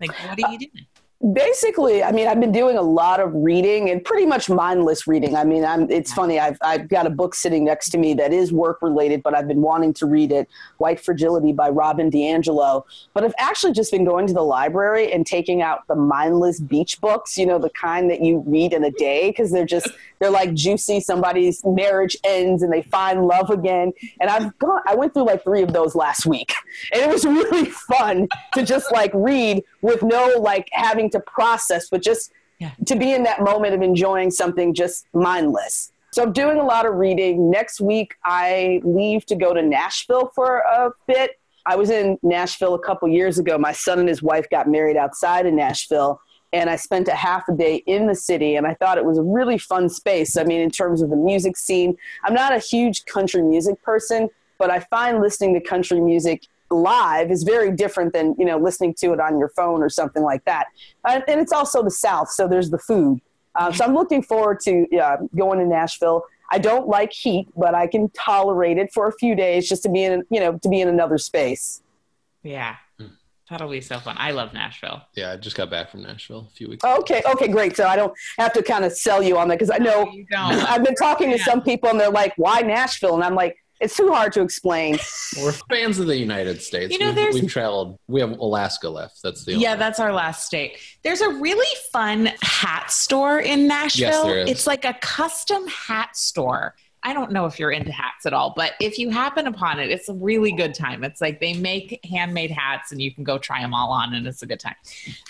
Like 0.00 0.10
what 0.10 0.38
are 0.38 0.50
you 0.52 0.56
uh, 0.56 0.58
doing 0.58 0.86
basically 1.32 2.02
i 2.02 2.12
mean 2.12 2.26
i've 2.26 2.40
been 2.40 2.52
doing 2.52 2.76
a 2.76 2.82
lot 2.82 3.18
of 3.18 3.32
reading 3.32 3.88
and 3.88 4.04
pretty 4.04 4.26
much 4.26 4.50
mindless 4.50 5.06
reading. 5.06 5.34
I 5.36 5.44
mean 5.44 5.64
i'm 5.64 5.90
it's 5.90 6.12
funny 6.12 6.38
i've, 6.38 6.58
I've 6.60 6.88
got 6.88 7.06
a 7.06 7.10
book 7.10 7.34
sitting 7.34 7.64
next 7.64 7.90
to 7.90 7.98
me 7.98 8.12
that 8.14 8.32
is 8.32 8.52
work 8.52 8.82
related 8.82 9.22
but 9.22 9.34
i've 9.34 9.48
been 9.48 9.62
wanting 9.62 9.94
to 9.94 10.06
read 10.06 10.32
it 10.32 10.48
white 10.78 11.00
fragility 11.00 11.52
by 11.52 11.70
robin 11.70 12.10
diangelo 12.10 12.82
but 13.14 13.24
i've 13.24 13.34
actually 13.38 13.72
just 13.72 13.90
been 13.90 14.04
going 14.04 14.26
to 14.26 14.34
the 14.34 14.42
library 14.42 15.12
and 15.12 15.26
taking 15.26 15.62
out 15.62 15.86
the 15.86 15.94
mindless 15.94 16.60
beach 16.60 17.00
books 17.00 17.38
you 17.38 17.46
know 17.46 17.58
the 17.58 17.70
kind 17.70 18.10
that 18.10 18.20
you 18.20 18.42
read 18.46 18.74
in 18.74 18.84
a 18.84 18.90
day 18.90 19.30
because 19.30 19.50
they're 19.50 19.64
just 19.64 19.88
they're 20.18 20.30
like 20.30 20.54
juicy 20.54 21.00
somebody's 21.00 21.62
marriage 21.64 22.16
ends 22.24 22.62
and 22.62 22.72
they 22.72 22.82
find 22.82 23.26
love 23.26 23.50
again. 23.50 23.92
And 24.20 24.30
i've 24.30 24.56
gone 24.58 24.80
i 24.86 24.94
went 24.94 25.14
through 25.14 25.26
like 25.26 25.42
three 25.44 25.62
of 25.62 25.72
those 25.72 25.94
last 25.94 26.26
week. 26.26 26.52
And 26.92 27.02
it 27.02 27.08
was 27.08 27.24
really 27.24 27.66
fun 27.66 28.28
to 28.54 28.64
just 28.64 28.90
like 28.92 29.10
read 29.14 29.62
with 29.80 30.02
no 30.02 30.34
like 30.38 30.68
having 30.72 31.08
to 31.14 31.20
process, 31.20 31.88
but 31.88 32.02
just 32.02 32.30
yeah. 32.58 32.72
to 32.86 32.96
be 32.96 33.12
in 33.12 33.22
that 33.24 33.42
moment 33.42 33.74
of 33.74 33.82
enjoying 33.82 34.30
something 34.30 34.74
just 34.74 35.06
mindless. 35.14 35.90
So 36.12 36.22
I'm 36.22 36.32
doing 36.32 36.58
a 36.58 36.64
lot 36.64 36.86
of 36.86 36.94
reading. 36.94 37.50
Next 37.50 37.80
week, 37.80 38.14
I 38.24 38.80
leave 38.84 39.26
to 39.26 39.34
go 39.34 39.52
to 39.52 39.60
Nashville 39.60 40.30
for 40.32 40.58
a 40.58 40.90
bit. 41.08 41.40
I 41.66 41.74
was 41.74 41.90
in 41.90 42.18
Nashville 42.22 42.74
a 42.74 42.78
couple 42.78 43.08
years 43.08 43.38
ago. 43.38 43.58
My 43.58 43.72
son 43.72 43.98
and 43.98 44.08
his 44.08 44.22
wife 44.22 44.48
got 44.48 44.68
married 44.68 44.96
outside 44.96 45.44
of 45.46 45.54
Nashville, 45.54 46.20
and 46.52 46.70
I 46.70 46.76
spent 46.76 47.08
a 47.08 47.14
half 47.14 47.48
a 47.48 47.52
day 47.52 47.82
in 47.86 48.06
the 48.06 48.14
city, 48.14 48.54
and 48.54 48.64
I 48.64 48.74
thought 48.74 48.96
it 48.96 49.04
was 49.04 49.18
a 49.18 49.22
really 49.22 49.58
fun 49.58 49.88
space. 49.88 50.36
I 50.36 50.44
mean, 50.44 50.60
in 50.60 50.70
terms 50.70 51.02
of 51.02 51.10
the 51.10 51.16
music 51.16 51.56
scene, 51.56 51.96
I'm 52.22 52.34
not 52.34 52.54
a 52.54 52.58
huge 52.58 53.06
country 53.06 53.42
music 53.42 53.82
person, 53.82 54.28
but 54.58 54.70
I 54.70 54.80
find 54.80 55.20
listening 55.20 55.54
to 55.54 55.60
country 55.60 56.00
music 56.00 56.46
live 56.70 57.30
is 57.30 57.42
very 57.42 57.70
different 57.70 58.12
than 58.12 58.34
you 58.38 58.44
know 58.44 58.58
listening 58.58 58.94
to 58.94 59.12
it 59.12 59.20
on 59.20 59.38
your 59.38 59.48
phone 59.50 59.82
or 59.82 59.88
something 59.88 60.22
like 60.22 60.44
that. 60.44 60.66
Uh, 61.04 61.20
and 61.28 61.40
it's 61.40 61.52
also 61.52 61.82
the 61.82 61.90
South, 61.90 62.30
so 62.30 62.48
there's 62.48 62.70
the 62.70 62.78
food. 62.78 63.20
Uh, 63.54 63.70
so 63.72 63.84
I'm 63.84 63.94
looking 63.94 64.22
forward 64.22 64.60
to 64.60 64.86
uh, 64.98 65.16
going 65.36 65.58
to 65.58 65.66
Nashville. 65.66 66.24
I 66.50 66.58
don't 66.58 66.88
like 66.88 67.12
heat, 67.12 67.48
but 67.56 67.74
I 67.74 67.86
can 67.86 68.10
tolerate 68.10 68.78
it 68.78 68.92
for 68.92 69.06
a 69.08 69.12
few 69.12 69.34
days 69.34 69.68
just 69.68 69.82
to 69.84 69.88
be 69.88 70.04
in 70.04 70.24
you 70.30 70.40
know 70.40 70.58
to 70.58 70.68
be 70.68 70.80
in 70.80 70.88
another 70.88 71.18
space. 71.18 71.82
Yeah. 72.42 72.76
That'll 73.50 73.68
be 73.68 73.82
so 73.82 74.00
fun. 74.00 74.16
I 74.18 74.30
love 74.30 74.54
Nashville. 74.54 75.02
Yeah, 75.14 75.32
I 75.32 75.36
just 75.36 75.54
got 75.54 75.70
back 75.70 75.90
from 75.90 76.02
Nashville 76.02 76.48
a 76.50 76.54
few 76.54 76.70
weeks. 76.70 76.82
Okay, 76.82 77.18
ago. 77.18 77.32
okay, 77.32 77.48
great. 77.48 77.76
So 77.76 77.86
I 77.86 77.94
don't 77.94 78.14
have 78.38 78.54
to 78.54 78.62
kind 78.62 78.86
of 78.86 78.92
sell 78.92 79.22
you 79.22 79.36
on 79.36 79.48
that 79.48 79.58
because 79.58 79.70
I 79.70 79.76
know 79.76 80.10
no, 80.30 80.38
I've 80.68 80.82
been 80.82 80.94
talking 80.94 81.30
to 81.30 81.38
some 81.38 81.60
people 81.60 81.90
and 81.90 82.00
they're 82.00 82.10
like, 82.10 82.32
"Why 82.36 82.60
Nashville?" 82.60 83.14
And 83.14 83.22
I'm 83.22 83.34
like, 83.34 83.62
it's 83.80 83.96
too 83.96 84.12
hard 84.12 84.32
to 84.34 84.42
explain. 84.42 84.98
We're 85.42 85.52
fans 85.52 85.98
of 85.98 86.06
the 86.06 86.16
United 86.16 86.62
States. 86.62 86.92
You 86.92 86.98
know, 86.98 87.06
we've, 87.06 87.14
there's, 87.14 87.34
we've 87.34 87.50
traveled. 87.50 87.98
We 88.06 88.20
have 88.20 88.38
Alaska 88.38 88.88
left. 88.88 89.22
That's 89.22 89.44
the 89.44 89.54
yeah. 89.54 89.76
That's 89.76 90.00
our 90.00 90.12
last 90.12 90.46
state. 90.46 90.78
There's 91.02 91.20
a 91.20 91.28
really 91.28 91.66
fun 91.92 92.30
hat 92.42 92.90
store 92.90 93.40
in 93.40 93.66
Nashville. 93.66 94.10
Yes, 94.10 94.22
there 94.22 94.38
is. 94.38 94.50
It's 94.50 94.66
like 94.66 94.84
a 94.84 94.94
custom 94.94 95.66
hat 95.66 96.16
store. 96.16 96.74
I 97.06 97.12
don't 97.12 97.32
know 97.32 97.44
if 97.44 97.58
you're 97.58 97.70
into 97.70 97.92
hats 97.92 98.24
at 98.24 98.32
all, 98.32 98.54
but 98.56 98.72
if 98.80 98.98
you 98.98 99.10
happen 99.10 99.46
upon 99.46 99.78
it, 99.78 99.90
it's 99.90 100.08
a 100.08 100.14
really 100.14 100.52
good 100.52 100.72
time. 100.72 101.04
It's 101.04 101.20
like 101.20 101.38
they 101.38 101.52
make 101.52 102.00
handmade 102.02 102.50
hats 102.50 102.92
and 102.92 103.02
you 103.02 103.14
can 103.14 103.24
go 103.24 103.36
try 103.36 103.60
them 103.60 103.74
all 103.74 103.92
on 103.92 104.14
and 104.14 104.26
it's 104.26 104.42
a 104.42 104.46
good 104.46 104.58
time. 104.58 104.74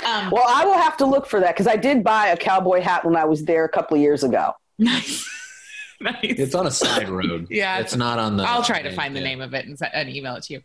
Um, 0.07 0.31
well, 0.31 0.45
I 0.47 0.65
will 0.65 0.79
have 0.79 0.97
to 0.99 1.05
look 1.05 1.27
for 1.27 1.41
that 1.41 1.57
because 1.57 1.67
I 1.67 1.75
did 1.75 2.05
buy 2.05 2.29
a 2.29 2.37
cowboy 2.37 2.81
hat 2.81 3.05
when 3.05 3.17
I 3.17 3.25
was 3.25 3.45
there 3.45 3.65
a 3.65 3.69
couple 3.69 3.97
of 3.97 4.03
years 4.03 4.23
ago. 4.23 4.53
Nice. 4.77 5.25
nice. 6.13 6.17
It's 6.23 6.55
on 6.55 6.67
a 6.67 6.71
side 6.71 7.09
road. 7.09 7.47
yeah. 7.51 7.79
It's 7.79 7.97
not 7.97 8.19
on 8.19 8.37
the. 8.37 8.45
I'll 8.45 8.63
try 8.63 8.83
to 8.83 8.93
find 8.93 9.17
the 9.17 9.21
name 9.21 9.41
of 9.41 9.55
it 9.55 9.67
and, 9.67 9.79
and 9.95 10.11
email 10.11 10.37
it 10.37 10.45
to 10.45 10.55
you. 10.55 10.63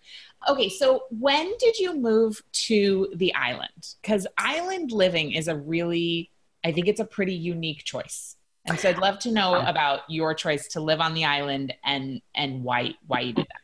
Okay, 0.49 0.67
so 0.67 1.03
when 1.09 1.53
did 1.59 1.77
you 1.79 1.95
move 1.95 2.41
to 2.51 3.09
the 3.15 3.33
island? 3.33 3.95
Because 4.01 4.27
island 4.37 4.91
living 4.91 5.31
is 5.31 5.47
a 5.47 5.55
really, 5.55 6.29
I 6.63 6.73
think 6.73 6.87
it's 6.87 6.99
a 6.99 7.05
pretty 7.05 7.33
unique 7.33 7.85
choice. 7.85 8.35
And 8.65 8.77
so 8.77 8.89
I'd 8.89 8.97
love 8.97 9.19
to 9.19 9.31
know 9.31 9.55
about 9.55 10.01
your 10.09 10.33
choice 10.33 10.67
to 10.69 10.81
live 10.81 10.99
on 10.99 11.13
the 11.13 11.25
island 11.25 11.73
and 11.83 12.21
and 12.35 12.63
why 12.63 12.93
why 13.07 13.21
you 13.21 13.33
did 13.33 13.47
that. 13.47 13.61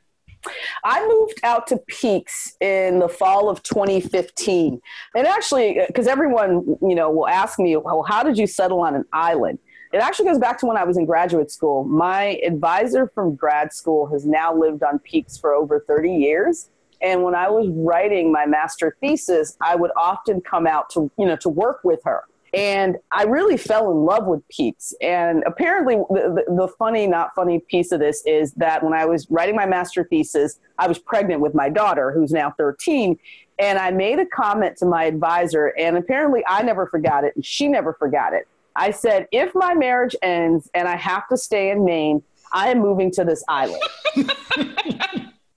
I 0.83 1.05
moved 1.07 1.39
out 1.43 1.67
to 1.67 1.77
Peaks 1.87 2.55
in 2.61 2.99
the 2.99 3.09
fall 3.09 3.49
of 3.49 3.63
2015. 3.63 4.79
And 5.15 5.27
actually, 5.27 5.79
uh, 5.79 5.87
because 5.87 6.07
everyone, 6.07 6.77
you 6.81 6.95
know, 6.95 7.09
will 7.09 7.27
ask 7.27 7.59
me, 7.59 7.75
well, 7.75 8.03
how 8.03 8.23
did 8.23 8.37
you 8.37 8.47
settle 8.47 8.79
on 8.81 8.95
an 8.95 9.05
island? 9.11 9.59
It 9.95 10.01
actually 10.01 10.25
goes 10.25 10.39
back 10.39 10.59
to 10.59 10.65
when 10.65 10.75
I 10.75 10.83
was 10.83 10.97
in 10.97 11.05
graduate 11.05 11.49
school. 11.49 11.85
My 11.85 12.37
advisor 12.45 13.09
from 13.15 13.33
grad 13.33 13.71
school 13.71 14.07
has 14.07 14.25
now 14.25 14.53
lived 14.53 14.83
on 14.83 14.99
Peaks 14.99 15.37
for 15.37 15.53
over 15.53 15.85
30 15.87 16.11
years. 16.11 16.69
And 17.01 17.23
when 17.23 17.33
I 17.33 17.49
was 17.49 17.69
writing 17.69 18.29
my 18.29 18.45
master 18.45 18.97
thesis, 18.99 19.55
I 19.61 19.77
would 19.77 19.91
often 19.95 20.41
come 20.41 20.67
out 20.67 20.89
to, 20.91 21.09
you 21.17 21.25
know, 21.25 21.37
to 21.37 21.47
work 21.47 21.79
with 21.85 22.01
her. 22.03 22.25
And 22.53 22.97
I 23.13 23.23
really 23.23 23.55
fell 23.55 23.89
in 23.89 24.03
love 24.03 24.25
with 24.25 24.45
Peaks. 24.49 24.93
And 24.99 25.45
apparently, 25.47 25.95
the, 25.95 26.43
the, 26.45 26.53
the, 26.53 26.67
funny, 26.77 27.07
not 27.07 27.33
funny 27.33 27.59
piece 27.59 27.93
of 27.93 28.01
this 28.01 28.21
is 28.25 28.51
that 28.55 28.83
when 28.83 28.91
I 28.91 29.05
was 29.05 29.31
writing 29.31 29.55
my 29.55 29.65
master 29.65 30.03
thesis, 30.03 30.59
I 30.77 30.89
was 30.89 30.99
pregnant 30.99 31.39
with 31.39 31.55
my 31.55 31.69
daughter, 31.69 32.11
who's 32.11 32.33
now 32.33 32.53
13. 32.57 33.17
And 33.59 33.79
I 33.79 33.91
made 33.91 34.19
a 34.19 34.25
comment 34.25 34.75
to 34.79 34.85
my 34.85 35.05
advisor, 35.05 35.67
and 35.79 35.95
apparently 35.95 36.43
I 36.45 36.63
never 36.63 36.85
forgot 36.85 37.23
it, 37.23 37.33
and 37.37 37.45
she 37.45 37.69
never 37.69 37.93
forgot 37.93 38.33
it. 38.33 38.45
I 38.75 38.91
said, 38.91 39.27
if 39.31 39.55
my 39.55 39.73
marriage 39.73 40.15
ends 40.21 40.69
and 40.73 40.87
I 40.87 40.95
have 40.95 41.27
to 41.29 41.37
stay 41.37 41.71
in 41.71 41.85
Maine, 41.85 42.23
I 42.51 42.69
am 42.69 42.79
moving 42.79 43.11
to 43.11 43.23
this 43.23 43.43
island. 43.47 43.81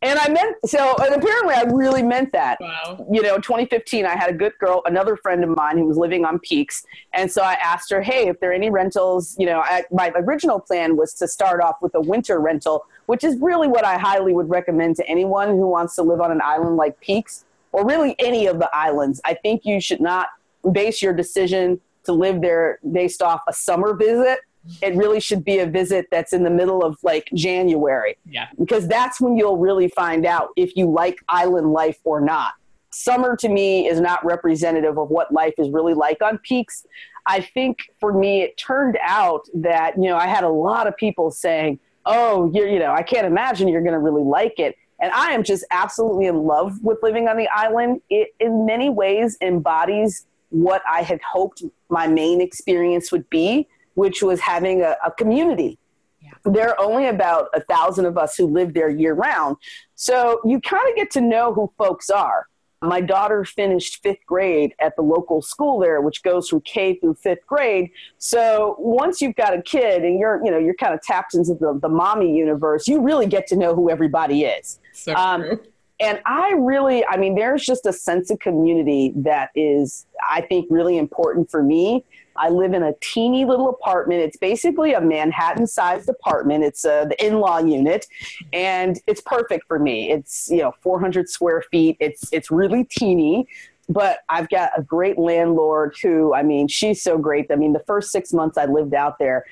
and 0.03 0.19
I 0.19 0.29
meant 0.29 0.57
so, 0.65 0.95
and 1.03 1.15
apparently 1.15 1.55
I 1.55 1.65
really 1.71 2.03
meant 2.03 2.33
that. 2.33 2.59
Wow. 2.61 3.07
You 3.11 3.23
know, 3.23 3.37
2015, 3.37 4.07
I 4.07 4.17
had 4.17 4.31
a 4.31 4.33
good 4.33 4.53
girl, 4.59 4.83
another 4.85 5.17
friend 5.17 5.43
of 5.43 5.51
mine 5.51 5.79
who 5.79 5.85
was 5.85 5.97
living 5.97 6.25
on 6.25 6.39
Peaks. 6.39 6.85
And 7.13 7.31
so 7.31 7.43
I 7.43 7.55
asked 7.55 7.91
her, 7.91 8.01
hey, 8.01 8.29
if 8.29 8.39
there 8.41 8.51
are 8.51 8.55
any 8.55 8.71
rentals, 8.71 9.37
you 9.39 9.47
know, 9.47 9.61
I, 9.61 9.85
my 9.91 10.13
original 10.17 10.61
plan 10.61 10.97
was 10.97 11.15
to 11.15 11.29
start 11.29 11.61
off 11.61 11.77
with 11.83 11.95
a 11.95 12.01
winter 12.01 12.41
rental, 12.41 12.85
which 13.07 13.25
is 13.25 13.37
really 13.41 13.69
what 13.69 13.85
I 13.85 13.99
highly 13.99 14.33
would 14.33 14.49
recommend 14.49 14.97
to 14.97 15.09
anyone 15.09 15.49
who 15.49 15.67
wants 15.67 15.97
to 15.97 16.03
live 16.03 16.21
on 16.21 16.31
an 16.31 16.41
island 16.43 16.77
like 16.77 17.01
Peaks 17.01 17.45
or 17.73 17.85
really 17.85 18.15
any 18.19 18.47
of 18.47 18.59
the 18.59 18.71
islands. 18.73 19.21
I 19.25 19.35
think 19.35 19.65
you 19.65 19.81
should 19.81 20.01
not 20.01 20.29
base 20.73 21.03
your 21.03 21.13
decision 21.13 21.81
to 22.05 22.13
live 22.13 22.41
there 22.41 22.79
based 22.91 23.23
off 23.23 23.43
a 23.49 23.53
summer 23.53 23.95
visit 23.95 24.41
it 24.83 24.95
really 24.95 25.21
should 25.21 25.45
be 25.45 25.59
a 25.59 25.67
visit 25.67 26.07
that's 26.11 26.33
in 26.33 26.43
the 26.43 26.51
middle 26.51 26.85
of 26.85 26.99
like 27.03 27.29
January. 27.35 28.17
Yeah. 28.29 28.49
Because 28.59 28.87
that's 28.89 29.21
when 29.21 29.37
you'll 29.37 29.59
really 29.59 29.89
find 29.89 30.27
out 30.27 30.51
if 30.57 30.77
you 30.77 30.91
like 30.91 31.19
island 31.29 31.73
life 31.73 31.99
or 32.05 32.21
not. 32.21 32.55
Summer 32.91 33.37
to 33.37 33.49
me 33.49 33.87
is 33.87 34.01
not 34.01 34.25
representative 34.25 34.99
of 34.99 35.11
what 35.11 35.33
life 35.33 35.55
is 35.59 35.71
really 35.71 35.95
like 35.95 36.23
on 36.23 36.39
peaks. 36.39 36.87
I 37.27 37.41
think 37.41 37.91
for 38.01 38.13
me, 38.13 38.43
it 38.43 38.57
turned 38.57 38.99
out 39.03 39.47
that, 39.55 39.97
you 39.97 40.09
know, 40.09 40.17
I 40.17 40.27
had 40.27 40.45
a 40.45 40.49
lot 40.49 40.87
of 40.87 40.97
people 40.97 41.31
saying, 41.31 41.79
oh, 42.07 42.51
you're, 42.55 42.69
you 42.69 42.79
know, 42.79 42.93
I 42.93 43.03
can't 43.03 43.27
imagine 43.27 43.69
you're 43.69 43.83
going 43.83 43.93
to 43.93 43.99
really 43.99 44.23
like 44.23 44.59
it. 44.59 44.77
And 45.01 45.13
I 45.13 45.33
am 45.33 45.45
just 45.45 45.65
absolutely 45.71 46.27
in 46.27 46.37
love 46.37 46.83
with 46.83 46.99
living 47.03 47.29
on 47.29 47.37
the 47.37 47.49
island. 47.49 48.01
It 48.09 48.31
in 48.41 48.65
many 48.65 48.89
ways 48.89 49.37
embodies 49.41 50.27
what 50.51 50.83
I 50.91 51.03
had 51.03 51.21
hoped 51.23 51.63
my 51.89 52.07
Maine 52.07 52.41
experience 52.41 53.13
would 53.13 53.29
be, 53.31 53.69
which 53.95 54.23
was 54.23 54.41
having 54.41 54.83
a, 54.83 54.97
a 55.05 55.11
community. 55.11 55.79
Yeah. 56.21 56.31
There 56.45 56.71
are 56.71 56.81
only 56.81 57.07
about 57.07 57.49
a 57.55 57.61
thousand 57.61 58.07
of 58.07 58.19
us 58.19 58.37
who 58.37 58.47
live 58.47 58.75
there 58.75 58.89
year 58.89 59.15
round. 59.15 59.57
So 59.95 60.41
you 60.45 60.61
kind 60.61 60.89
of 60.89 60.97
get 60.97 61.11
to 61.13 61.21
know 61.21 61.53
who 61.53 61.73
folks 61.79 62.11
are. 62.11 62.47
My 62.81 63.01
daughter 63.01 63.45
finished 63.45 64.03
fifth 64.05 64.25
grade 64.25 64.73
at 64.79 64.95
the 64.95 65.03
local 65.03 65.43
school 65.43 65.81
there, 65.81 66.01
which 66.01 66.23
goes 66.23 66.49
from 66.49 66.61
K 66.61 66.95
through 66.95 67.15
fifth 67.15 67.45
grade. 67.45 67.91
So 68.19 68.77
once 68.79 69.21
you've 69.21 69.35
got 69.35 69.53
a 69.53 69.61
kid 69.63 70.05
and 70.05 70.19
you're, 70.19 70.41
you 70.45 70.51
know, 70.53 70.59
you're 70.59 70.75
kind 70.75 70.95
of 70.95 71.03
tapped 71.03 71.35
into 71.35 71.55
the, 71.55 71.77
the 71.83 71.89
mommy 71.89 72.37
universe, 72.37 72.87
you 72.87 73.01
really 73.01 73.27
get 73.27 73.49
to 73.49 73.57
know 73.57 73.75
who 73.75 73.91
everybody 73.91 74.45
is. 74.45 74.79
So 74.93 75.13
um, 75.15 75.59
and 76.01 76.21
I 76.27 76.53
really, 76.53 77.05
I 77.07 77.17
mean, 77.17 77.35
there's 77.35 77.65
just 77.65 77.87
a 77.87 77.93
sense 77.93 78.31
of 78.31 78.39
community 78.39 79.13
that 79.17 79.51
is, 79.55 80.07
I 80.31 80.43
think, 80.43 80.67
really 80.71 80.97
important 80.97 81.51
for 81.51 81.63
me. 81.63 82.05
I 82.37 82.51
live 82.51 82.73
in 82.73 82.85
a 82.85 82.93
teeny 83.01 83.45
little 83.45 83.69
apartment. 83.69 84.21
It's 84.21 84.37
basically 84.37 84.93
a 84.93 85.01
Manhattan 85.01 85.67
sized 85.67 86.09
apartment. 86.09 86.63
It's 86.63 86.85
uh, 86.85 87.07
the 87.07 87.25
in 87.25 87.41
law 87.41 87.59
unit, 87.59 88.07
and 88.53 89.01
it's 89.09 89.21
perfect 89.21 89.67
for 89.67 89.81
me. 89.81 90.13
It's, 90.13 90.49
you 90.49 90.59
know, 90.59 90.73
400 90.83 91.29
square 91.29 91.63
feet. 91.63 91.97
It's, 91.99 92.33
it's 92.33 92.51
really 92.51 92.85
teeny 92.85 93.49
but 93.89 94.19
I've 94.29 94.51
got 94.51 94.71
a 94.77 94.83
great 94.83 95.19
landlord 95.19 95.97
who, 96.03 96.35
I 96.35 96.43
mean, 96.43 96.69
she's 96.69 97.03
so 97.03 97.17
great. 97.17 97.51
I 97.51 97.57
mean, 97.57 97.73
the 97.73 97.83
first 97.87 98.13
six 98.13 98.33
months 98.33 98.59
I 98.59 98.67
lived 98.67 98.93
out 98.93 99.19
there, 99.19 99.47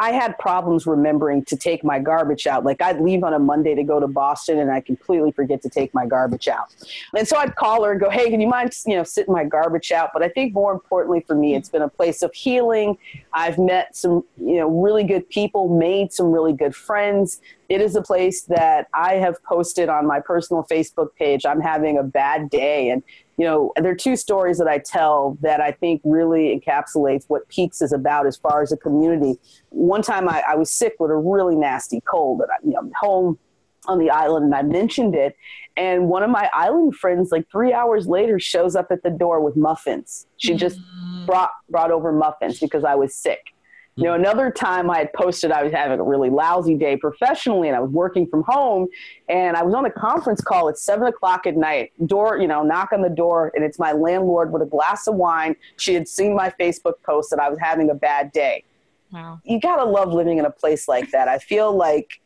I 0.00 0.12
had 0.12 0.38
problems 0.38 0.86
remembering 0.86 1.44
to 1.44 1.56
take 1.56 1.84
my 1.84 1.98
garbage 1.98 2.46
out. 2.46 2.64
Like 2.64 2.80
I'd 2.80 3.02
leave 3.02 3.22
on 3.22 3.34
a 3.34 3.38
Monday 3.38 3.74
to 3.74 3.82
go 3.82 4.00
to 4.00 4.08
Boston 4.08 4.58
and 4.58 4.70
I 4.70 4.80
completely 4.80 5.30
forget 5.30 5.60
to 5.60 5.68
take 5.68 5.92
my 5.92 6.06
garbage 6.06 6.48
out. 6.48 6.74
And 7.14 7.28
so 7.28 7.36
I'd 7.36 7.54
call 7.54 7.84
her 7.84 7.92
and 7.92 8.00
go, 8.00 8.08
Hey, 8.08 8.30
can 8.30 8.40
you 8.40 8.48
mind, 8.48 8.72
you 8.86 8.96
know, 8.96 9.04
sitting 9.04 9.34
my 9.34 9.44
garbage 9.44 9.92
out? 9.92 10.10
But 10.14 10.22
I 10.22 10.30
think 10.30 10.54
more 10.54 10.72
importantly 10.72 11.22
for 11.26 11.34
me, 11.34 11.54
it's 11.54 11.68
been 11.68 11.82
a 11.82 11.88
place 11.88 12.22
of 12.22 12.32
healing. 12.32 12.96
I've 13.34 13.58
met 13.58 13.94
some, 13.94 14.24
you 14.38 14.56
know, 14.56 14.70
really 14.70 15.04
good 15.04 15.28
people, 15.28 15.68
made 15.68 16.14
some 16.14 16.32
really 16.32 16.54
good 16.54 16.74
friends. 16.74 17.42
It 17.70 17.80
is 17.80 17.96
a 17.96 18.02
place 18.02 18.42
that 18.42 18.88
I 18.92 19.14
have 19.14 19.42
posted 19.44 19.88
on 19.88 20.06
my 20.06 20.20
personal 20.20 20.66
Facebook 20.70 21.14
page. 21.16 21.46
I'm 21.46 21.60
having 21.60 21.96
a 21.96 22.02
bad 22.02 22.50
day 22.50 22.90
and 22.90 23.02
you 23.40 23.46
know, 23.46 23.72
there 23.76 23.90
are 23.90 23.96
two 23.96 24.16
stories 24.16 24.58
that 24.58 24.68
I 24.68 24.76
tell 24.76 25.38
that 25.40 25.62
I 25.62 25.72
think 25.72 26.02
really 26.04 26.60
encapsulates 26.60 27.24
what 27.28 27.48
Peaks 27.48 27.80
is 27.80 27.90
about 27.90 28.26
as 28.26 28.36
far 28.36 28.60
as 28.60 28.70
a 28.70 28.76
community. 28.76 29.38
One 29.70 30.02
time 30.02 30.28
I, 30.28 30.42
I 30.46 30.56
was 30.56 30.70
sick 30.70 30.96
with 31.00 31.10
a 31.10 31.16
really 31.16 31.56
nasty 31.56 32.02
cold, 32.02 32.42
and 32.42 32.50
I, 32.50 32.56
you 32.62 32.72
know, 32.72 32.80
I'm 32.80 32.92
home 33.00 33.38
on 33.86 33.98
the 33.98 34.10
island, 34.10 34.44
and 34.44 34.54
I 34.54 34.60
mentioned 34.60 35.14
it. 35.14 35.38
And 35.74 36.10
one 36.10 36.22
of 36.22 36.28
my 36.28 36.50
island 36.52 36.96
friends, 36.96 37.32
like 37.32 37.50
three 37.50 37.72
hours 37.72 38.06
later, 38.06 38.38
shows 38.38 38.76
up 38.76 38.88
at 38.90 39.02
the 39.02 39.10
door 39.10 39.40
with 39.40 39.56
muffins. 39.56 40.26
She 40.36 40.52
just 40.52 40.78
mm. 40.78 41.24
brought 41.24 41.52
brought 41.70 41.90
over 41.90 42.12
muffins 42.12 42.60
because 42.60 42.84
I 42.84 42.94
was 42.94 43.14
sick. 43.14 43.54
You 43.96 44.04
know, 44.04 44.14
another 44.14 44.50
time 44.50 44.88
I 44.88 44.98
had 44.98 45.12
posted 45.12 45.50
I 45.50 45.62
was 45.62 45.72
having 45.72 45.98
a 46.00 46.02
really 46.02 46.30
lousy 46.30 46.74
day 46.74 46.96
professionally 46.96 47.68
and 47.68 47.76
I 47.76 47.80
was 47.80 47.90
working 47.90 48.26
from 48.26 48.44
home 48.44 48.86
and 49.28 49.56
I 49.56 49.62
was 49.62 49.74
on 49.74 49.84
a 49.84 49.90
conference 49.90 50.40
call 50.40 50.68
at 50.68 50.78
seven 50.78 51.06
o'clock 51.06 51.46
at 51.46 51.56
night. 51.56 51.92
Door, 52.06 52.38
you 52.38 52.48
know, 52.48 52.62
knock 52.62 52.92
on 52.92 53.02
the 53.02 53.10
door 53.10 53.52
and 53.54 53.64
it's 53.64 53.78
my 53.78 53.92
landlord 53.92 54.52
with 54.52 54.62
a 54.62 54.66
glass 54.66 55.06
of 55.06 55.16
wine. 55.16 55.56
She 55.76 55.92
had 55.92 56.08
seen 56.08 56.34
my 56.34 56.50
Facebook 56.58 56.94
post 57.04 57.30
that 57.30 57.40
I 57.40 57.50
was 57.50 57.58
having 57.60 57.90
a 57.90 57.94
bad 57.94 58.32
day. 58.32 58.64
Wow. 59.12 59.40
You 59.44 59.60
gotta 59.60 59.84
love 59.84 60.12
living 60.12 60.38
in 60.38 60.44
a 60.44 60.50
place 60.50 60.86
like 60.86 61.10
that. 61.10 61.28
I 61.28 61.38
feel 61.38 61.72
like 61.72 62.20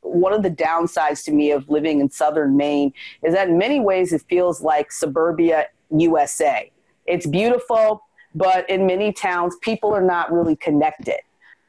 one 0.00 0.32
of 0.32 0.42
the 0.42 0.50
downsides 0.50 1.22
to 1.24 1.32
me 1.32 1.50
of 1.50 1.68
living 1.68 2.00
in 2.00 2.10
southern 2.10 2.56
Maine 2.56 2.92
is 3.22 3.34
that 3.34 3.48
in 3.48 3.58
many 3.58 3.78
ways 3.78 4.12
it 4.12 4.22
feels 4.28 4.62
like 4.62 4.90
suburbia 4.90 5.66
USA. 5.90 6.72
It's 7.06 7.26
beautiful 7.26 8.02
but 8.34 8.68
in 8.68 8.86
many 8.86 9.12
towns, 9.12 9.56
people 9.60 9.94
are 9.94 10.02
not 10.02 10.32
really 10.32 10.56
connected. 10.56 11.18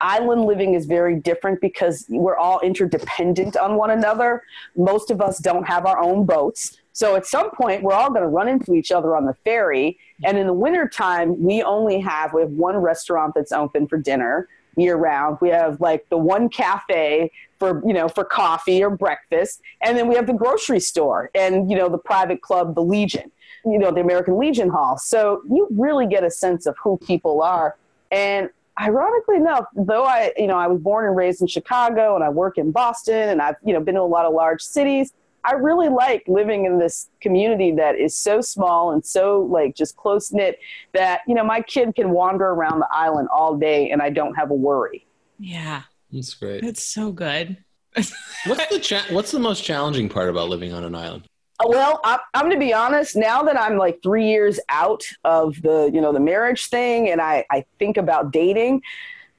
Island 0.02 0.46
living 0.46 0.74
is 0.74 0.86
very 0.86 1.16
different 1.16 1.62
because 1.62 2.06
we're 2.10 2.36
all 2.36 2.60
interdependent 2.62 3.56
on 3.56 3.76
one 3.76 3.92
another. 3.92 4.42
Most 4.76 5.12
of 5.12 5.22
us 5.22 5.38
don't 5.38 5.64
have 5.64 5.86
our 5.86 6.00
own 6.00 6.26
boats. 6.26 6.80
So 6.94 7.16
at 7.16 7.26
some 7.26 7.52
point, 7.52 7.84
we're 7.84 7.94
all 7.94 8.10
going 8.10 8.24
to 8.24 8.28
run 8.28 8.48
into 8.48 8.74
each 8.74 8.92
other 8.92 9.16
on 9.16 9.26
the 9.26 9.36
ferry. 9.46 9.98
And 10.26 10.38
in 10.38 10.48
the 10.48 10.54
wintertime, 10.54 11.42
we 11.42 11.62
only 11.62 12.00
have, 12.02 12.34
we 12.34 12.42
have 12.42 12.52
one 12.52 12.78
restaurant 12.78 13.34
that's 13.36 13.52
open 13.52 13.88
for 13.88 13.98
dinner 13.98 14.50
year 14.78 14.96
round. 14.96 15.38
We 15.42 15.50
have 15.50 15.80
like 15.80 16.08
the 16.10 16.18
one 16.18 16.50
cafe 16.50 17.32
for, 17.60 17.82
you 17.86 17.94
know, 17.94 18.08
for 18.08 18.24
coffee 18.24 18.84
or 18.84 18.90
breakfast. 18.90 19.62
And 19.82 19.98
then 19.98 20.08
we 20.08 20.16
have 20.16 20.28
the 20.28 20.34
grocery 20.34 20.80
store 20.80 21.30
and, 21.36 21.70
you 21.70 21.78
know, 21.78 21.90
the 21.90 21.98
private 21.98 22.42
club, 22.42 22.76
the 22.76 22.84
Legion 22.84 23.32
you 23.66 23.78
know, 23.78 23.92
the 23.92 24.02
American 24.02 24.38
Legion 24.38 24.70
Hall. 24.70 24.98
So 24.98 25.42
you 25.50 25.68
really 25.72 26.08
get 26.08 26.24
a 26.24 26.32
sense 26.32 26.66
of 26.66 26.76
who 26.82 26.98
people 26.98 27.42
are. 27.42 27.78
And 28.12 28.50
ironically 28.80 29.38
enough, 29.38 29.66
though 29.76 30.04
I, 30.04 30.34
you 30.38 30.48
know, 30.48 30.58
I 30.58 30.68
was 30.68 30.80
born 30.82 31.06
and 31.06 31.16
raised 31.16 31.42
in 31.42 31.48
Chicago 31.48 32.16
and 32.16 32.24
I 32.24 32.30
work 32.30 32.58
in 32.58 32.72
Boston 32.72 33.30
and 33.30 33.42
I've, 33.42 33.56
you 33.64 33.74
know, 33.74 33.80
been 33.80 33.96
to 33.96 34.02
a 34.02 34.04
lot 34.04 34.26
of 34.26 34.34
large 34.34 34.62
cities. 34.62 35.14
I 35.44 35.54
really 35.54 35.90
like 35.90 36.24
living 36.28 36.66
in 36.66 36.78
this 36.78 37.10
community 37.20 37.72
that 37.74 37.96
is 37.96 38.16
so 38.16 38.42
small 38.42 38.92
and 38.92 39.04
so 39.04 39.42
like 39.42 39.76
just 39.76 39.98
close 39.98 40.32
knit 40.32 40.60
that, 40.94 41.22
you 41.28 41.34
know, 41.34 41.44
my 41.44 41.62
kid 41.62 41.96
can 41.96 42.12
wander 42.12 42.46
around 42.46 42.80
the 42.80 42.88
island 42.92 43.28
all 43.34 43.56
day 43.56 43.90
and 43.90 44.02
I 44.02 44.12
don't 44.12 44.36
have 44.36 44.52
a 44.52 44.56
worry. 44.56 45.08
Yeah. 45.40 45.84
That's 46.12 46.34
great. 46.34 46.64
It's 46.64 46.84
so 46.84 47.12
good. 47.12 47.58
what's 47.96 48.68
the 48.70 48.80
cha- 48.80 49.06
what's 49.10 49.32
the 49.32 49.40
most 49.40 49.64
challenging 49.64 50.08
part 50.08 50.30
about 50.30 50.50
living 50.50 50.74
on 50.74 50.84
an 50.84 50.96
island? 50.96 51.24
Well, 51.66 52.00
I, 52.04 52.20
am 52.34 52.42
going 52.42 52.54
to 52.54 52.60
be 52.60 52.74
honest. 52.74 53.16
Now 53.16 53.44
that 53.44 53.60
I'm 53.60 53.78
like 53.78 54.02
three 54.02 54.28
years 54.28 54.60
out 54.70 55.04
of 55.24 55.62
the, 55.62 55.90
you 55.94 56.02
know, 56.02 56.14
the 56.14 56.20
marriage 56.20 56.68
thing, 56.68 57.10
and 57.10 57.22
I, 57.22 57.46
I 57.52 57.66
think 57.80 57.98
about 57.98 58.32
dating, 58.32 58.82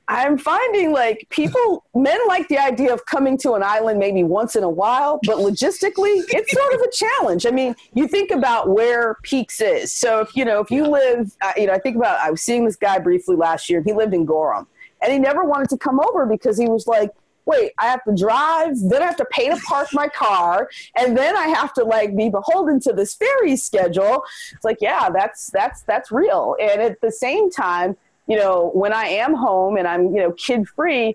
I'm 0.08 0.36
finding 0.36 0.92
like 0.92 1.26
people, 1.30 1.84
men 1.94 2.18
like 2.26 2.48
the 2.48 2.58
idea 2.58 2.92
of 2.92 3.06
coming 3.06 3.38
to 3.38 3.52
an 3.52 3.62
island 3.62 3.98
maybe 3.98 4.24
once 4.24 4.56
in 4.56 4.62
a 4.62 4.68
while, 4.68 5.20
but 5.24 5.36
logistically, 5.36 6.22
it's 6.28 6.52
sort 6.52 6.74
of 6.74 6.80
a 6.80 6.90
challenge. 6.90 7.46
I 7.46 7.50
mean, 7.50 7.74
you 7.94 8.08
think 8.08 8.30
about 8.30 8.68
where 8.68 9.16
Peaks 9.22 9.60
is. 9.60 9.92
So 9.92 10.20
if 10.20 10.36
you 10.36 10.44
know, 10.44 10.60
if 10.60 10.70
you 10.70 10.86
live, 10.86 11.32
uh, 11.40 11.52
you 11.56 11.66
know, 11.66 11.72
I 11.72 11.78
think 11.78 11.96
about. 11.96 12.18
I 12.18 12.30
was 12.30 12.42
seeing 12.42 12.64
this 12.64 12.76
guy 12.76 12.98
briefly 12.98 13.36
last 13.36 13.70
year. 13.70 13.82
He 13.82 13.92
lived 13.92 14.12
in 14.12 14.24
Gorham, 14.26 14.66
and 15.00 15.12
he 15.12 15.18
never 15.18 15.44
wanted 15.44 15.68
to 15.70 15.78
come 15.78 16.00
over 16.00 16.26
because 16.26 16.58
he 16.58 16.68
was 16.68 16.86
like, 16.86 17.10
wait, 17.47 17.72
I 17.78 17.86
have 17.86 18.05
to 18.05 18.14
drive, 18.14 18.76
then 18.80 19.03
I 19.03 19.07
have 19.07 19.16
to 19.16 19.24
pay 19.26 19.49
to 19.49 19.57
park 19.66 19.88
my 19.93 20.09
car, 20.09 20.68
and 20.97 21.16
then 21.16 21.36
I 21.36 21.49
have 21.49 21.72
to 21.74 21.84
like 21.84 22.16
be 22.16 22.28
beholden 22.28 22.80
to 22.80 22.93
this 22.93 23.14
ferry 23.14 23.57
schedule. 23.57 24.24
It's 24.53 24.64
like, 24.64 24.78
yeah, 24.80 25.11
that's 25.11 25.51
that's 25.51 25.82
that's 25.82 26.11
real. 26.11 26.57
And 26.61 26.80
at 26.82 27.01
the 27.01 27.11
same 27.11 27.51
time, 27.51 27.97
you 28.26 28.36
know, 28.36 28.70
when 28.74 28.93
I 28.93 29.05
am 29.05 29.34
home 29.34 29.76
and 29.76 29.86
I'm, 29.86 30.14
you 30.14 30.22
know, 30.22 30.32
kid 30.32 30.68
free, 30.68 31.14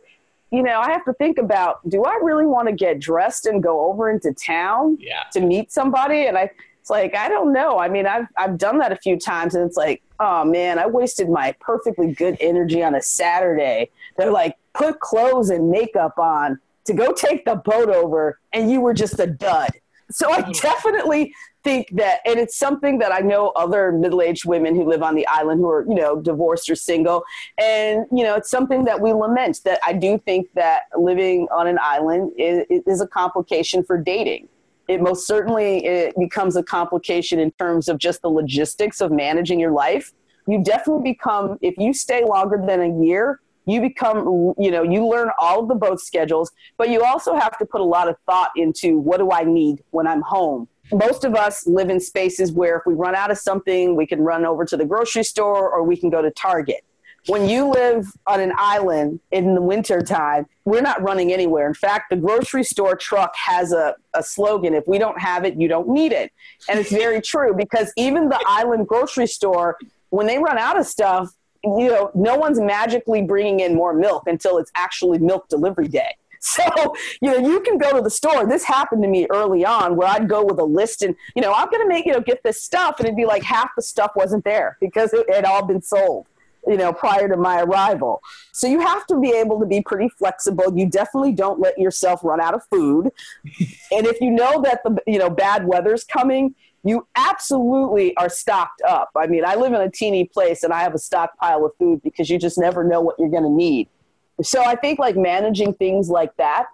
you 0.51 0.63
know, 0.63 0.79
I 0.79 0.91
have 0.91 1.05
to 1.05 1.13
think 1.13 1.37
about 1.37 1.87
do 1.89 2.03
I 2.03 2.19
really 2.21 2.45
want 2.45 2.67
to 2.67 2.73
get 2.73 2.99
dressed 2.99 3.45
and 3.45 3.61
go 3.61 3.87
over 3.87 4.09
into 4.09 4.33
town 4.33 4.97
yeah. 4.99 5.23
to 5.33 5.41
meet 5.41 5.71
somebody? 5.71 6.25
And 6.25 6.37
I 6.37 6.51
it's 6.87 6.89
like, 6.89 7.17
I 7.17 7.27
don't 7.27 7.51
know. 7.51 7.79
I 7.79 7.89
mean, 7.89 8.07
I've 8.07 8.27
I've 8.37 8.57
done 8.57 8.77
that 8.77 8.93
a 8.93 8.95
few 8.95 9.19
times 9.19 9.55
and 9.55 9.67
it's 9.67 9.75
like, 9.75 10.01
oh 10.21 10.45
man, 10.45 10.79
I 10.79 10.87
wasted 10.87 11.29
my 11.29 11.53
perfectly 11.59 12.13
good 12.13 12.37
energy 12.39 12.81
on 12.81 12.95
a 12.95 13.01
Saturday. 13.01 13.89
They're 14.17 14.31
like, 14.31 14.55
put 14.73 15.01
clothes 15.01 15.49
and 15.49 15.69
makeup 15.69 16.17
on 16.17 16.61
to 16.85 16.93
go 16.93 17.11
take 17.11 17.43
the 17.43 17.55
boat 17.57 17.89
over 17.89 18.39
and 18.53 18.71
you 18.71 18.79
were 18.79 18.93
just 18.93 19.19
a 19.19 19.27
dud. 19.27 19.71
So 20.11 20.31
I 20.31 20.43
mm. 20.43 20.61
definitely 20.61 21.33
think 21.65 21.89
that, 21.97 22.21
and 22.25 22.39
it's 22.39 22.57
something 22.57 22.99
that 22.99 23.11
I 23.11 23.19
know 23.19 23.49
other 23.57 23.91
middle 23.91 24.21
aged 24.21 24.45
women 24.45 24.73
who 24.73 24.87
live 24.87 25.03
on 25.03 25.15
the 25.15 25.27
island 25.27 25.59
who 25.59 25.69
are, 25.69 25.85
you 25.89 25.95
know, 25.95 26.21
divorced 26.21 26.69
or 26.69 26.75
single. 26.75 27.25
And, 27.57 28.05
you 28.13 28.23
know, 28.23 28.35
it's 28.35 28.49
something 28.49 28.85
that 28.85 29.01
we 29.01 29.11
lament 29.11 29.59
that 29.65 29.81
I 29.85 29.91
do 29.91 30.19
think 30.19 30.47
that 30.53 30.83
living 30.97 31.49
on 31.51 31.67
an 31.67 31.79
island 31.81 32.31
is, 32.37 32.63
is 32.69 33.01
a 33.01 33.07
complication 33.07 33.83
for 33.83 33.97
dating. 33.97 34.47
It 34.87 35.01
most 35.01 35.27
certainly 35.27 35.85
it 35.85 36.15
becomes 36.17 36.55
a 36.55 36.63
complication 36.63 37.39
in 37.39 37.51
terms 37.51 37.89
of 37.89 37.97
just 37.97 38.21
the 38.21 38.29
logistics 38.29 39.01
of 39.01 39.11
managing 39.11 39.59
your 39.59 39.71
life. 39.71 40.13
You 40.47 40.63
definitely 40.63 41.11
become, 41.11 41.57
if 41.61 41.75
you 41.77 41.93
stay 41.93 42.23
longer 42.23 42.61
than 42.65 42.81
a 42.81 43.03
year, 43.03 43.41
you 43.67 43.81
become 43.81 44.53
you 44.57 44.71
know 44.71 44.81
you 44.81 45.05
learn 45.05 45.29
all 45.37 45.61
of 45.61 45.67
the 45.67 45.75
boat 45.75 45.99
schedules 45.99 46.51
but 46.77 46.89
you 46.89 47.03
also 47.03 47.35
have 47.35 47.57
to 47.57 47.65
put 47.65 47.81
a 47.81 47.83
lot 47.83 48.07
of 48.07 48.15
thought 48.25 48.49
into 48.55 48.97
what 48.97 49.17
do 49.17 49.29
i 49.31 49.43
need 49.43 49.83
when 49.91 50.07
i'm 50.07 50.21
home 50.21 50.67
most 50.93 51.25
of 51.25 51.35
us 51.35 51.67
live 51.67 51.89
in 51.89 51.99
spaces 51.99 52.51
where 52.51 52.77
if 52.77 52.83
we 52.87 52.93
run 52.93 53.13
out 53.13 53.29
of 53.29 53.37
something 53.37 53.95
we 53.95 54.07
can 54.07 54.21
run 54.21 54.45
over 54.45 54.63
to 54.63 54.77
the 54.77 54.85
grocery 54.85 55.23
store 55.23 55.69
or 55.69 55.83
we 55.83 55.97
can 55.97 56.09
go 56.09 56.21
to 56.21 56.31
target 56.31 56.83
when 57.27 57.47
you 57.47 57.67
live 57.67 58.07
on 58.25 58.39
an 58.39 58.51
island 58.57 59.19
in 59.31 59.55
the 59.55 59.61
winter 59.61 60.01
time 60.01 60.45
we're 60.65 60.81
not 60.81 61.01
running 61.01 61.31
anywhere 61.31 61.67
in 61.67 61.73
fact 61.73 62.09
the 62.09 62.15
grocery 62.15 62.63
store 62.63 62.95
truck 62.95 63.35
has 63.35 63.71
a, 63.71 63.95
a 64.13 64.23
slogan 64.23 64.73
if 64.73 64.87
we 64.87 64.97
don't 64.97 65.19
have 65.19 65.45
it 65.45 65.55
you 65.55 65.67
don't 65.67 65.87
need 65.87 66.11
it 66.11 66.31
and 66.69 66.79
it's 66.79 66.91
very 66.91 67.21
true 67.21 67.53
because 67.53 67.91
even 67.97 68.29
the 68.29 68.43
island 68.47 68.87
grocery 68.87 69.27
store 69.27 69.77
when 70.09 70.25
they 70.25 70.37
run 70.37 70.57
out 70.57 70.79
of 70.79 70.85
stuff 70.85 71.31
you 71.63 71.89
know, 71.89 72.11
no 72.13 72.35
one's 72.35 72.59
magically 72.59 73.21
bringing 73.21 73.59
in 73.59 73.75
more 73.75 73.93
milk 73.93 74.23
until 74.27 74.57
it's 74.57 74.71
actually 74.75 75.19
milk 75.19 75.47
delivery 75.49 75.87
day. 75.87 76.15
So, 76.39 76.63
you 77.19 77.31
know, 77.31 77.49
you 77.49 77.61
can 77.61 77.79
go 77.79 77.93
to 77.97 78.01
the 78.01 78.11
store. 78.11 78.45
This 78.45 78.63
happened 78.63 79.01
to 79.01 79.09
me 79.09 79.25
early 79.31 79.65
on 79.65 79.95
where 79.95 80.07
I'd 80.07 80.29
go 80.29 80.45
with 80.45 80.59
a 80.59 80.63
list 80.63 81.01
and, 81.01 81.15
you 81.35 81.41
know, 81.41 81.51
I'm 81.51 81.67
going 81.69 81.81
to 81.81 81.87
make, 81.87 82.05
you 82.05 82.13
know, 82.13 82.21
get 82.21 82.43
this 82.43 82.63
stuff. 82.63 82.99
And 82.99 83.07
it'd 83.07 83.17
be 83.17 83.25
like 83.25 83.41
half 83.41 83.71
the 83.75 83.81
stuff 83.81 84.11
wasn't 84.15 84.45
there 84.45 84.77
because 84.79 85.13
it 85.13 85.25
had 85.33 85.45
all 85.45 85.65
been 85.65 85.81
sold, 85.81 86.27
you 86.67 86.77
know, 86.77 86.91
prior 86.91 87.27
to 87.27 87.37
my 87.37 87.61
arrival. 87.61 88.21
So 88.51 88.67
you 88.67 88.79
have 88.79 89.05
to 89.07 89.19
be 89.19 89.31
able 89.31 89.59
to 89.59 89.65
be 89.65 89.81
pretty 89.81 90.09
flexible. 90.09 90.77
You 90.77 90.89
definitely 90.89 91.31
don't 91.31 91.59
let 91.59 91.77
yourself 91.77 92.23
run 92.23 92.41
out 92.41 92.53
of 92.53 92.63
food. 92.69 93.11
and 93.91 94.05
if 94.05 94.19
you 94.21 94.31
know 94.31 94.61
that 94.63 94.83
the, 94.83 94.97
you 95.07 95.19
know, 95.19 95.29
bad 95.29 95.65
weather's 95.67 96.03
coming, 96.03 96.55
you 96.83 97.07
absolutely 97.15 98.15
are 98.17 98.29
stocked 98.29 98.81
up. 98.87 99.09
I 99.15 99.27
mean, 99.27 99.43
I 99.45 99.55
live 99.55 99.73
in 99.73 99.81
a 99.81 99.89
teeny 99.89 100.25
place 100.25 100.63
and 100.63 100.73
I 100.73 100.81
have 100.81 100.93
a 100.93 100.99
stockpile 100.99 101.65
of 101.65 101.71
food 101.77 102.01
because 102.01 102.29
you 102.29 102.37
just 102.37 102.57
never 102.57 102.83
know 102.83 103.01
what 103.01 103.15
you're 103.19 103.29
going 103.29 103.43
to 103.43 103.49
need. 103.49 103.89
So 104.41 104.63
I 104.63 104.75
think 104.75 104.99
like 104.99 105.15
managing 105.15 105.73
things 105.73 106.09
like 106.09 106.35
that. 106.37 106.67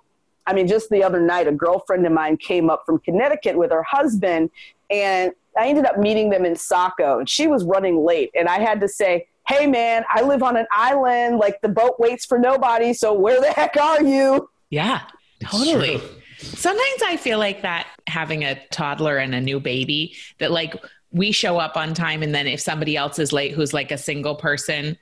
I 0.45 0.53
mean, 0.53 0.67
just 0.67 0.89
the 0.89 1.03
other 1.03 1.21
night, 1.21 1.47
a 1.47 1.51
girlfriend 1.51 2.05
of 2.05 2.11
mine 2.11 2.37
came 2.37 2.69
up 2.69 2.83
from 2.85 2.99
Connecticut 2.99 3.57
with 3.57 3.71
her 3.71 3.83
husband, 3.83 4.49
and 4.89 5.31
I 5.57 5.67
ended 5.67 5.85
up 5.85 5.97
meeting 5.97 6.29
them 6.29 6.45
in 6.45 6.55
Saco, 6.55 7.19
and 7.19 7.29
she 7.29 7.47
was 7.47 7.63
running 7.63 8.03
late, 8.03 8.31
and 8.35 8.49
I 8.49 8.59
had 8.59 8.81
to 8.81 8.89
say, 8.89 9.27
"Hey, 9.47 9.67
man, 9.67 10.03
I 10.09 10.21
live 10.21 10.43
on 10.43 10.57
an 10.57 10.67
island. 10.71 11.37
Like 11.37 11.61
the 11.61 11.69
boat 11.69 11.95
waits 11.99 12.25
for 12.25 12.39
nobody. 12.39 12.93
So 12.93 13.13
where 13.13 13.39
the 13.39 13.51
heck 13.51 13.77
are 13.77 14.03
you?" 14.03 14.49
Yeah, 14.69 15.01
totally. 15.41 16.01
Sometimes 16.37 17.01
I 17.05 17.17
feel 17.17 17.39
like 17.39 17.61
that 17.61 17.87
having 18.07 18.43
a 18.43 18.59
toddler 18.67 19.17
and 19.17 19.33
a 19.33 19.41
new 19.41 19.59
baby 19.59 20.15
that 20.39 20.51
like 20.51 20.75
we 21.11 21.31
show 21.31 21.57
up 21.57 21.77
on 21.77 21.93
time 21.93 22.23
and 22.23 22.33
then 22.33 22.47
if 22.47 22.59
somebody 22.59 22.97
else 22.97 23.19
is 23.19 23.31
late 23.31 23.53
who's 23.53 23.73
like 23.73 23.91
a 23.91 23.97
single 23.97 24.35
person 24.35 24.97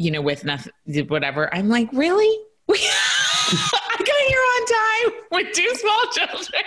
you 0.00 0.10
know, 0.10 0.22
with 0.22 0.46
nothing, 0.46 0.72
whatever. 1.08 1.54
I'm 1.54 1.68
like, 1.68 1.92
really? 1.92 2.26
I 2.70 3.96
got 3.98 4.20
here 4.28 4.40
on 4.56 4.64
time 5.02 5.12
with 5.30 5.52
two 5.52 5.72
small 5.74 6.00
children. 6.12 6.62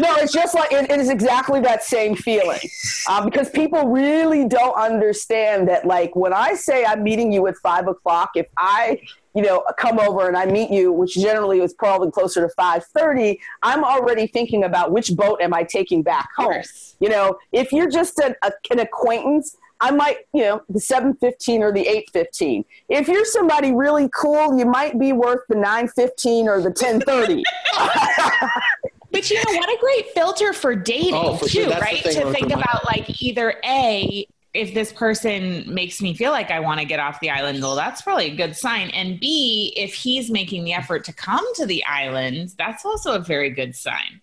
no, 0.00 0.14
it's 0.16 0.32
just 0.32 0.54
like 0.54 0.72
it, 0.72 0.90
it 0.90 1.00
is 1.00 1.10
exactly 1.10 1.60
that 1.60 1.82
same 1.82 2.14
feeling 2.14 2.60
um, 3.08 3.24
because 3.24 3.50
people 3.50 3.88
really 3.88 4.46
don't 4.46 4.74
understand 4.76 5.68
that. 5.68 5.86
Like 5.86 6.14
when 6.16 6.32
I 6.32 6.54
say 6.54 6.84
I'm 6.84 7.02
meeting 7.02 7.32
you 7.32 7.46
at 7.46 7.56
five 7.56 7.88
o'clock, 7.88 8.30
if 8.34 8.46
I 8.56 9.00
you 9.34 9.42
know 9.42 9.64
come 9.78 9.98
over 9.98 10.26
and 10.28 10.36
I 10.36 10.46
meet 10.46 10.70
you, 10.70 10.92
which 10.92 11.14
generally 11.14 11.60
is 11.60 11.74
probably 11.74 12.10
closer 12.10 12.46
to 12.46 12.52
five 12.54 12.84
thirty, 12.86 13.40
I'm 13.62 13.84
already 13.84 14.26
thinking 14.26 14.64
about 14.64 14.92
which 14.92 15.14
boat 15.14 15.40
am 15.40 15.54
I 15.54 15.64
taking 15.64 16.02
back 16.02 16.28
home. 16.36 16.62
You 17.00 17.08
know, 17.08 17.38
if 17.52 17.72
you're 17.72 17.90
just 17.90 18.18
an, 18.18 18.34
a, 18.42 18.52
an 18.70 18.80
acquaintance 18.80 19.56
I 19.80 19.90
might, 19.92 20.18
you 20.32 20.42
know, 20.42 20.62
the 20.68 20.80
715 20.80 21.62
or 21.62 21.72
the 21.72 21.82
815. 21.82 22.64
If 22.88 23.08
you're 23.08 23.24
somebody 23.24 23.72
really 23.72 24.08
cool, 24.12 24.58
you 24.58 24.66
might 24.66 24.98
be 24.98 25.12
worth 25.12 25.42
the 25.48 25.54
915 25.54 26.48
or 26.48 26.60
the 26.60 26.70
1030. 26.70 27.44
but 29.12 29.30
you 29.30 29.36
know 29.36 29.58
what 29.58 29.68
a 29.68 29.78
great 29.80 30.10
filter 30.10 30.52
for 30.52 30.74
dating 30.74 31.14
oh, 31.14 31.36
for 31.36 31.46
too, 31.46 31.64
sure. 31.64 31.78
right? 31.78 32.02
To 32.02 32.32
think 32.32 32.52
about 32.52 32.84
like 32.86 33.22
either 33.22 33.54
A, 33.64 34.26
if 34.54 34.74
this 34.74 34.92
person 34.92 35.72
makes 35.72 36.02
me 36.02 36.14
feel 36.14 36.32
like 36.32 36.50
I 36.50 36.58
want 36.58 36.80
to 36.80 36.86
get 36.86 36.98
off 36.98 37.20
the 37.20 37.30
island, 37.30 37.62
well, 37.62 37.76
that's 37.76 38.02
probably 38.02 38.26
a 38.26 38.34
good 38.34 38.56
sign. 38.56 38.90
And 38.90 39.20
B, 39.20 39.72
if 39.76 39.94
he's 39.94 40.30
making 40.30 40.64
the 40.64 40.72
effort 40.72 41.04
to 41.04 41.12
come 41.12 41.44
to 41.54 41.66
the 41.66 41.84
island, 41.84 42.54
that's 42.58 42.84
also 42.84 43.14
a 43.14 43.20
very 43.20 43.50
good 43.50 43.76
sign. 43.76 44.20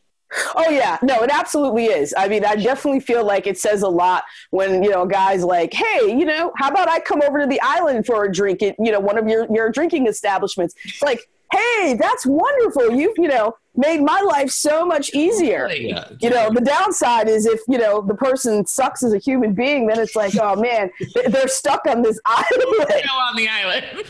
Oh 0.55 0.69
yeah, 0.69 0.97
no, 1.01 1.23
it 1.23 1.29
absolutely 1.31 1.85
is. 1.85 2.13
I 2.17 2.27
mean, 2.27 2.45
I 2.45 2.55
definitely 2.55 2.99
feel 2.99 3.25
like 3.25 3.47
it 3.47 3.57
says 3.57 3.81
a 3.81 3.89
lot 3.89 4.23
when 4.51 4.83
you 4.83 4.89
know 4.89 5.05
guys 5.05 5.43
like, 5.43 5.73
hey, 5.73 6.07
you 6.07 6.25
know, 6.25 6.51
how 6.57 6.69
about 6.69 6.89
I 6.89 6.99
come 6.99 7.21
over 7.21 7.41
to 7.41 7.47
the 7.47 7.59
island 7.61 8.05
for 8.05 8.25
a 8.25 8.31
drink 8.31 8.63
at 8.63 8.75
you 8.79 8.91
know 8.91 8.99
one 8.99 9.17
of 9.17 9.27
your 9.27 9.47
your 9.53 9.69
drinking 9.69 10.07
establishments? 10.07 10.75
It's 10.83 11.01
like, 11.01 11.21
hey, 11.51 11.95
that's 11.99 12.25
wonderful. 12.25 12.91
You've 12.91 13.17
you 13.17 13.27
know 13.27 13.55
made 13.75 14.01
my 14.01 14.21
life 14.21 14.49
so 14.49 14.85
much 14.85 15.13
easier. 15.13 15.69
Yeah, 15.69 16.09
you 16.19 16.29
know, 16.29 16.49
the 16.49 16.61
downside 16.61 17.27
is 17.27 17.45
if 17.45 17.59
you 17.67 17.77
know 17.77 18.01
the 18.01 18.15
person 18.15 18.65
sucks 18.65 19.03
as 19.03 19.13
a 19.13 19.19
human 19.19 19.53
being, 19.53 19.87
then 19.87 19.99
it's 19.99 20.15
like, 20.15 20.33
oh 20.39 20.55
man, 20.55 20.89
they're 21.27 21.47
stuck 21.47 21.85
on 21.87 22.01
this 22.01 22.19
island. 22.25 22.63
on 23.11 23.35
the 23.35 23.47
island. 23.47 23.85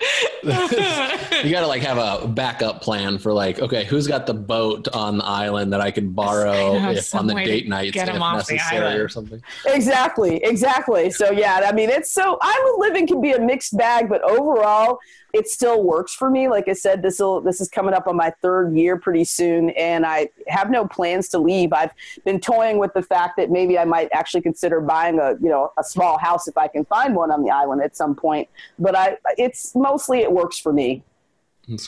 you 0.42 1.50
got 1.50 1.60
to 1.60 1.66
like 1.66 1.82
have 1.82 1.98
a 1.98 2.28
backup 2.28 2.80
plan 2.80 3.18
for 3.18 3.32
like, 3.32 3.58
okay, 3.58 3.84
who's 3.84 4.06
got 4.06 4.26
the 4.26 4.34
boat 4.34 4.86
on 4.92 5.18
the 5.18 5.24
island 5.24 5.72
that 5.72 5.80
I 5.80 5.90
can 5.90 6.10
borrow 6.10 6.76
if 6.90 7.14
on 7.14 7.26
the 7.26 7.34
date 7.34 7.68
nights 7.68 7.96
if 7.96 8.06
necessary 8.06 9.00
or 9.00 9.08
something. 9.08 9.42
Exactly, 9.66 10.36
exactly. 10.44 11.10
So 11.10 11.30
yeah, 11.30 11.62
I 11.64 11.72
mean, 11.72 11.90
it's 11.90 12.12
so 12.12 12.38
island 12.40 12.76
living 12.78 13.06
can 13.06 13.20
be 13.20 13.32
a 13.32 13.40
mixed 13.40 13.76
bag, 13.76 14.08
but 14.08 14.22
overall, 14.22 14.98
it 15.32 15.48
still 15.48 15.82
works 15.82 16.14
for 16.14 16.30
me. 16.30 16.48
Like 16.48 16.68
I 16.68 16.72
said, 16.72 17.02
this 17.02 17.18
will 17.18 17.40
this 17.40 17.60
is 17.60 17.68
coming 17.68 17.94
up 17.94 18.06
on 18.06 18.16
my 18.16 18.32
third 18.42 18.74
year 18.74 18.96
pretty 18.96 19.24
soon, 19.24 19.70
and 19.70 20.06
I 20.06 20.28
have 20.48 20.70
no 20.70 20.86
plans 20.86 21.28
to 21.30 21.38
leave. 21.38 21.72
I've 21.72 21.92
been 22.24 22.40
toying 22.40 22.78
with 22.78 22.94
the 22.94 23.02
fact 23.02 23.36
that 23.36 23.50
maybe 23.50 23.78
I 23.78 23.84
might 23.84 24.08
actually 24.12 24.40
consider 24.40 24.80
buying 24.80 25.18
a 25.18 25.32
you 25.40 25.48
know 25.48 25.72
a 25.78 25.84
small 25.84 26.18
house 26.18 26.48
if 26.48 26.56
I 26.56 26.68
can 26.68 26.84
find 26.86 27.14
one 27.14 27.30
on 27.30 27.42
the 27.42 27.50
island 27.50 27.82
at 27.82 27.96
some 27.96 28.14
point. 28.14 28.48
But 28.78 28.96
I 28.96 29.18
it's 29.36 29.74
mostly 29.74 30.20
it 30.20 30.32
works 30.32 30.58
for 30.58 30.72
me. 30.72 31.02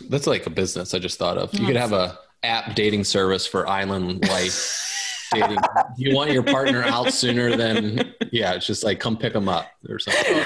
That's 0.09 0.26
like 0.26 0.47
a 0.47 0.51
business 0.51 0.93
I 0.93 0.99
just 0.99 1.18
thought 1.18 1.38
of. 1.38 1.55
You 1.55 1.66
could 1.66 1.76
have 1.76 1.93
a 1.93 2.18
app 2.43 2.74
dating 2.74 3.05
service 3.05 3.47
for 3.47 3.66
island 3.66 4.28
life. 4.28 4.97
dating. 5.33 5.59
you 5.97 6.14
want 6.14 6.31
your 6.31 6.43
partner 6.43 6.83
out 6.83 7.12
sooner 7.12 7.57
than 7.57 8.14
yeah, 8.33 8.55
it's 8.55 8.66
just 8.66 8.85
like 8.85 9.01
come 9.01 9.16
pick 9.16 9.33
them 9.33 9.49
up 9.49 9.70
or 9.89 9.99
something. 9.99 10.45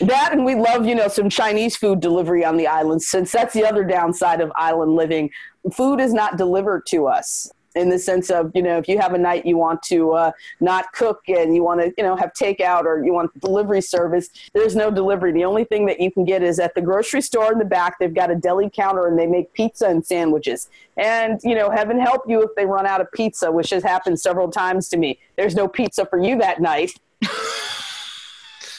That 0.00 0.32
and 0.32 0.44
we 0.44 0.54
love 0.54 0.86
you 0.86 0.94
know 0.94 1.08
some 1.08 1.28
Chinese 1.28 1.76
food 1.76 2.00
delivery 2.00 2.44
on 2.44 2.56
the 2.56 2.66
island 2.66 3.02
since 3.02 3.32
that's 3.32 3.54
the 3.54 3.66
other 3.66 3.84
downside 3.84 4.40
of 4.40 4.52
island 4.56 4.94
living. 4.94 5.30
Food 5.72 6.00
is 6.00 6.12
not 6.12 6.36
delivered 6.36 6.84
to 6.86 7.06
us 7.06 7.50
in 7.74 7.88
the 7.88 7.98
sense 7.98 8.30
of 8.30 8.50
you 8.54 8.62
know 8.62 8.78
if 8.78 8.88
you 8.88 8.98
have 8.98 9.14
a 9.14 9.18
night 9.18 9.44
you 9.44 9.56
want 9.56 9.82
to 9.82 10.12
uh, 10.12 10.32
not 10.60 10.92
cook 10.92 11.22
and 11.28 11.54
you 11.54 11.62
want 11.62 11.80
to 11.80 11.92
you 11.96 12.04
know 12.04 12.16
have 12.16 12.32
takeout 12.32 12.84
or 12.84 13.04
you 13.04 13.12
want 13.12 13.38
delivery 13.40 13.80
service 13.80 14.30
there's 14.52 14.76
no 14.76 14.90
delivery 14.90 15.32
the 15.32 15.44
only 15.44 15.64
thing 15.64 15.86
that 15.86 16.00
you 16.00 16.10
can 16.10 16.24
get 16.24 16.42
is 16.42 16.58
at 16.58 16.74
the 16.74 16.80
grocery 16.80 17.20
store 17.20 17.52
in 17.52 17.58
the 17.58 17.64
back 17.64 17.98
they've 17.98 18.14
got 18.14 18.30
a 18.30 18.34
deli 18.34 18.70
counter 18.70 19.06
and 19.06 19.18
they 19.18 19.26
make 19.26 19.52
pizza 19.52 19.86
and 19.86 20.04
sandwiches 20.04 20.68
and 20.96 21.40
you 21.42 21.54
know 21.54 21.70
heaven 21.70 21.98
help 21.98 22.22
you 22.28 22.42
if 22.42 22.50
they 22.56 22.66
run 22.66 22.86
out 22.86 23.00
of 23.00 23.10
pizza 23.12 23.50
which 23.50 23.70
has 23.70 23.82
happened 23.82 24.18
several 24.18 24.50
times 24.50 24.88
to 24.88 24.96
me 24.96 25.18
there's 25.36 25.54
no 25.54 25.66
pizza 25.66 26.06
for 26.06 26.22
you 26.22 26.38
that 26.38 26.60
night 26.60 26.92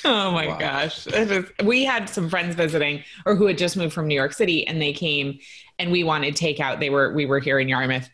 Oh 0.08 0.30
my 0.30 0.46
wow. 0.46 0.58
gosh. 0.60 1.08
we 1.64 1.84
had 1.84 2.08
some 2.08 2.30
friends 2.30 2.56
visiting 2.56 3.04
or 3.26 3.36
who 3.36 3.48
had 3.48 3.58
just 3.58 3.76
moved 3.76 3.92
from 3.92 4.08
New 4.08 4.14
York 4.14 4.34
City 4.34 4.68
and 4.68 4.80
they 4.80 4.94
came 4.94 5.40
and 5.80 5.92
we 5.92 6.04
wanted 6.04 6.36
takeout. 6.36 6.80
They 6.80 6.92
were 6.92 7.12
we 7.14 7.26
were 7.26 7.40
here 7.40 7.60
in 7.60 7.68
Yarmouth 7.68 8.08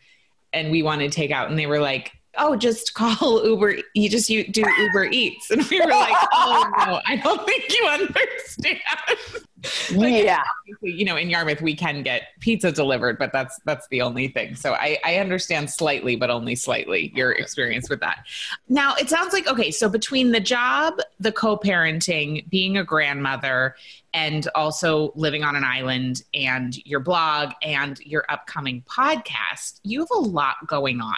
and 0.52 0.70
we 0.70 0.82
wanted 0.82 1.12
takeout 1.12 1.48
and 1.48 1.58
they 1.58 1.66
were 1.66 1.80
like 1.80 2.12
oh 2.38 2.56
just 2.56 2.94
call 2.94 3.44
uber 3.48 3.76
you 3.94 4.08
just 4.08 4.30
you 4.30 4.44
do 4.44 4.64
uber 4.78 5.04
eats. 5.04 5.50
And 5.50 5.62
we 5.68 5.80
were 5.80 5.90
like 5.90 6.16
oh 6.32 6.70
no 6.78 7.00
i 7.06 7.16
don't 7.16 7.44
think 7.46 7.64
you 7.70 7.86
understand 7.86 8.78
yeah 9.90 10.42
you 10.82 11.04
know 11.04 11.16
in 11.16 11.30
yarmouth 11.30 11.60
we 11.60 11.74
can 11.74 12.02
get 12.02 12.28
pizza 12.40 12.72
delivered 12.72 13.18
but 13.18 13.32
that's 13.32 13.60
that's 13.64 13.86
the 13.88 14.00
only 14.00 14.28
thing 14.28 14.54
so 14.54 14.72
i 14.74 14.98
i 15.04 15.16
understand 15.16 15.70
slightly 15.70 16.16
but 16.16 16.30
only 16.30 16.54
slightly 16.54 17.12
your 17.14 17.32
experience 17.32 17.88
with 17.88 18.00
that 18.00 18.26
now 18.68 18.94
it 18.96 19.08
sounds 19.08 19.32
like 19.32 19.46
okay 19.46 19.70
so 19.70 19.88
between 19.88 20.32
the 20.32 20.40
job 20.40 20.94
the 21.20 21.32
co-parenting 21.32 22.48
being 22.48 22.76
a 22.76 22.84
grandmother 22.84 23.74
and 24.14 24.48
also 24.54 25.12
living 25.14 25.42
on 25.42 25.56
an 25.56 25.64
island 25.64 26.22
and 26.34 26.76
your 26.86 27.00
blog 27.00 27.52
and 27.62 27.98
your 28.00 28.24
upcoming 28.28 28.82
podcast, 28.82 29.80
you 29.84 30.00
have 30.00 30.10
a 30.14 30.20
lot 30.20 30.56
going 30.66 31.00
on. 31.00 31.16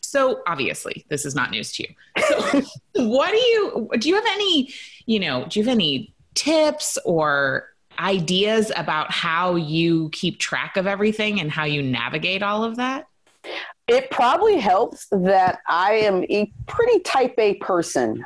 So 0.00 0.42
obviously, 0.46 1.04
this 1.08 1.24
is 1.24 1.34
not 1.34 1.50
news 1.50 1.72
to 1.72 1.84
you. 1.84 1.94
So 2.28 2.62
what 3.06 3.30
do 3.30 3.38
you 3.38 3.88
do 3.98 4.08
you 4.08 4.14
have 4.14 4.26
any, 4.28 4.72
you 5.06 5.18
know, 5.20 5.46
do 5.48 5.58
you 5.58 5.64
have 5.64 5.72
any 5.72 6.14
tips 6.34 6.98
or 7.04 7.68
ideas 7.98 8.72
about 8.76 9.10
how 9.10 9.54
you 9.54 10.08
keep 10.10 10.38
track 10.38 10.76
of 10.76 10.86
everything 10.86 11.40
and 11.40 11.50
how 11.50 11.64
you 11.64 11.82
navigate 11.82 12.42
all 12.42 12.64
of 12.64 12.76
that? 12.76 13.06
It 13.88 14.10
probably 14.10 14.58
helps 14.58 15.08
that 15.10 15.58
I 15.68 15.94
am 15.94 16.24
a 16.24 16.50
pretty 16.66 17.00
type 17.00 17.34
A 17.38 17.54
person. 17.54 18.24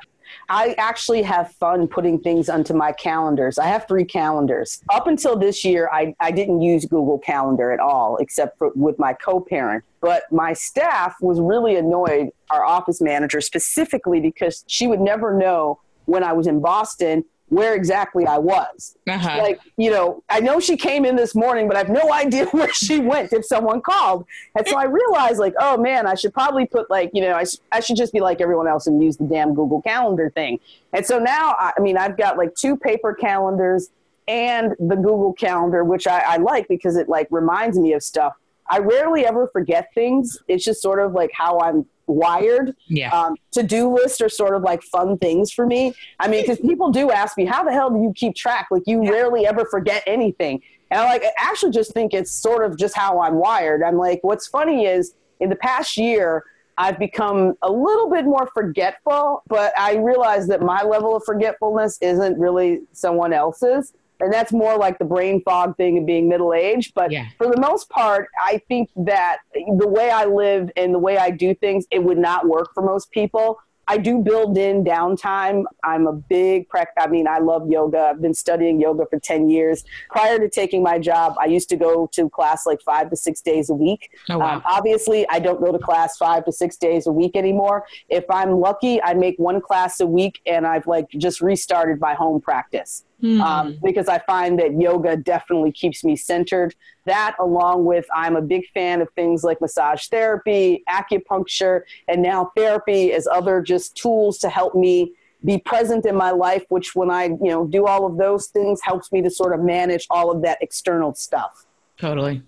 I 0.49 0.75
actually 0.79 1.23
have 1.23 1.53
fun 1.53 1.89
putting 1.89 2.21
things 2.21 2.49
onto 2.49 2.75
my 2.75 2.93
calendars. 2.93 3.59
I 3.59 3.67
have 3.67 3.89
three 3.89 4.05
calendars. 4.05 4.83
Up 4.93 5.07
until 5.07 5.37
this 5.37 5.65
year, 5.65 5.89
I, 5.93 6.15
I 6.21 6.31
didn't 6.31 6.61
use 6.61 6.85
Google 6.85 7.19
Calendar 7.19 7.73
at 7.73 7.81
all, 7.81 8.17
except 8.19 8.59
for 8.59 8.71
with 8.75 8.99
my 8.99 9.13
co 9.13 9.41
parent. 9.41 9.83
But 10.01 10.31
my 10.31 10.53
staff 10.53 11.17
was 11.21 11.41
really 11.41 11.77
annoyed, 11.77 12.31
our 12.51 12.65
office 12.65 13.01
manager 13.01 13.41
specifically, 13.41 14.21
because 14.21 14.65
she 14.69 14.87
would 14.87 15.01
never 15.01 15.37
know 15.37 15.81
when 16.05 16.23
I 16.23 16.33
was 16.33 16.47
in 16.47 16.61
Boston 16.61 17.25
where 17.49 17.75
exactly 17.75 18.27
I 18.27 18.39
was. 18.39 18.97
Uh-huh. 19.09 19.39
Like, 19.39 19.61
you 19.77 19.91
know, 19.91 20.23
I 20.29 20.41
know 20.41 20.59
she 20.59 20.77
came 20.77 21.05
in 21.05 21.15
this 21.15 21.35
morning, 21.35 21.69
but 21.69 21.77
I 21.77 21.81
have 21.81 21.89
no 21.89 22.13
idea 22.13 22.47
where 22.47 22.73
she 22.73 22.99
went 22.99 23.33
if 23.33 23.45
someone 23.45 23.81
called. 23.81 24.27
And 24.57 24.67
so 24.67 24.77
I 24.77 24.85
realized, 24.85 25.39
like, 25.39 25.55
oh 25.61 25.77
man, 25.77 26.07
I 26.07 26.15
should 26.15 26.35
probably 26.35 26.67
put, 26.67 26.91
like, 26.91 27.11
you 27.15 27.23
know, 27.23 27.35
I, 27.35 27.45
I 27.71 27.81
should 27.81 27.97
just 27.97 28.13
be 28.13 28.21
like 28.21 28.41
everyone 28.41 28.67
else 28.67 28.87
and 28.87 29.03
use 29.03 29.17
the 29.17 29.25
damn 29.25 29.55
Google 29.55 29.81
Calendar 29.83 30.31
thing. 30.31 30.59
And 30.93 31.07
so 31.07 31.19
now, 31.19 31.55
I 31.59 31.73
mean, 31.81 31.97
I've 31.97 32.17
got 32.17 32.37
like 32.37 32.55
two 32.55 32.77
paper 32.77 33.15
calendars 33.15 33.91
and 34.29 34.75
the 34.81 34.97
Google 34.97 35.33
Calendar, 35.33 35.85
which 35.85 36.07
I, 36.07 36.19
I 36.21 36.37
like 36.39 36.67
because 36.69 36.97
it 36.97 37.09
like 37.09 37.29
reminds 37.31 37.79
me 37.79 37.93
of 37.93 38.03
stuff. 38.03 38.35
I 38.69 38.79
rarely 38.79 39.25
ever 39.25 39.47
forget 39.53 39.95
things. 39.95 40.39
It's 40.49 40.65
just 40.65 40.83
sort 40.83 40.99
of 40.99 41.13
like 41.13 41.31
how 41.33 41.61
I'm 41.61 41.87
wired. 42.07 42.75
Yeah. 42.87 43.11
Um, 43.11 43.37
to 43.53 43.63
do 43.63 43.93
lists 43.93 44.21
are 44.21 44.29
sort 44.29 44.55
of 44.55 44.63
like 44.63 44.83
fun 44.83 45.19
things 45.19 45.53
for 45.53 45.67
me. 45.67 45.95
I 46.21 46.29
mean, 46.29 46.43
because 46.43 46.61
people 46.61 46.91
do 46.91 47.11
ask 47.11 47.37
me, 47.37 47.45
how 47.45 47.65
the 47.65 47.73
hell 47.73 47.91
do 47.91 48.01
you 48.01 48.13
keep 48.15 48.35
track? 48.35 48.69
Like, 48.71 48.83
you 48.87 49.09
rarely 49.09 49.47
ever 49.47 49.65
forget 49.65 50.03
anything. 50.07 50.63
And 50.91 51.01
I 51.01 51.05
like, 51.05 51.25
I 51.25 51.33
actually 51.39 51.73
just 51.73 51.93
think 51.93 52.15
it's 52.15 52.31
sort 52.31 52.65
of 52.65 52.79
just 52.79 52.97
how 52.97 53.21
I'm 53.21 53.35
wired. 53.35 53.83
I'm 53.83 53.97
like, 53.97 54.21
what's 54.23 54.47
funny 54.47 54.87
is 54.87 55.15
in 55.41 55.49
the 55.49 55.57
past 55.57 55.97
year, 55.97 56.45
I've 56.79 56.99
become 56.99 57.55
a 57.63 57.71
little 57.71 58.11
bit 58.11 58.25
more 58.25 58.51
forgetful, 58.53 59.43
but 59.49 59.73
I 59.79 59.97
realize 59.97 60.47
that 60.49 60.61
my 60.61 60.83
level 60.83 61.17
of 61.17 61.25
forgetfulness 61.25 61.99
isn't 62.03 62.39
really 62.39 62.83
someone 62.93 63.33
else's. 63.33 63.95
And 64.21 64.33
that's 64.33 64.53
more 64.53 64.77
like 64.77 64.99
the 64.99 65.05
brain 65.05 65.43
fog 65.43 65.77
thing 65.77 65.99
of 65.99 66.07
being 66.07 66.29
middle 66.29 66.55
aged. 66.55 66.93
But 66.95 67.11
Yeah. 67.13 67.27
for 67.39 67.49
the 67.49 67.61
most 67.61 67.89
part, 67.91 68.29
I 68.43 68.61
think 68.69 68.91
that 68.97 69.39
the 69.55 69.89
way 69.89 70.11
I 70.11 70.25
live 70.25 70.71
and 70.77 70.95
the 70.95 70.99
way 70.99 71.19
I 71.19 71.31
do 71.31 71.55
things, 71.55 71.87
it 71.91 72.03
would 72.03 72.19
not 72.19 72.47
work 72.49 72.69
for 72.75 72.83
most 72.83 73.11
people. 73.11 73.59
I 73.89 73.99
do 73.99 74.19
build 74.19 74.59
in 74.59 74.83
downtime. 74.83 75.63
I'm 75.85 76.09
a 76.09 76.13
big 76.13 76.69
prac. 76.69 76.89
I 76.99 77.07
mean, 77.07 77.29
I 77.29 77.39
love 77.39 77.71
yoga. 77.71 78.09
I've 78.11 78.21
been 78.21 78.35
studying 78.35 78.81
yoga 78.81 79.07
for 79.09 79.21
10 79.21 79.49
years. 79.49 79.85
Prior 80.11 80.41
to 80.41 80.49
taking 80.49 80.83
my 80.83 80.99
job, 80.99 81.37
I 81.39 81.45
used 81.45 81.69
to 81.69 81.77
go 81.77 82.09
to 82.15 82.29
class 82.29 82.67
like 82.67 82.81
five 82.83 83.11
to 83.11 83.17
six 83.17 83.41
days 83.41 83.71
a 83.71 83.75
week. 83.75 84.11
Oh, 84.29 84.39
wow. 84.39 84.57
Um, 84.57 84.63
obviously, 84.65 85.25
I 85.29 85.39
don't 85.39 85.61
go 85.65 85.71
to 85.71 85.79
class 85.79 86.17
five 86.17 86.45
to 86.47 86.53
six 86.53 86.77
days 86.77 87.07
a 87.07 87.13
week 87.13 87.37
anymore. 87.37 87.85
If 88.09 88.25
I'm 88.29 88.59
lucky, 88.59 89.01
I 89.01 89.15
make 89.15 89.37
one 89.39 89.61
class 89.61 90.01
a 90.01 90.07
week 90.07 90.41
and 90.47 90.67
I've 90.67 90.89
like 90.89 91.09
just 91.11 91.41
restarted 91.41 92.01
my 92.01 92.15
home 92.15 92.41
practice 92.41 93.05
um, 93.25 93.79
because 93.83 94.09
I 94.09 94.19
find 94.21 94.59
that 94.59 94.79
yoga 94.79 95.17
definitely 95.17 95.73
keeps 95.73 96.05
me 96.05 96.17
centered. 96.17 96.75
That, 97.07 97.35
along 97.41 97.85
with 97.85 98.07
I'm 98.15 98.37
a 98.37 98.43
big 98.43 98.65
fan 98.75 99.01
of 99.01 99.09
things 99.15 99.43
like 99.43 99.61
massage 99.61 100.09
therapy, 100.09 100.85
acupuncture, 100.89 101.83
and 102.09 102.23
now 102.23 102.53
therapy 102.57 103.13
as 103.13 103.27
other 103.27 103.63
just 103.63 103.97
tools 103.97 104.39
to 104.39 104.49
help 104.49 104.75
me 104.75 105.13
be 105.45 105.59
present 105.59 106.05
in 106.07 106.17
my 106.17 106.31
life. 106.31 106.65
Which, 106.69 106.95
when 106.95 107.11
I 107.11 107.25
you 107.25 107.39
know 107.51 107.67
do 107.67 107.87
all 107.87 108.07
of 108.07 108.19
those 108.19 108.49
things, 108.49 108.81
helps 108.83 109.11
me 109.13 109.23
to 109.23 109.31
sort 109.31 109.55
of 109.55 109.61
manage 109.65 110.07
all 110.11 110.31
of 110.31 110.43
that 110.43 110.59
external 110.61 111.15
stuff. 111.15 111.67
Totally. 111.99 112.43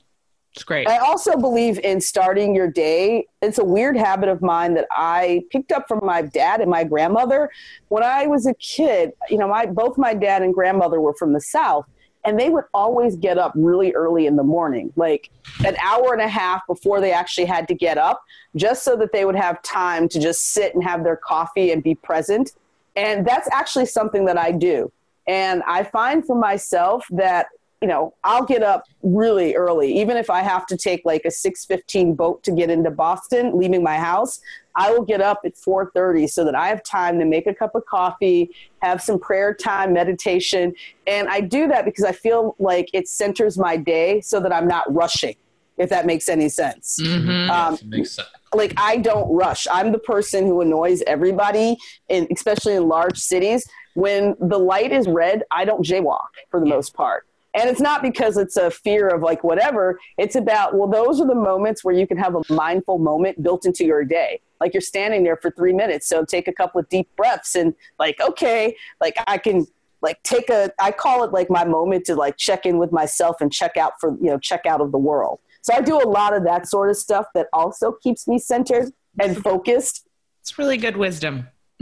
It's 0.59 0.65
great. 0.65 0.89
I 0.89 0.99
also 0.99 1.37
believe 1.37 1.79
in 1.79 2.01
starting 2.01 2.53
your 2.53 2.69
day. 2.69 3.29
It's 3.41 3.59
a 3.59 3.65
weird 3.65 3.97
habit 3.97 4.29
of 4.29 4.43
mine 4.43 4.75
that 4.75 4.89
I 4.91 5.45
picked 5.51 5.71
up 5.71 5.87
from 5.87 6.01
my 6.03 6.23
dad 6.23 6.61
and 6.61 6.69
my 6.69 6.83
grandmother. 6.83 7.49
When 7.91 8.03
I 8.03 8.27
was 8.27 8.45
a 8.45 8.55
kid, 8.55 9.13
you 9.31 9.39
know, 9.39 9.47
my 9.47 9.67
both 9.67 9.97
my 9.97 10.15
dad 10.15 10.43
and 10.43 10.53
grandmother 10.53 11.01
were 11.01 11.15
from 11.15 11.33
the 11.33 11.41
South, 11.41 11.87
and 12.25 12.41
they 12.41 12.51
would 12.51 12.65
always 12.75 13.15
get 13.15 13.39
up 13.39 13.53
really 13.55 13.93
early 13.93 14.27
in 14.27 14.35
the 14.35 14.43
morning, 14.43 14.93
like 14.97 15.31
an 15.65 15.77
hour 15.81 16.13
and 16.13 16.23
a 16.23 16.29
half 16.29 16.67
before 16.67 17.01
they 17.01 17.13
actually 17.13 17.47
had 17.47 17.69
to 17.69 17.75
get 17.75 17.97
up, 17.97 18.21
just 18.57 18.83
so 18.83 18.97
that 18.97 19.13
they 19.13 19.25
would 19.25 19.37
have 19.37 19.63
time 19.63 20.09
to 20.09 20.19
just 20.19 20.53
sit 20.55 20.75
and 20.75 20.83
have 20.83 21.05
their 21.05 21.17
coffee 21.17 21.71
and 21.71 21.85
be 21.85 21.95
present. 21.95 22.51
And 22.97 23.25
that's 23.25 23.49
actually 23.53 23.87
something 23.87 24.25
that 24.25 24.37
I 24.37 24.51
do. 24.51 24.91
And 25.29 25.63
I 25.69 25.85
find 25.85 26.27
for 26.27 26.35
myself 26.35 27.07
that 27.11 27.47
you 27.81 27.89
know 27.89 28.15
i'll 28.25 28.45
get 28.45 28.63
up 28.63 28.85
really 29.03 29.55
early 29.55 29.97
even 30.01 30.17
if 30.17 30.31
i 30.31 30.41
have 30.43 30.67
to 30.67 30.77
take 30.77 31.01
like 31.05 31.23
a 31.25 31.29
6.15 31.29 32.17
boat 32.17 32.43
to 32.43 32.53
get 32.53 32.71
into 32.71 32.91
boston 32.91 33.57
leaving 33.57 33.83
my 33.83 33.97
house 33.97 34.41
i 34.75 34.91
will 34.91 35.05
get 35.05 35.21
up 35.21 35.41
at 35.45 35.55
4.30 35.55 36.29
so 36.29 36.45
that 36.45 36.55
i 36.55 36.69
have 36.69 36.83
time 36.83 37.19
to 37.19 37.25
make 37.25 37.47
a 37.47 37.55
cup 37.55 37.75
of 37.75 37.85
coffee 37.87 38.51
have 38.83 39.01
some 39.01 39.19
prayer 39.19 39.55
time 39.55 39.93
meditation 39.93 40.73
and 41.07 41.29
i 41.29 41.41
do 41.41 41.69
that 41.69 41.85
because 41.85 42.05
i 42.05 42.13
feel 42.13 42.57
like 42.59 42.89
it 42.93 43.07
centers 43.09 43.57
my 43.59 43.77
day 43.77 44.21
so 44.21 44.41
that 44.41 44.53
i'm 44.53 44.67
not 44.67 44.93
rushing 44.93 45.35
if 45.77 45.89
that 45.91 46.07
makes 46.07 46.29
any 46.29 46.49
sense 46.49 46.99
Mhm. 47.01 47.49
um, 47.51 47.73
Yes, 47.75 47.85
makes 47.85 48.11
sense. 48.17 48.29
like 48.55 48.73
I 48.77 48.97
don't 48.97 49.31
rush. 49.33 49.67
I'm 49.71 49.93
the 49.93 49.99
person 50.01 50.47
who 50.47 50.61
annoys 50.63 51.03
everybody, 51.07 51.77
in, 52.09 52.27
especially 52.35 52.75
in 52.75 52.89
large 52.89 53.19
cities. 53.19 53.65
When 53.95 54.35
the 54.41 54.59
light 54.59 54.91
is 54.91 55.07
red, 55.07 55.43
I 55.53 55.65
don't 55.65 55.85
jaywalk 55.85 56.31
for 56.51 56.59
the 56.59 56.67
most 56.67 56.95
part. 56.95 57.25
And 57.55 57.69
it's 57.69 57.81
not 57.81 58.03
because 58.03 58.37
it's 58.37 58.57
a 58.57 58.71
fear 58.71 59.09
of 59.09 59.23
like 59.23 59.43
whatever. 59.43 59.99
It's 60.19 60.37
about, 60.37 60.75
well, 60.75 60.89
those 60.89 61.21
are 61.21 61.27
the 61.27 61.35
moments 61.35 61.83
where 61.83 61.95
you 61.95 62.07
can 62.07 62.19
have 62.19 62.35
a 62.35 62.53
mindful 62.53 62.99
moment 62.99 63.43
built 63.43 63.65
into 63.65 63.85
your 63.85 64.05
day. 64.05 64.41
Like 64.61 64.75
you're 64.75 64.81
standing 64.81 65.25
there 65.25 65.37
for 65.37 65.51
three 65.51 65.73
minutes. 65.73 66.09
So 66.09 66.25
take 66.25 66.47
a 66.47 66.53
couple 66.53 66.81
of 66.81 66.89
deep 66.89 67.09
breaths 67.17 67.55
and 67.55 67.75
like, 67.99 68.21
okay, 68.21 68.77
like 69.01 69.17
I 69.27 69.39
can 69.39 69.67
like 70.03 70.23
take 70.23 70.51
a, 70.51 70.71
I 70.79 70.93
call 70.93 71.25
it 71.25 71.33
like 71.33 71.51
my 71.51 71.65
moment 71.65 72.05
to 72.07 72.15
like 72.15 72.37
check 72.37 72.67
in 72.67 72.79
with 72.79 72.93
myself 72.93 73.37
and 73.41 73.53
check 73.53 73.77
out 73.77 73.95
for, 74.01 74.17
you 74.21 74.31
know, 74.31 74.39
check 74.39 74.67
out 74.67 74.81
of 74.81 74.93
the 74.93 74.99
world. 74.99 75.41
So 75.63 75.75
I 75.75 75.81
do 75.81 75.97
a 75.97 76.09
lot 76.09 76.37
of 76.37 76.45
that 76.45 76.69
sort 76.69 76.91
of 76.91 76.97
stuff 76.97 77.27
that 77.35 77.49
also 77.53 77.93
keeps 77.93 78.29
me 78.29 78.39
centered 78.39 78.93
and 79.21 79.37
focused. 79.43 80.07
It's 80.41 80.59
really 80.59 80.77
good 80.77 80.97
wisdom. 80.97 81.49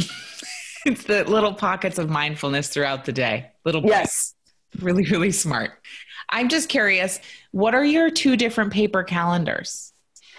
it's 0.86 1.04
the 1.04 1.24
little 1.24 1.52
pockets 1.52 1.98
of 1.98 2.08
mindfulness 2.08 2.68
throughout 2.68 3.04
the 3.04 3.12
day. 3.12 3.50
Little 3.64 3.80
breaks. 3.80 3.94
Yes. 3.94 4.35
Really, 4.82 5.04
really 5.10 5.30
smart. 5.32 5.72
I'm 6.28 6.48
just 6.48 6.68
curious, 6.68 7.20
what 7.52 7.74
are 7.74 7.84
your 7.84 8.10
two 8.10 8.36
different 8.36 8.72
paper 8.72 9.02
calendars? 9.04 9.92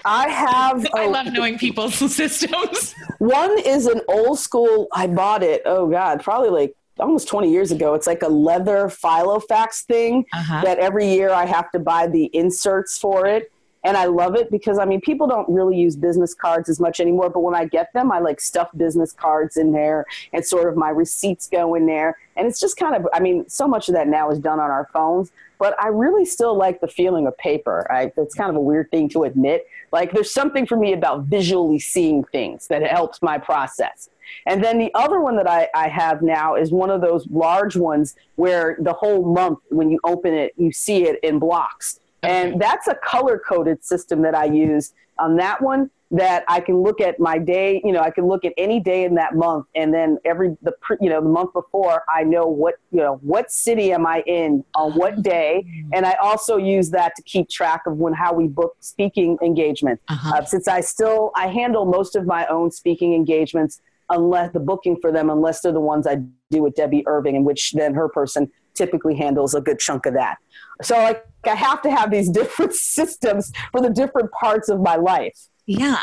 I 0.06 0.28
have 0.30 0.86
I 0.96 1.06
oh, 1.06 1.10
love 1.10 1.28
knowing 1.34 1.58
people's 1.58 1.96
systems. 2.16 2.94
one 3.20 3.58
is 3.60 3.86
an 3.88 4.02
old 4.08 4.40
school 4.40 4.88
I 4.94 5.08
bought 5.08 5.44
it. 5.44 5.62
Oh 5.66 5.88
god, 5.90 6.24
probably 6.24 6.50
like 6.50 6.76
almost 7.00 7.28
20 7.28 7.52
years 7.52 7.72
ago. 7.72 7.94
It's 7.94 8.08
like 8.08 8.24
a 8.24 8.28
leather 8.28 8.88
filofax 8.88 9.84
thing 9.84 10.26
Uh-huh. 10.34 10.62
that 10.64 10.80
every 10.80 11.08
year 11.08 11.30
I 11.30 11.46
have 11.46 11.72
to 11.72 11.80
buy 11.80 12.08
the 12.08 12.26
inserts 12.34 12.98
for 12.98 13.26
it. 13.28 13.52
And 13.88 13.96
I 13.96 14.04
love 14.04 14.36
it 14.36 14.52
because 14.52 14.80
I 14.80 14.84
mean 14.84 15.00
people 15.00 15.28
don't 15.28 15.48
really 15.48 15.78
use 15.78 15.96
business 15.96 16.34
cards 16.34 16.68
as 16.68 16.78
much 16.78 17.00
anymore, 17.00 17.30
but 17.30 17.40
when 17.40 17.56
I 17.56 17.64
get 17.64 17.94
them, 17.94 18.12
I 18.12 18.20
like 18.20 18.42
stuff 18.42 18.68
business 18.76 19.14
cards 19.14 19.56
in 19.56 19.72
there 19.72 20.06
and 20.34 20.46
sort 20.46 20.68
of 20.68 20.76
my 20.76 20.90
receipts 20.90 21.48
go 21.48 21.74
in 21.74 21.86
there. 21.86 22.18
And 22.36 22.46
it's 22.48 22.60
just 22.60 22.76
kind 22.76 22.96
of 22.96 23.08
I 23.14 23.22
mean, 23.22 23.48
so 23.48 23.66
much 23.66 23.88
of 23.88 23.96
that 23.96 24.10
now 24.10 24.30
is 24.30 24.40
done 24.40 24.60
on 24.60 24.70
our 24.72 24.90
phones, 24.92 25.32
but 25.58 25.82
I 25.82 25.88
really 25.88 26.26
still 26.26 26.54
like 26.54 26.82
the 26.82 26.90
feeling 26.90 27.28
of 27.28 27.38
paper. 27.38 27.90
I, 27.90 28.12
it's 28.18 28.36
kind 28.36 28.50
of 28.50 28.58
a 28.58 28.60
weird 28.60 28.92
thing 28.92 29.08
to 29.10 29.24
admit. 29.24 29.66
Like 29.94 30.12
there's 30.12 30.32
something 30.34 30.66
for 30.66 30.76
me 30.76 30.92
about 30.92 31.24
visually 31.24 31.80
seeing 31.80 32.26
things 32.26 32.68
that 32.68 32.84
helps 32.84 33.22
my 33.22 33.38
process. 33.38 34.10
And 34.46 34.62
then 34.62 34.80
the 34.80 34.94
other 34.96 35.22
one 35.22 35.38
that 35.38 35.50
I, 35.50 35.70
I 35.74 35.88
have 35.88 36.22
now 36.22 36.56
is 36.56 36.74
one 36.74 36.90
of 36.90 37.00
those 37.00 37.26
large 37.28 37.78
ones 37.78 38.18
where 38.36 38.76
the 38.82 38.92
whole 38.92 39.24
month, 39.24 39.60
when 39.70 39.90
you 39.90 40.02
open 40.04 40.34
it, 40.34 40.52
you 40.58 40.74
see 40.74 41.06
it 41.06 41.22
in 41.24 41.40
blocks. 41.40 42.02
And 42.24 42.60
that's 42.62 42.88
a 42.88 42.96
color 42.96 43.40
coded 43.40 43.84
system 43.84 44.22
that 44.24 44.36
I 44.36 44.46
use 44.46 44.94
on 45.20 45.38
that 45.38 45.62
one 45.62 45.90
that 46.10 46.46
I 46.48 46.62
can 46.62 46.82
look 46.82 47.02
at 47.02 47.20
my 47.20 47.38
day, 47.38 47.82
you 47.84 47.92
know, 47.92 48.00
I 48.00 48.12
can 48.12 48.28
look 48.28 48.46
at 48.46 48.54
any 48.58 48.80
day 48.80 49.04
in 49.04 49.16
that 49.16 49.36
month 49.36 49.66
and 49.76 49.94
then 49.94 50.18
every 50.24 50.56
the 50.62 50.74
you 51.02 51.10
know, 51.10 51.22
the 51.22 51.28
month 51.28 51.52
before 51.52 52.04
I 52.08 52.24
know 52.24 52.48
what, 52.48 52.76
you 52.92 53.00
know, 53.00 53.20
what 53.22 53.52
city 53.52 53.92
am 53.92 54.06
I 54.06 54.22
in 54.26 54.64
on 54.74 54.94
what 54.94 55.22
day 55.22 55.66
and 55.94 56.06
I 56.06 56.14
also 56.14 56.56
use 56.56 56.90
that 56.92 57.16
to 57.18 57.22
keep 57.24 57.50
track 57.50 57.82
of 57.88 57.98
when 57.98 58.14
how 58.14 58.34
we 58.34 58.48
book 58.48 58.78
speaking 58.80 59.38
engagements. 59.42 60.02
Uh-huh. 60.08 60.38
Uh, 60.38 60.46
since 60.46 60.68
I 60.68 60.80
still 60.80 61.32
I 61.36 61.48
handle 61.48 61.86
most 61.86 62.16
of 62.16 62.26
my 62.26 62.46
own 62.48 62.72
speaking 62.72 63.14
engagements 63.14 63.82
unless 64.10 64.54
the 64.54 64.62
booking 64.62 64.96
for 65.02 65.12
them 65.12 65.30
unless 65.30 65.60
they're 65.60 65.74
the 65.74 65.82
ones 65.82 66.08
I 66.08 66.16
do 66.52 66.64
with 66.64 66.76
Debbie 66.76 67.04
Irving 67.06 67.36
in 67.36 67.44
which 67.44 67.74
then 67.74 67.94
her 67.94 68.08
person 68.08 68.50
typically 68.78 69.16
handles 69.16 69.54
a 69.54 69.62
good 69.62 69.80
chunk 69.80 70.06
of 70.06 70.14
that. 70.14 70.38
So 70.82 70.96
like 70.96 71.24
I 71.46 71.56
have 71.56 71.82
to 71.82 71.92
have 71.92 72.12
these 72.12 72.30
different 72.42 72.74
systems 72.74 73.52
for 73.72 73.82
the 73.82 73.90
different 73.90 74.32
parts 74.32 74.70
of 74.70 74.82
my 74.82 74.96
life. 74.96 75.38
Yeah. 75.68 76.00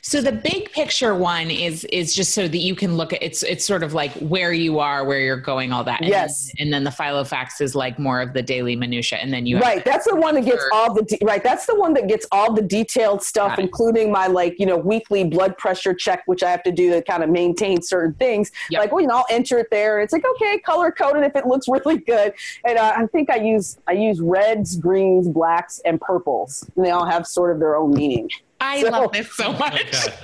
So 0.00 0.20
the 0.20 0.30
big 0.30 0.70
picture 0.70 1.12
one 1.12 1.50
is 1.50 1.84
is 1.86 2.14
just 2.14 2.32
so 2.32 2.46
that 2.46 2.58
you 2.58 2.76
can 2.76 2.96
look 2.96 3.12
at 3.12 3.20
it's 3.20 3.42
it's 3.42 3.64
sort 3.64 3.82
of 3.82 3.92
like 3.92 4.12
where 4.20 4.52
you 4.52 4.78
are, 4.78 5.04
where 5.04 5.18
you're 5.18 5.36
going, 5.36 5.72
all 5.72 5.82
that. 5.84 6.00
And 6.00 6.08
Yes. 6.08 6.52
Then, 6.56 6.66
and 6.66 6.72
then 6.72 6.84
the 6.84 6.90
Filofax 6.90 7.60
is 7.60 7.74
like 7.74 7.98
more 7.98 8.20
of 8.20 8.32
the 8.32 8.40
daily 8.40 8.76
minutia, 8.76 9.18
and 9.18 9.32
then 9.32 9.44
you 9.44 9.56
have 9.56 9.64
Right, 9.64 9.84
that's 9.84 10.06
the 10.06 10.14
one 10.14 10.36
that 10.36 10.44
gets 10.44 10.64
all 10.72 10.94
the 10.94 11.02
de- 11.02 11.18
right. 11.22 11.42
That's 11.42 11.66
the 11.66 11.74
one 11.74 11.94
that 11.94 12.06
gets 12.06 12.26
all 12.30 12.52
the 12.52 12.62
detailed 12.62 13.22
stuff, 13.22 13.58
including 13.58 14.12
my 14.12 14.28
like 14.28 14.54
you 14.60 14.66
know 14.66 14.76
weekly 14.76 15.24
blood 15.24 15.58
pressure 15.58 15.94
check, 15.94 16.22
which 16.26 16.44
I 16.44 16.50
have 16.50 16.62
to 16.62 16.72
do 16.72 16.90
to 16.90 17.02
kind 17.02 17.24
of 17.24 17.28
maintain 17.28 17.82
certain 17.82 18.14
things. 18.14 18.52
Yep. 18.70 18.80
Like, 18.80 18.92
well, 18.92 19.00
you 19.00 19.08
know, 19.08 19.16
I'll 19.16 19.26
enter 19.30 19.58
it 19.58 19.66
there. 19.72 20.00
It's 20.00 20.12
like 20.12 20.24
okay, 20.36 20.60
color 20.60 20.92
coded 20.92 21.24
if 21.24 21.34
it 21.34 21.44
looks 21.44 21.66
really 21.66 21.98
good. 21.98 22.34
And 22.64 22.78
uh, 22.78 22.94
I 22.96 23.06
think 23.06 23.30
I 23.30 23.36
use 23.36 23.78
I 23.88 23.92
use 23.92 24.20
reds, 24.20 24.76
greens, 24.76 25.28
blacks, 25.28 25.80
and 25.84 26.00
purples. 26.00 26.64
And 26.76 26.86
they 26.86 26.90
all 26.90 27.04
have 27.04 27.26
sort 27.26 27.50
of 27.52 27.58
their 27.58 27.76
own 27.76 27.90
meaning. 27.90 28.28
I 28.60 28.82
So- 28.82 28.90
love 28.90 29.12
this 29.12 29.32
so 29.34 29.52
much. 29.64 29.80
Okay. 29.94 30.14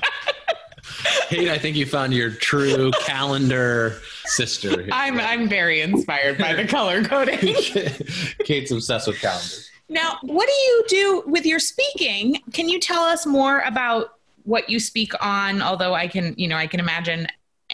Kate, 1.29 1.49
I 1.49 1.59
think 1.59 1.77
you 1.77 1.87
found 1.87 2.13
your 2.15 2.31
true 2.31 2.91
calendar 3.05 3.99
sister. 4.27 4.69
here. 4.83 4.89
I'm 4.93 5.19
I'm 5.19 5.49
very 5.49 5.81
inspired 5.81 6.39
by 6.39 6.55
the 6.55 6.67
color 6.67 7.03
coding. 7.05 7.39
Kate's 8.45 8.71
obsessed 8.71 9.07
with 9.07 9.21
calendars. 9.21 9.71
Now, 9.89 10.19
what 10.23 10.47
do 10.47 10.53
you 10.53 10.85
do 10.89 11.23
with 11.27 11.45
your 11.47 11.59
speaking? 11.59 12.41
Can 12.53 12.69
you 12.69 12.81
tell 12.81 13.03
us 13.03 13.27
more 13.27 13.61
about 13.61 14.15
what 14.45 14.71
you 14.71 14.79
speak 14.81 15.13
on? 15.23 15.61
Although 15.63 15.95
I 15.95 16.09
can, 16.09 16.35
you 16.39 16.49
know, 16.49 16.57
I 16.57 16.67
can 16.67 16.81
imagine 16.81 17.27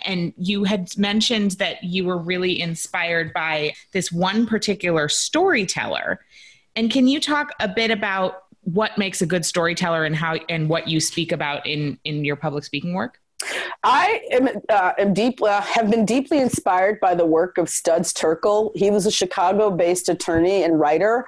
and 0.05 0.33
you 0.37 0.65
had 0.65 0.97
mentioned 0.97 1.53
that 1.53 1.83
you 1.85 2.05
were 2.05 2.17
really 2.19 2.61
inspired 2.61 3.33
by 3.33 3.75
this 3.93 4.11
one 4.11 4.47
particular 4.47 5.09
storyteller. 5.09 6.21
And 6.77 6.91
can 6.91 7.07
you 7.09 7.21
talk 7.21 7.51
a 7.61 7.69
bit 7.69 7.91
about 7.91 8.45
what 8.73 8.97
makes 8.99 9.23
a 9.23 9.27
good 9.27 9.45
storyteller 9.45 10.05
and 10.05 10.15
how 10.15 10.37
and 10.49 10.69
what 10.69 10.89
you 10.89 11.01
speak 11.01 11.33
about 11.33 11.67
in 11.67 11.99
in 12.05 12.25
your 12.25 12.37
public 12.37 12.65
speaking 12.65 12.95
work? 12.95 13.19
I 13.83 14.21
am, 14.33 14.49
uh, 14.69 14.93
am 14.99 15.15
deep, 15.15 15.43
uh, 15.43 15.63
have 15.63 15.91
been 15.91 16.05
deeply 16.05 16.41
inspired 16.41 17.01
by 17.01 17.15
the 17.15 17.25
work 17.25 17.57
of 17.57 17.71
Studs 17.71 18.13
Terkel. 18.13 18.71
He 18.75 18.91
was 18.91 19.07
a 19.07 19.11
Chicago 19.11 19.71
based 19.71 20.09
attorney 20.09 20.63
and 20.63 20.79
writer. 20.79 21.27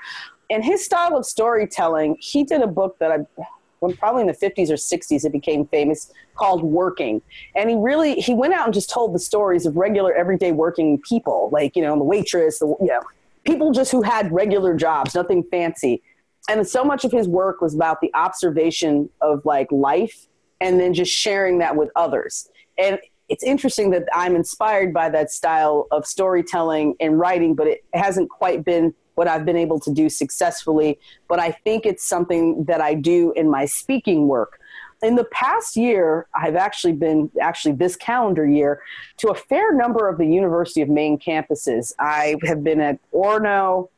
And 0.50 0.62
his 0.62 0.84
style 0.84 1.16
of 1.16 1.24
storytelling, 1.24 2.18
he 2.20 2.44
did 2.44 2.60
a 2.60 2.66
book 2.66 2.98
that 2.98 3.10
I, 3.10 3.44
when 3.78 3.96
probably 3.96 4.20
in 4.20 4.26
the 4.26 4.34
50s 4.34 4.68
or 4.68 4.74
60s, 4.74 5.24
it 5.24 5.32
became 5.32 5.66
famous 5.66 6.12
called 6.34 6.62
Working. 6.62 7.22
And 7.56 7.70
he 7.70 7.76
really, 7.76 8.16
he 8.16 8.34
went 8.34 8.52
out 8.52 8.66
and 8.66 8.74
just 8.74 8.90
told 8.90 9.14
the 9.14 9.18
stories 9.18 9.64
of 9.64 9.76
regular, 9.76 10.12
everyday 10.12 10.52
working 10.52 11.00
people, 11.00 11.48
like, 11.52 11.74
you 11.74 11.82
know, 11.82 11.96
the 11.96 12.04
waitress, 12.04 12.58
the, 12.58 12.66
you 12.66 12.86
know, 12.86 13.00
people 13.44 13.72
just 13.72 13.90
who 13.90 14.02
had 14.02 14.30
regular 14.30 14.74
jobs, 14.74 15.14
nothing 15.14 15.42
fancy. 15.50 16.02
And 16.48 16.66
so 16.66 16.84
much 16.84 17.04
of 17.04 17.12
his 17.12 17.28
work 17.28 17.60
was 17.60 17.74
about 17.74 18.00
the 18.00 18.12
observation 18.14 19.08
of 19.20 19.44
like 19.44 19.70
life 19.70 20.26
and 20.60 20.80
then 20.80 20.94
just 20.94 21.12
sharing 21.12 21.58
that 21.58 21.76
with 21.76 21.90
others. 21.96 22.48
And 22.78 22.98
it's 23.28 23.44
interesting 23.44 23.90
that 23.90 24.04
I'm 24.12 24.36
inspired 24.36 24.92
by 24.92 25.08
that 25.10 25.30
style 25.30 25.86
of 25.90 26.06
storytelling 26.06 26.96
and 27.00 27.18
writing, 27.18 27.54
but 27.54 27.66
it 27.66 27.84
hasn't 27.94 28.28
quite 28.28 28.64
been 28.64 28.94
what 29.14 29.28
I've 29.28 29.44
been 29.44 29.56
able 29.56 29.78
to 29.80 29.92
do 29.92 30.08
successfully. 30.08 30.98
But 31.28 31.38
I 31.38 31.52
think 31.52 31.86
it's 31.86 32.04
something 32.04 32.64
that 32.64 32.80
I 32.80 32.94
do 32.94 33.32
in 33.32 33.50
my 33.50 33.64
speaking 33.66 34.26
work. 34.28 34.58
In 35.02 35.16
the 35.16 35.24
past 35.24 35.76
year, 35.76 36.28
I've 36.34 36.56
actually 36.56 36.92
been, 36.92 37.30
actually 37.40 37.74
this 37.74 37.96
calendar 37.96 38.46
year, 38.46 38.82
to 39.18 39.28
a 39.28 39.34
fair 39.34 39.74
number 39.74 40.08
of 40.08 40.18
the 40.18 40.26
University 40.26 40.80
of 40.80 40.88
Maine 40.88 41.18
campuses. 41.18 41.92
I 41.98 42.36
have 42.44 42.62
been 42.62 42.80
at 42.80 42.98
Orono, 43.12 43.88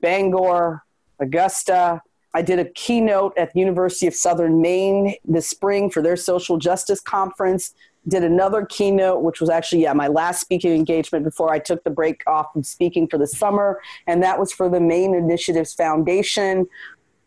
Bangor, 0.00 0.82
Augusta, 1.20 2.02
I 2.34 2.42
did 2.42 2.58
a 2.58 2.64
keynote 2.64 3.36
at 3.36 3.52
the 3.52 3.60
University 3.60 4.06
of 4.06 4.14
Southern 4.14 4.60
Maine 4.60 5.14
this 5.24 5.48
spring 5.48 5.90
for 5.90 6.02
their 6.02 6.16
social 6.16 6.58
justice 6.58 7.00
conference. 7.00 7.74
Did 8.08 8.24
another 8.24 8.64
keynote, 8.64 9.22
which 9.22 9.40
was 9.40 9.50
actually 9.50 9.82
yeah 9.82 9.92
my 9.92 10.08
last 10.08 10.40
speaking 10.40 10.72
engagement 10.72 11.24
before 11.24 11.52
I 11.52 11.58
took 11.58 11.84
the 11.84 11.90
break 11.90 12.22
off 12.26 12.46
from 12.52 12.62
speaking 12.62 13.08
for 13.08 13.18
the 13.18 13.26
summer, 13.26 13.80
and 14.06 14.22
that 14.22 14.38
was 14.38 14.52
for 14.52 14.68
the 14.68 14.80
Maine 14.80 15.14
Initiatives 15.14 15.74
Foundation. 15.74 16.66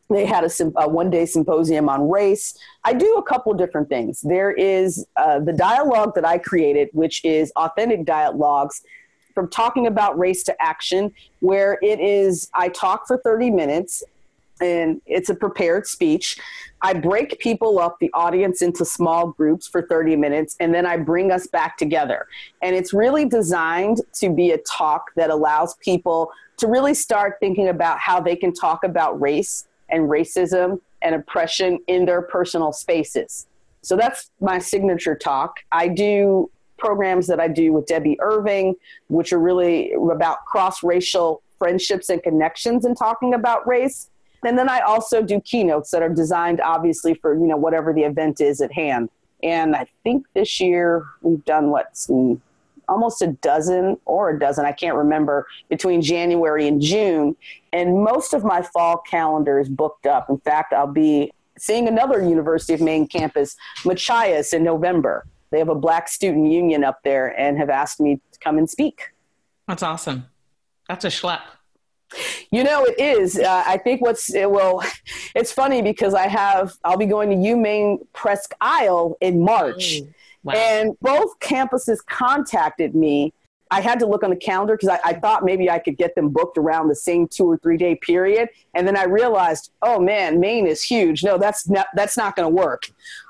They 0.09 0.25
had 0.25 0.43
a, 0.43 0.49
a 0.77 0.87
one 0.87 1.09
day 1.09 1.25
symposium 1.25 1.89
on 1.89 2.09
race. 2.09 2.57
I 2.83 2.93
do 2.93 3.15
a 3.15 3.23
couple 3.23 3.53
different 3.53 3.89
things. 3.89 4.21
There 4.21 4.51
is 4.51 5.05
uh, 5.15 5.39
the 5.39 5.53
dialogue 5.53 6.15
that 6.15 6.25
I 6.25 6.37
created, 6.37 6.89
which 6.93 7.23
is 7.23 7.51
authentic 7.55 8.05
dialogues 8.05 8.81
from 9.33 9.49
talking 9.49 9.87
about 9.87 10.17
race 10.17 10.43
to 10.43 10.61
action, 10.61 11.13
where 11.39 11.77
it 11.81 11.99
is 11.99 12.49
I 12.53 12.69
talk 12.69 13.07
for 13.07 13.17
30 13.17 13.51
minutes 13.51 14.03
and 14.61 15.01
it's 15.05 15.29
a 15.29 15.35
prepared 15.35 15.87
speech. 15.87 16.37
I 16.81 16.93
break 16.93 17.39
people 17.39 17.79
up, 17.79 17.97
the 17.99 18.11
audience, 18.13 18.61
into 18.61 18.85
small 18.85 19.27
groups 19.27 19.67
for 19.67 19.81
30 19.81 20.15
minutes, 20.15 20.55
and 20.59 20.73
then 20.73 20.85
I 20.85 20.97
bring 20.97 21.31
us 21.31 21.47
back 21.47 21.77
together. 21.77 22.27
And 22.61 22.75
it's 22.75 22.93
really 22.93 23.25
designed 23.25 24.01
to 24.15 24.29
be 24.29 24.51
a 24.51 24.57
talk 24.59 25.11
that 25.15 25.29
allows 25.29 25.75
people 25.75 26.31
to 26.57 26.67
really 26.67 26.93
start 26.93 27.37
thinking 27.39 27.69
about 27.69 27.99
how 27.99 28.19
they 28.19 28.35
can 28.35 28.53
talk 28.53 28.83
about 28.83 29.19
race 29.19 29.67
and 29.89 30.03
racism 30.03 30.79
and 31.01 31.15
oppression 31.15 31.79
in 31.87 32.05
their 32.05 32.21
personal 32.21 32.71
spaces. 32.71 33.47
So 33.81 33.97
that's 33.97 34.29
my 34.39 34.59
signature 34.59 35.15
talk. 35.15 35.57
I 35.71 35.89
do 35.89 36.49
programs 36.83 37.27
that 37.27 37.39
I 37.39 37.47
do 37.47 37.71
with 37.71 37.85
Debbie 37.85 38.17
Irving, 38.19 38.75
which 39.07 39.31
are 39.31 39.39
really 39.39 39.93
about 39.93 40.45
cross 40.45 40.83
racial 40.83 41.41
friendships 41.57 42.09
and 42.09 42.21
connections 42.21 42.83
and 42.83 42.97
talking 42.97 43.33
about 43.33 43.65
race. 43.65 44.09
And 44.45 44.57
then 44.57 44.67
I 44.67 44.81
also 44.81 45.21
do 45.21 45.39
keynotes 45.39 45.91
that 45.91 46.01
are 46.01 46.09
designed 46.09 46.59
obviously 46.59 47.13
for, 47.13 47.35
you 47.35 47.47
know, 47.47 47.55
whatever 47.55 47.93
the 47.93 48.01
event 48.01 48.41
is 48.41 48.59
at 48.59 48.73
hand. 48.73 49.09
And 49.41 49.75
I 49.75 49.87
think 50.03 50.25
this 50.33 50.59
year 50.59 51.05
we've 51.21 51.43
done 51.45 51.69
what, 51.69 51.95
some, 51.95 52.41
almost 52.89 53.21
a 53.21 53.27
dozen 53.27 53.97
or 54.05 54.31
a 54.31 54.39
dozen, 54.39 54.65
I 54.65 54.73
can't 54.73 54.97
remember, 54.97 55.47
between 55.69 56.01
January 56.01 56.67
and 56.67 56.81
June. 56.81 57.35
And 57.71 58.03
most 58.03 58.33
of 58.33 58.43
my 58.43 58.61
fall 58.61 58.97
calendar 59.09 59.59
is 59.59 59.69
booked 59.69 60.05
up. 60.05 60.29
In 60.29 60.39
fact, 60.39 60.73
I'll 60.73 60.87
be 60.87 61.31
seeing 61.57 61.87
another 61.87 62.21
University 62.21 62.73
of 62.73 62.81
Maine 62.81 63.07
campus, 63.07 63.55
Machias, 63.85 64.51
in 64.51 64.63
November. 64.63 65.25
They 65.53 65.59
have 65.59 65.69
a 65.69 65.75
black 65.75 66.07
student 66.07 66.51
union 66.51 66.83
up 66.83 67.01
there 67.03 67.27
and 67.39 67.59
have 67.59 67.69
asked 67.69 67.99
me 67.99 68.19
to 68.31 68.39
come 68.39 68.57
and 68.57 68.67
speak. 68.67 69.13
That's 69.67 69.83
awesome. 69.83 70.25
That's 70.89 71.05
a 71.05 71.09
schlep. 71.09 71.41
You 72.49 72.63
know, 72.63 72.83
it 72.85 72.99
is. 72.99 73.37
Uh, 73.37 73.63
I 73.63 73.77
think 73.77 74.01
what's 74.01 74.33
it, 74.33 74.49
well, 74.49 74.83
it's 75.35 75.51
funny 75.51 75.83
because 75.83 76.15
I 76.15 76.27
have 76.27 76.73
I'll 76.83 76.97
be 76.97 77.05
going 77.05 77.29
to 77.29 77.35
UMaine 77.35 77.99
Presque 78.13 78.55
Isle 78.61 79.15
in 79.21 79.41
March, 79.41 80.01
wow. 80.43 80.55
and 80.55 80.97
both 81.01 81.39
campuses 81.39 81.99
contacted 82.03 82.95
me. 82.95 83.31
I 83.73 83.81
had 83.81 83.99
to 83.99 84.05
look 84.05 84.23
on 84.23 84.29
the 84.29 84.35
calendar 84.35 84.75
because 84.75 84.89
I, 84.89 84.99
I, 85.03 85.13
thought 85.13 85.43
maybe 85.43 85.69
I 85.69 85.79
could 85.79 85.97
get 85.97 86.15
them 86.15 86.29
booked 86.29 86.57
around 86.57 86.89
the 86.89 86.95
same 86.95 87.27
two 87.27 87.45
or 87.45 87.57
three 87.57 87.77
day 87.77 87.95
period, 87.95 88.49
and 88.73 88.87
then 88.87 88.95
I 88.95 89.05
realized, 89.05 89.71
oh 89.81 89.99
man, 89.99 90.39
Maine 90.39 90.67
is 90.67 90.83
huge. 90.83 91.23
No, 91.23 91.37
that's 91.37 91.67
not 91.67 91.87
that's 91.95 92.17
not 92.17 92.35
going 92.35 92.45
to 92.49 92.55
work. 92.55 92.83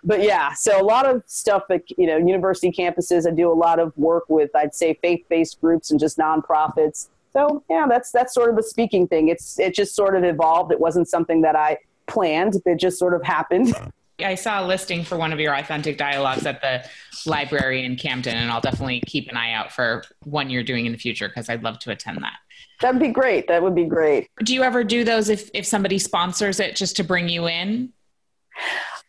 But 0.04 0.22
yeah, 0.22 0.54
so 0.54 0.82
a 0.82 0.84
lot 0.84 1.06
of 1.06 1.24
stuff 1.28 1.64
at 1.70 1.84
you 1.98 2.08
know 2.08 2.18
university 2.18 2.72
campuses. 2.72 3.28
I 3.28 3.32
do 3.32 3.52
a 3.52 3.54
lot 3.54 3.80
of 3.80 3.98
work 3.98 4.26
with 4.28 4.52
I'd 4.56 4.76
say 4.76 5.00
faith 5.02 5.26
based 5.30 5.62
groups 5.62 5.92
and 5.92 6.00
just 6.00 6.18
nonprofits 6.18 7.08
so 7.34 7.64
yeah, 7.70 7.88
that's 7.90 8.12
that's 8.12 8.34
sort 8.34 8.52
of 8.52 8.56
the 8.56 8.64
speaking 8.64 9.08
thing. 9.08 9.28
It's 9.28 9.60
it 9.60 9.74
just 9.74 9.96
sort 9.96 10.16
of 10.16 10.24
evolved. 10.24 10.72
It 10.72 10.80
wasn't 10.80 11.10
something 11.10 11.42
that 11.42 11.56
I 11.56 11.80
planned. 12.06 12.62
It 12.66 12.80
just 12.80 13.00
sort 13.00 13.16
of 13.16 13.24
happened. 13.24 13.74
I 14.20 14.36
saw 14.36 14.64
a 14.64 14.66
listing 14.66 15.04
for 15.04 15.18
one 15.18 15.34
of 15.34 15.40
your 15.40 15.56
authentic 15.56 15.98
dialogues 15.98 16.46
at 16.46 16.62
the 16.62 16.88
library 17.26 17.84
in 17.84 17.96
Camden, 17.96 18.36
and 18.36 18.52
I'll 18.52 18.62
definitely 18.62 19.02
keep 19.06 19.28
an 19.30 19.38
eye 19.38 19.54
out 19.54 19.72
for 19.72 20.04
one 20.24 20.50
you're 20.50 20.64
doing 20.64 20.86
in 20.86 20.92
the 20.92 20.98
future 20.98 21.28
because 21.28 21.50
I'd 21.50 21.64
love 21.64 21.80
to 21.80 21.92
attend 21.92 22.18
that. 22.22 22.34
That'd 22.82 23.02
be 23.02 23.10
great. 23.10 23.48
That 23.48 23.64
would 23.64 23.76
be 23.76 23.86
great. 23.86 24.30
Do 24.44 24.54
you 24.54 24.64
ever 24.64 24.84
do 24.84 25.04
those 25.04 25.30
if 25.30 25.50
if 25.54 25.66
somebody 25.66 26.00
sponsors 26.00 26.60
it 26.60 26.76
just 26.76 26.96
to 26.98 27.04
bring 27.04 27.30
you 27.30 27.48
in? 27.48 27.94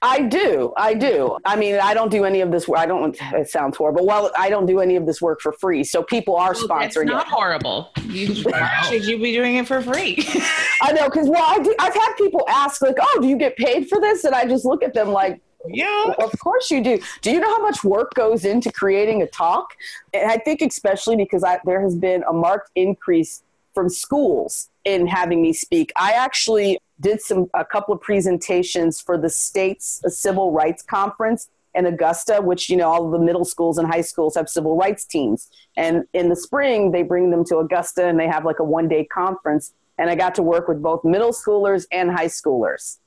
I 0.04 0.20
do. 0.20 0.74
I 0.76 0.92
do. 0.92 1.38
I 1.46 1.56
mean, 1.56 1.76
I 1.76 1.94
don't 1.94 2.10
do 2.10 2.26
any 2.26 2.42
of 2.42 2.50
this 2.50 2.68
work. 2.68 2.78
I 2.78 2.84
don't, 2.84 3.16
it 3.32 3.48
sounds 3.48 3.78
horrible. 3.78 4.06
Well, 4.06 4.30
I 4.38 4.50
don't 4.50 4.66
do 4.66 4.80
any 4.80 4.96
of 4.96 5.06
this 5.06 5.22
work 5.22 5.40
for 5.40 5.50
free. 5.52 5.82
So 5.82 6.02
people 6.02 6.36
are 6.36 6.52
sponsoring 6.52 7.04
it's 7.04 7.10
not 7.10 7.26
it. 7.26 7.32
horrible. 7.32 7.90
You, 8.04 8.34
should 8.88 9.06
you 9.06 9.18
be 9.18 9.32
doing 9.32 9.56
it 9.56 9.66
for 9.66 9.80
free? 9.80 10.18
I 10.82 10.92
know. 10.92 11.08
Cause 11.08 11.26
well, 11.26 11.44
I 11.46 11.58
do, 11.58 11.74
I've 11.78 11.94
had 11.94 12.12
people 12.18 12.44
ask 12.50 12.82
like, 12.82 12.96
Oh, 13.00 13.18
do 13.22 13.28
you 13.28 13.38
get 13.38 13.56
paid 13.56 13.88
for 13.88 13.98
this? 13.98 14.24
And 14.24 14.34
I 14.34 14.44
just 14.44 14.66
look 14.66 14.82
at 14.82 14.92
them 14.92 15.08
like, 15.08 15.40
yeah, 15.66 16.12
of 16.18 16.38
course 16.38 16.70
you 16.70 16.84
do. 16.84 17.00
Do 17.22 17.30
you 17.30 17.40
know 17.40 17.48
how 17.48 17.62
much 17.62 17.82
work 17.82 18.12
goes 18.12 18.44
into 18.44 18.70
creating 18.70 19.22
a 19.22 19.26
talk? 19.26 19.74
And 20.12 20.30
I 20.30 20.36
think 20.36 20.60
especially 20.60 21.16
because 21.16 21.42
I, 21.42 21.60
there 21.64 21.80
has 21.80 21.94
been 21.94 22.22
a 22.28 22.34
marked 22.34 22.70
increase 22.74 23.42
from 23.72 23.88
schools 23.88 24.68
in 24.84 25.06
having 25.06 25.40
me 25.40 25.54
speak. 25.54 25.90
I 25.96 26.12
actually 26.12 26.78
did 27.00 27.20
some 27.20 27.48
a 27.54 27.64
couple 27.64 27.94
of 27.94 28.00
presentations 28.00 29.00
for 29.00 29.18
the 29.18 29.30
state's 29.30 30.02
civil 30.08 30.52
rights 30.52 30.82
conference 30.82 31.48
in 31.74 31.86
Augusta, 31.86 32.40
which 32.40 32.70
you 32.70 32.76
know 32.76 32.88
all 32.88 33.10
the 33.10 33.18
middle 33.18 33.44
schools 33.44 33.78
and 33.78 33.88
high 33.88 34.00
schools 34.00 34.36
have 34.36 34.48
civil 34.48 34.76
rights 34.76 35.04
teams, 35.04 35.50
and 35.76 36.04
in 36.12 36.28
the 36.28 36.36
spring 36.36 36.92
they 36.92 37.02
bring 37.02 37.30
them 37.30 37.44
to 37.44 37.58
Augusta 37.58 38.06
and 38.06 38.18
they 38.18 38.28
have 38.28 38.44
like 38.44 38.58
a 38.58 38.64
one 38.64 38.88
day 38.88 39.04
conference. 39.04 39.72
And 39.96 40.10
I 40.10 40.16
got 40.16 40.34
to 40.36 40.42
work 40.42 40.66
with 40.66 40.82
both 40.82 41.04
middle 41.04 41.30
schoolers 41.30 41.86
and 41.92 42.10
high 42.10 42.26
schoolers. 42.26 42.98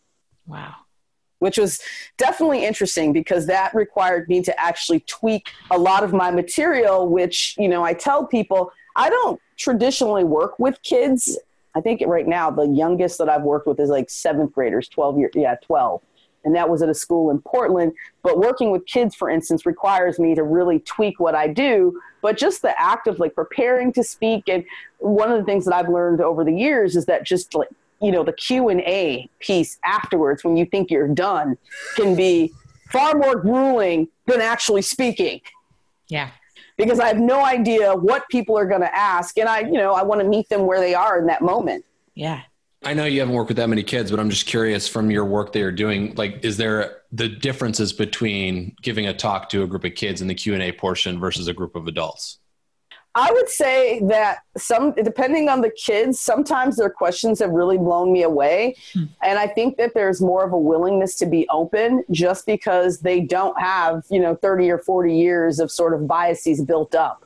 Wow. 0.45 0.73
Which 1.39 1.57
was 1.57 1.81
definitely 2.17 2.65
interesting 2.65 3.11
because 3.11 3.45
that 3.47 3.75
required 3.75 4.29
me 4.29 4.41
to 4.43 4.57
actually 4.59 5.01
tweak 5.01 5.49
a 5.69 5.77
lot 5.77 6.03
of 6.03 6.13
my 6.13 6.31
material, 6.31 7.09
which, 7.09 7.55
you 7.59 7.67
know, 7.67 7.83
I 7.83 7.93
tell 7.93 8.25
people 8.25 8.71
I 8.95 9.09
don't 9.09 9.39
traditionally 9.57 10.23
work 10.23 10.57
with 10.59 10.81
kids 10.81 11.37
I 11.77 11.81
think 11.81 12.01
right 12.07 12.27
now 12.27 12.49
the 12.49 12.67
youngest 12.67 13.19
that 13.19 13.29
I've 13.29 13.43
worked 13.43 13.67
with 13.67 13.79
is 13.79 13.89
like 13.89 14.09
seventh 14.09 14.51
graders, 14.51 14.89
12 14.89 15.19
years, 15.19 15.31
yeah, 15.35 15.55
12. 15.61 16.01
And 16.43 16.55
that 16.55 16.69
was 16.69 16.81
at 16.81 16.89
a 16.89 16.93
school 16.93 17.29
in 17.29 17.39
Portland. 17.41 17.93
But 18.23 18.39
working 18.39 18.71
with 18.71 18.85
kids, 18.87 19.13
for 19.13 19.29
instance, 19.29 19.65
requires 19.65 20.17
me 20.17 20.33
to 20.33 20.43
really 20.43 20.79
tweak 20.79 21.19
what 21.19 21.35
I 21.35 21.47
do. 21.47 21.99
But 22.21 22.37
just 22.37 22.63
the 22.63 22.79
act 22.81 23.07
of 23.07 23.19
like 23.19 23.35
preparing 23.35 23.93
to 23.93 24.03
speak. 24.03 24.45
And 24.47 24.63
one 24.97 25.31
of 25.31 25.37
the 25.37 25.43
things 25.43 25.65
that 25.65 25.75
I've 25.75 25.89
learned 25.89 26.19
over 26.19 26.43
the 26.43 26.53
years 26.53 26.95
is 26.95 27.05
that 27.05 27.23
just 27.23 27.53
like, 27.53 27.69
you 28.01 28.11
know, 28.11 28.23
the 28.23 28.33
Q 28.33 28.69
and 28.69 28.81
A 28.81 29.29
piece 29.39 29.77
afterwards, 29.85 30.43
when 30.43 30.57
you 30.57 30.65
think 30.65 30.89
you're 30.89 31.07
done, 31.07 31.57
can 31.95 32.15
be 32.15 32.53
far 32.89 33.13
more 33.15 33.35
grueling 33.35 34.07
than 34.25 34.41
actually 34.41 34.81
speaking. 34.81 35.41
Yeah 36.07 36.31
because 36.77 36.99
I 36.99 37.07
have 37.07 37.19
no 37.19 37.43
idea 37.43 37.95
what 37.95 38.27
people 38.29 38.57
are 38.57 38.65
going 38.65 38.81
to 38.81 38.95
ask. 38.95 39.37
And 39.37 39.49
I, 39.49 39.61
you 39.61 39.73
know, 39.73 39.93
I 39.93 40.03
want 40.03 40.21
to 40.21 40.27
meet 40.27 40.47
them 40.49 40.65
where 40.65 40.79
they 40.79 40.93
are 40.93 41.17
in 41.17 41.25
that 41.27 41.41
moment. 41.41 41.83
Yeah. 42.13 42.41
I 42.83 42.93
know 42.93 43.05
you 43.05 43.19
haven't 43.19 43.33
worked 43.33 43.49
with 43.49 43.57
that 43.57 43.69
many 43.69 43.83
kids, 43.83 44.11
but 44.11 44.19
I'm 44.19 44.29
just 44.29 44.45
curious 44.45 44.87
from 44.87 45.09
your 45.09 45.25
work 45.25 45.51
that 45.53 45.59
you're 45.59 45.71
doing, 45.71 46.13
like, 46.15 46.45
is 46.45 46.57
there 46.57 46.97
the 47.11 47.27
differences 47.27 47.91
between 47.91 48.75
giving 48.81 49.07
a 49.07 49.13
talk 49.13 49.49
to 49.49 49.63
a 49.63 49.67
group 49.67 49.83
of 49.83 49.95
kids 49.95 50.21
in 50.21 50.27
the 50.27 50.35
Q&A 50.35 50.71
portion 50.71 51.19
versus 51.19 51.47
a 51.47 51.53
group 51.53 51.75
of 51.75 51.87
adults? 51.87 52.37
I 53.17 53.31
would 53.31 53.49
say 53.49 53.99
that 54.03 54.39
some, 54.57 54.91
depending 54.91 55.49
on 55.49 55.61
the 55.61 55.71
kids, 55.71 56.19
sometimes 56.19 56.77
their 56.77 56.91
questions 56.91 57.39
have 57.39 57.49
really 57.49 57.79
blown 57.79 58.13
me 58.13 58.21
away. 58.21 58.75
Hmm. 58.93 59.05
And 59.23 59.39
I 59.39 59.47
think 59.47 59.77
that 59.77 59.95
there's 59.95 60.21
more 60.21 60.45
of 60.45 60.53
a 60.53 60.57
willingness 60.57 61.15
to 61.15 61.25
be 61.25 61.47
open 61.49 62.03
just 62.11 62.45
because 62.45 62.99
they 62.99 63.21
don't 63.21 63.59
have, 63.59 64.03
you 64.11 64.19
know, 64.19 64.35
30 64.35 64.69
or 64.69 64.77
40 64.77 65.17
years 65.17 65.59
of 65.59 65.71
sort 65.71 65.95
of 65.95 66.07
biases 66.07 66.61
built 66.61 66.93
up. 66.93 67.25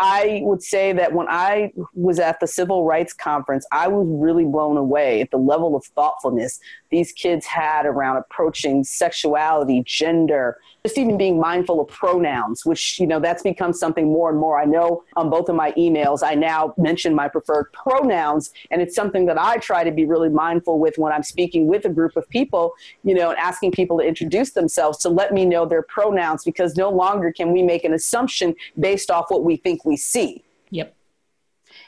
I 0.00 0.40
would 0.42 0.60
say 0.60 0.92
that 0.94 1.12
when 1.12 1.28
I 1.28 1.72
was 1.94 2.18
at 2.18 2.40
the 2.40 2.48
civil 2.48 2.84
rights 2.84 3.12
conference, 3.12 3.64
I 3.70 3.86
was 3.86 4.06
really 4.08 4.44
blown 4.44 4.76
away 4.76 5.20
at 5.20 5.30
the 5.30 5.36
level 5.36 5.76
of 5.76 5.84
thoughtfulness 5.84 6.58
these 6.90 7.12
kids 7.12 7.46
had 7.46 7.86
around 7.86 8.16
approaching 8.16 8.82
sexuality, 8.82 9.84
gender, 9.86 10.58
just 10.86 10.98
even 10.98 11.16
being 11.16 11.40
mindful 11.40 11.80
of 11.80 11.88
pronouns, 11.88 12.66
which, 12.66 13.00
you 13.00 13.06
know, 13.06 13.18
that's 13.18 13.42
become 13.42 13.72
something 13.72 14.12
more 14.12 14.28
and 14.28 14.38
more. 14.38 14.60
I 14.60 14.66
know 14.66 15.02
on 15.16 15.30
both 15.30 15.48
of 15.48 15.56
my 15.56 15.72
emails, 15.72 16.22
I 16.22 16.34
now 16.34 16.74
mention 16.76 17.14
my 17.14 17.26
preferred 17.26 17.72
pronouns, 17.72 18.52
and 18.70 18.82
it's 18.82 18.94
something 18.94 19.24
that 19.24 19.40
I 19.40 19.56
try 19.56 19.82
to 19.82 19.90
be 19.90 20.04
really 20.04 20.28
mindful 20.28 20.78
with 20.78 20.98
when 20.98 21.10
I'm 21.10 21.22
speaking 21.22 21.68
with 21.68 21.86
a 21.86 21.88
group 21.88 22.16
of 22.16 22.28
people, 22.28 22.74
you 23.02 23.14
know, 23.14 23.30
and 23.30 23.38
asking 23.38 23.72
people 23.72 23.98
to 23.98 24.04
introduce 24.04 24.50
themselves 24.50 24.98
to 24.98 25.08
let 25.08 25.32
me 25.32 25.46
know 25.46 25.64
their 25.64 25.80
pronouns 25.80 26.44
because 26.44 26.76
no 26.76 26.90
longer 26.90 27.32
can 27.32 27.50
we 27.50 27.62
make 27.62 27.84
an 27.84 27.94
assumption 27.94 28.54
based 28.78 29.10
off 29.10 29.30
what 29.30 29.42
we 29.42 29.56
think 29.56 29.86
we 29.86 29.96
see. 29.96 30.44
Yep. 30.68 30.94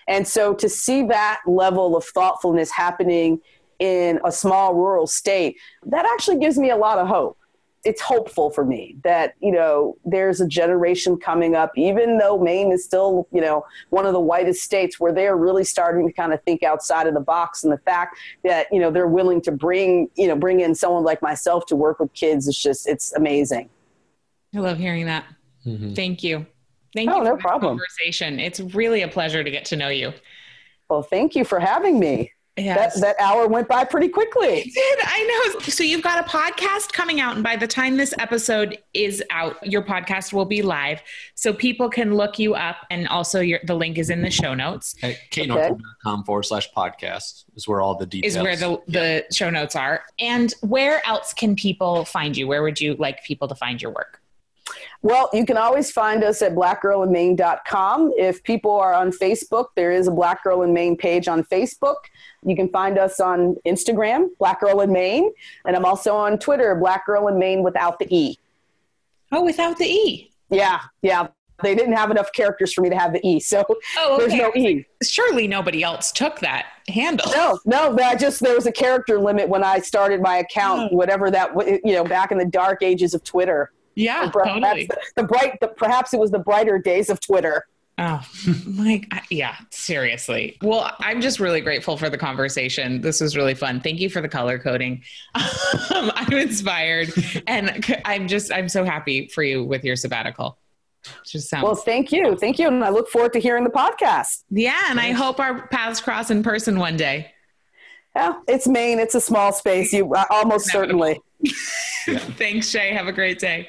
And 0.08 0.26
so 0.26 0.54
to 0.54 0.70
see 0.70 1.02
that 1.08 1.42
level 1.46 1.98
of 1.98 2.04
thoughtfulness 2.04 2.70
happening 2.70 3.40
in 3.78 4.20
a 4.24 4.32
small 4.32 4.74
rural 4.74 5.06
state, 5.06 5.58
that 5.84 6.06
actually 6.06 6.38
gives 6.38 6.56
me 6.56 6.70
a 6.70 6.76
lot 6.76 6.96
of 6.96 7.06
hope 7.08 7.36
it's 7.86 8.00
hopeful 8.00 8.50
for 8.50 8.64
me 8.64 8.96
that 9.04 9.34
you 9.40 9.52
know 9.52 9.96
there's 10.04 10.40
a 10.40 10.46
generation 10.46 11.16
coming 11.16 11.54
up 11.54 11.70
even 11.76 12.18
though 12.18 12.36
maine 12.38 12.72
is 12.72 12.84
still 12.84 13.28
you 13.32 13.40
know 13.40 13.64
one 13.90 14.04
of 14.04 14.12
the 14.12 14.20
whitest 14.20 14.62
states 14.62 14.98
where 14.98 15.12
they're 15.12 15.36
really 15.36 15.62
starting 15.62 16.06
to 16.06 16.12
kind 16.12 16.32
of 16.32 16.42
think 16.42 16.62
outside 16.64 17.06
of 17.06 17.14
the 17.14 17.20
box 17.20 17.62
and 17.62 17.72
the 17.72 17.78
fact 17.78 18.18
that 18.42 18.66
you 18.72 18.80
know 18.80 18.90
they're 18.90 19.06
willing 19.06 19.40
to 19.40 19.52
bring 19.52 20.08
you 20.16 20.26
know 20.26 20.34
bring 20.34 20.60
in 20.60 20.74
someone 20.74 21.04
like 21.04 21.22
myself 21.22 21.64
to 21.66 21.76
work 21.76 22.00
with 22.00 22.12
kids 22.12 22.48
is 22.48 22.58
just 22.58 22.88
it's 22.88 23.12
amazing. 23.14 23.70
I 24.54 24.58
love 24.58 24.78
hearing 24.78 25.06
that. 25.06 25.24
Mm-hmm. 25.64 25.94
thank 25.94 26.22
you. 26.22 26.46
Thank 26.94 27.10
oh, 27.10 27.18
you 27.18 27.24
no 27.24 27.36
problem. 27.36 27.78
conversation. 27.78 28.38
It's 28.38 28.60
really 28.60 29.02
a 29.02 29.08
pleasure 29.08 29.42
to 29.42 29.50
get 29.50 29.64
to 29.66 29.76
know 29.76 29.88
you. 29.88 30.12
Well 30.88 31.02
thank 31.02 31.36
you 31.36 31.44
for 31.44 31.60
having 31.60 32.00
me 32.00 32.32
Yes. 32.56 32.94
That, 32.94 33.00
that 33.18 33.22
hour 33.22 33.46
went 33.46 33.68
by 33.68 33.84
pretty 33.84 34.08
quickly. 34.08 34.60
It 34.60 34.72
did. 34.72 34.98
I 35.02 35.52
know. 35.54 35.60
So 35.60 35.84
you've 35.84 36.02
got 36.02 36.26
a 36.26 36.28
podcast 36.28 36.92
coming 36.92 37.20
out, 37.20 37.34
and 37.34 37.44
by 37.44 37.56
the 37.56 37.66
time 37.66 37.98
this 37.98 38.14
episode 38.18 38.78
is 38.94 39.22
out, 39.30 39.56
your 39.66 39.82
podcast 39.82 40.32
will 40.32 40.46
be 40.46 40.62
live. 40.62 41.02
So 41.34 41.52
people 41.52 41.90
can 41.90 42.14
look 42.14 42.38
you 42.38 42.54
up, 42.54 42.76
and 42.90 43.06
also 43.08 43.40
your 43.40 43.60
the 43.64 43.74
link 43.74 43.98
is 43.98 44.08
in 44.08 44.22
the 44.22 44.30
show 44.30 44.54
notes. 44.54 44.94
At 45.02 45.16
katenorthrup.com 45.30 46.24
forward 46.24 46.44
slash 46.44 46.72
podcast 46.72 47.44
is 47.56 47.68
where 47.68 47.82
all 47.82 47.94
the 47.94 48.06
details 48.06 48.36
is 48.36 48.42
where 48.42 48.56
the, 48.56 48.80
the 48.88 49.24
show 49.32 49.50
notes 49.50 49.76
are. 49.76 50.04
And 50.18 50.54
where 50.62 51.06
else 51.06 51.34
can 51.34 51.56
people 51.56 52.06
find 52.06 52.36
you? 52.36 52.46
Where 52.46 52.62
would 52.62 52.80
you 52.80 52.94
like 52.94 53.22
people 53.24 53.48
to 53.48 53.54
find 53.54 53.82
your 53.82 53.92
work? 53.92 54.22
Well, 55.02 55.30
you 55.32 55.44
can 55.44 55.56
always 55.56 55.90
find 55.90 56.24
us 56.24 56.42
at 56.42 56.54
blackgirlinmaine.com. 56.54 58.14
If 58.16 58.42
people 58.42 58.72
are 58.72 58.92
on 58.92 59.10
Facebook, 59.10 59.66
there 59.76 59.92
is 59.92 60.08
a 60.08 60.10
Black 60.10 60.42
Girl 60.42 60.62
in 60.62 60.72
Maine 60.72 60.96
page 60.96 61.28
on 61.28 61.44
Facebook. 61.44 61.96
You 62.44 62.56
can 62.56 62.68
find 62.68 62.98
us 62.98 63.20
on 63.20 63.56
Instagram, 63.66 64.28
Black 64.38 64.60
Girl 64.60 64.80
in 64.80 64.92
Maine, 64.92 65.32
and 65.64 65.76
I'm 65.76 65.84
also 65.84 66.14
on 66.14 66.38
Twitter, 66.38 66.74
Black 66.74 67.06
Girl 67.06 67.28
in 67.28 67.38
Maine 67.38 67.62
without 67.62 67.98
the 67.98 68.06
E. 68.14 68.38
Oh, 69.32 69.44
without 69.44 69.78
the 69.78 69.86
E. 69.86 70.30
Yeah, 70.50 70.80
yeah. 71.02 71.28
They 71.62 71.74
didn't 71.74 71.94
have 71.94 72.10
enough 72.10 72.32
characters 72.32 72.72
for 72.72 72.82
me 72.82 72.90
to 72.90 72.96
have 72.96 73.12
the 73.12 73.26
E, 73.26 73.40
so 73.40 73.64
oh, 73.96 74.14
okay. 74.22 74.26
there's 74.26 74.40
no 74.40 74.52
E. 74.54 74.86
Surely 75.02 75.48
nobody 75.48 75.82
else 75.82 76.12
took 76.12 76.40
that 76.40 76.66
handle. 76.88 77.30
No, 77.32 77.58
no. 77.64 77.96
I 77.98 78.14
just 78.14 78.40
there 78.40 78.54
was 78.54 78.66
a 78.66 78.72
character 78.72 79.18
limit 79.18 79.48
when 79.48 79.64
I 79.64 79.78
started 79.78 80.20
my 80.20 80.36
account, 80.36 80.90
oh. 80.92 80.96
whatever 80.96 81.30
that 81.30 81.54
was, 81.54 81.66
you 81.66 81.94
know, 81.94 82.04
back 82.04 82.30
in 82.30 82.38
the 82.38 82.44
dark 82.44 82.82
ages 82.82 83.14
of 83.14 83.24
Twitter. 83.24 83.72
Yeah, 83.96 84.30
totally. 84.30 84.86
The, 84.86 84.98
the 85.16 85.22
bright, 85.24 85.58
the, 85.60 85.68
perhaps 85.68 86.14
it 86.14 86.20
was 86.20 86.30
the 86.30 86.38
brighter 86.38 86.78
days 86.78 87.10
of 87.10 87.18
Twitter. 87.18 87.66
Oh, 87.98 88.20
Mike, 88.66 89.10
yeah, 89.30 89.56
seriously. 89.70 90.58
Well, 90.60 90.94
I'm 90.98 91.22
just 91.22 91.40
really 91.40 91.62
grateful 91.62 91.96
for 91.96 92.10
the 92.10 92.18
conversation. 92.18 93.00
This 93.00 93.22
was 93.22 93.36
really 93.36 93.54
fun. 93.54 93.80
Thank 93.80 94.00
you 94.00 94.10
for 94.10 94.20
the 94.20 94.28
color 94.28 94.58
coding. 94.58 95.02
Um, 95.94 96.10
I'm 96.14 96.32
inspired 96.32 97.12
and 97.46 97.84
I'm 98.04 98.28
just, 98.28 98.52
I'm 98.52 98.68
so 98.68 98.84
happy 98.84 99.28
for 99.28 99.42
you 99.42 99.64
with 99.64 99.84
your 99.84 99.94
sabbatical. 99.94 100.58
Just 101.24 101.48
sounds 101.48 101.64
well, 101.64 101.74
thank 101.74 102.12
you. 102.12 102.36
Thank 102.36 102.58
you. 102.58 102.66
And 102.66 102.84
I 102.84 102.88
look 102.88 103.08
forward 103.08 103.32
to 103.34 103.38
hearing 103.38 103.64
the 103.64 103.70
podcast. 103.70 104.42
Yeah. 104.50 104.78
And 104.90 104.98
I 104.98 105.12
hope 105.12 105.38
our 105.38 105.68
paths 105.68 106.00
cross 106.00 106.30
in 106.30 106.42
person 106.42 106.78
one 106.78 106.96
day. 106.96 107.32
Yeah, 108.16 108.34
it's 108.48 108.66
Maine. 108.66 108.98
It's 108.98 109.14
a 109.14 109.20
small 109.20 109.52
space. 109.52 109.92
You 109.92 110.12
uh, 110.12 110.24
almost 110.30 110.70
certainly. 110.70 111.20
Thanks, 112.06 112.68
Shay. 112.68 112.92
Have 112.92 113.06
a 113.06 113.12
great 113.12 113.38
day. 113.38 113.68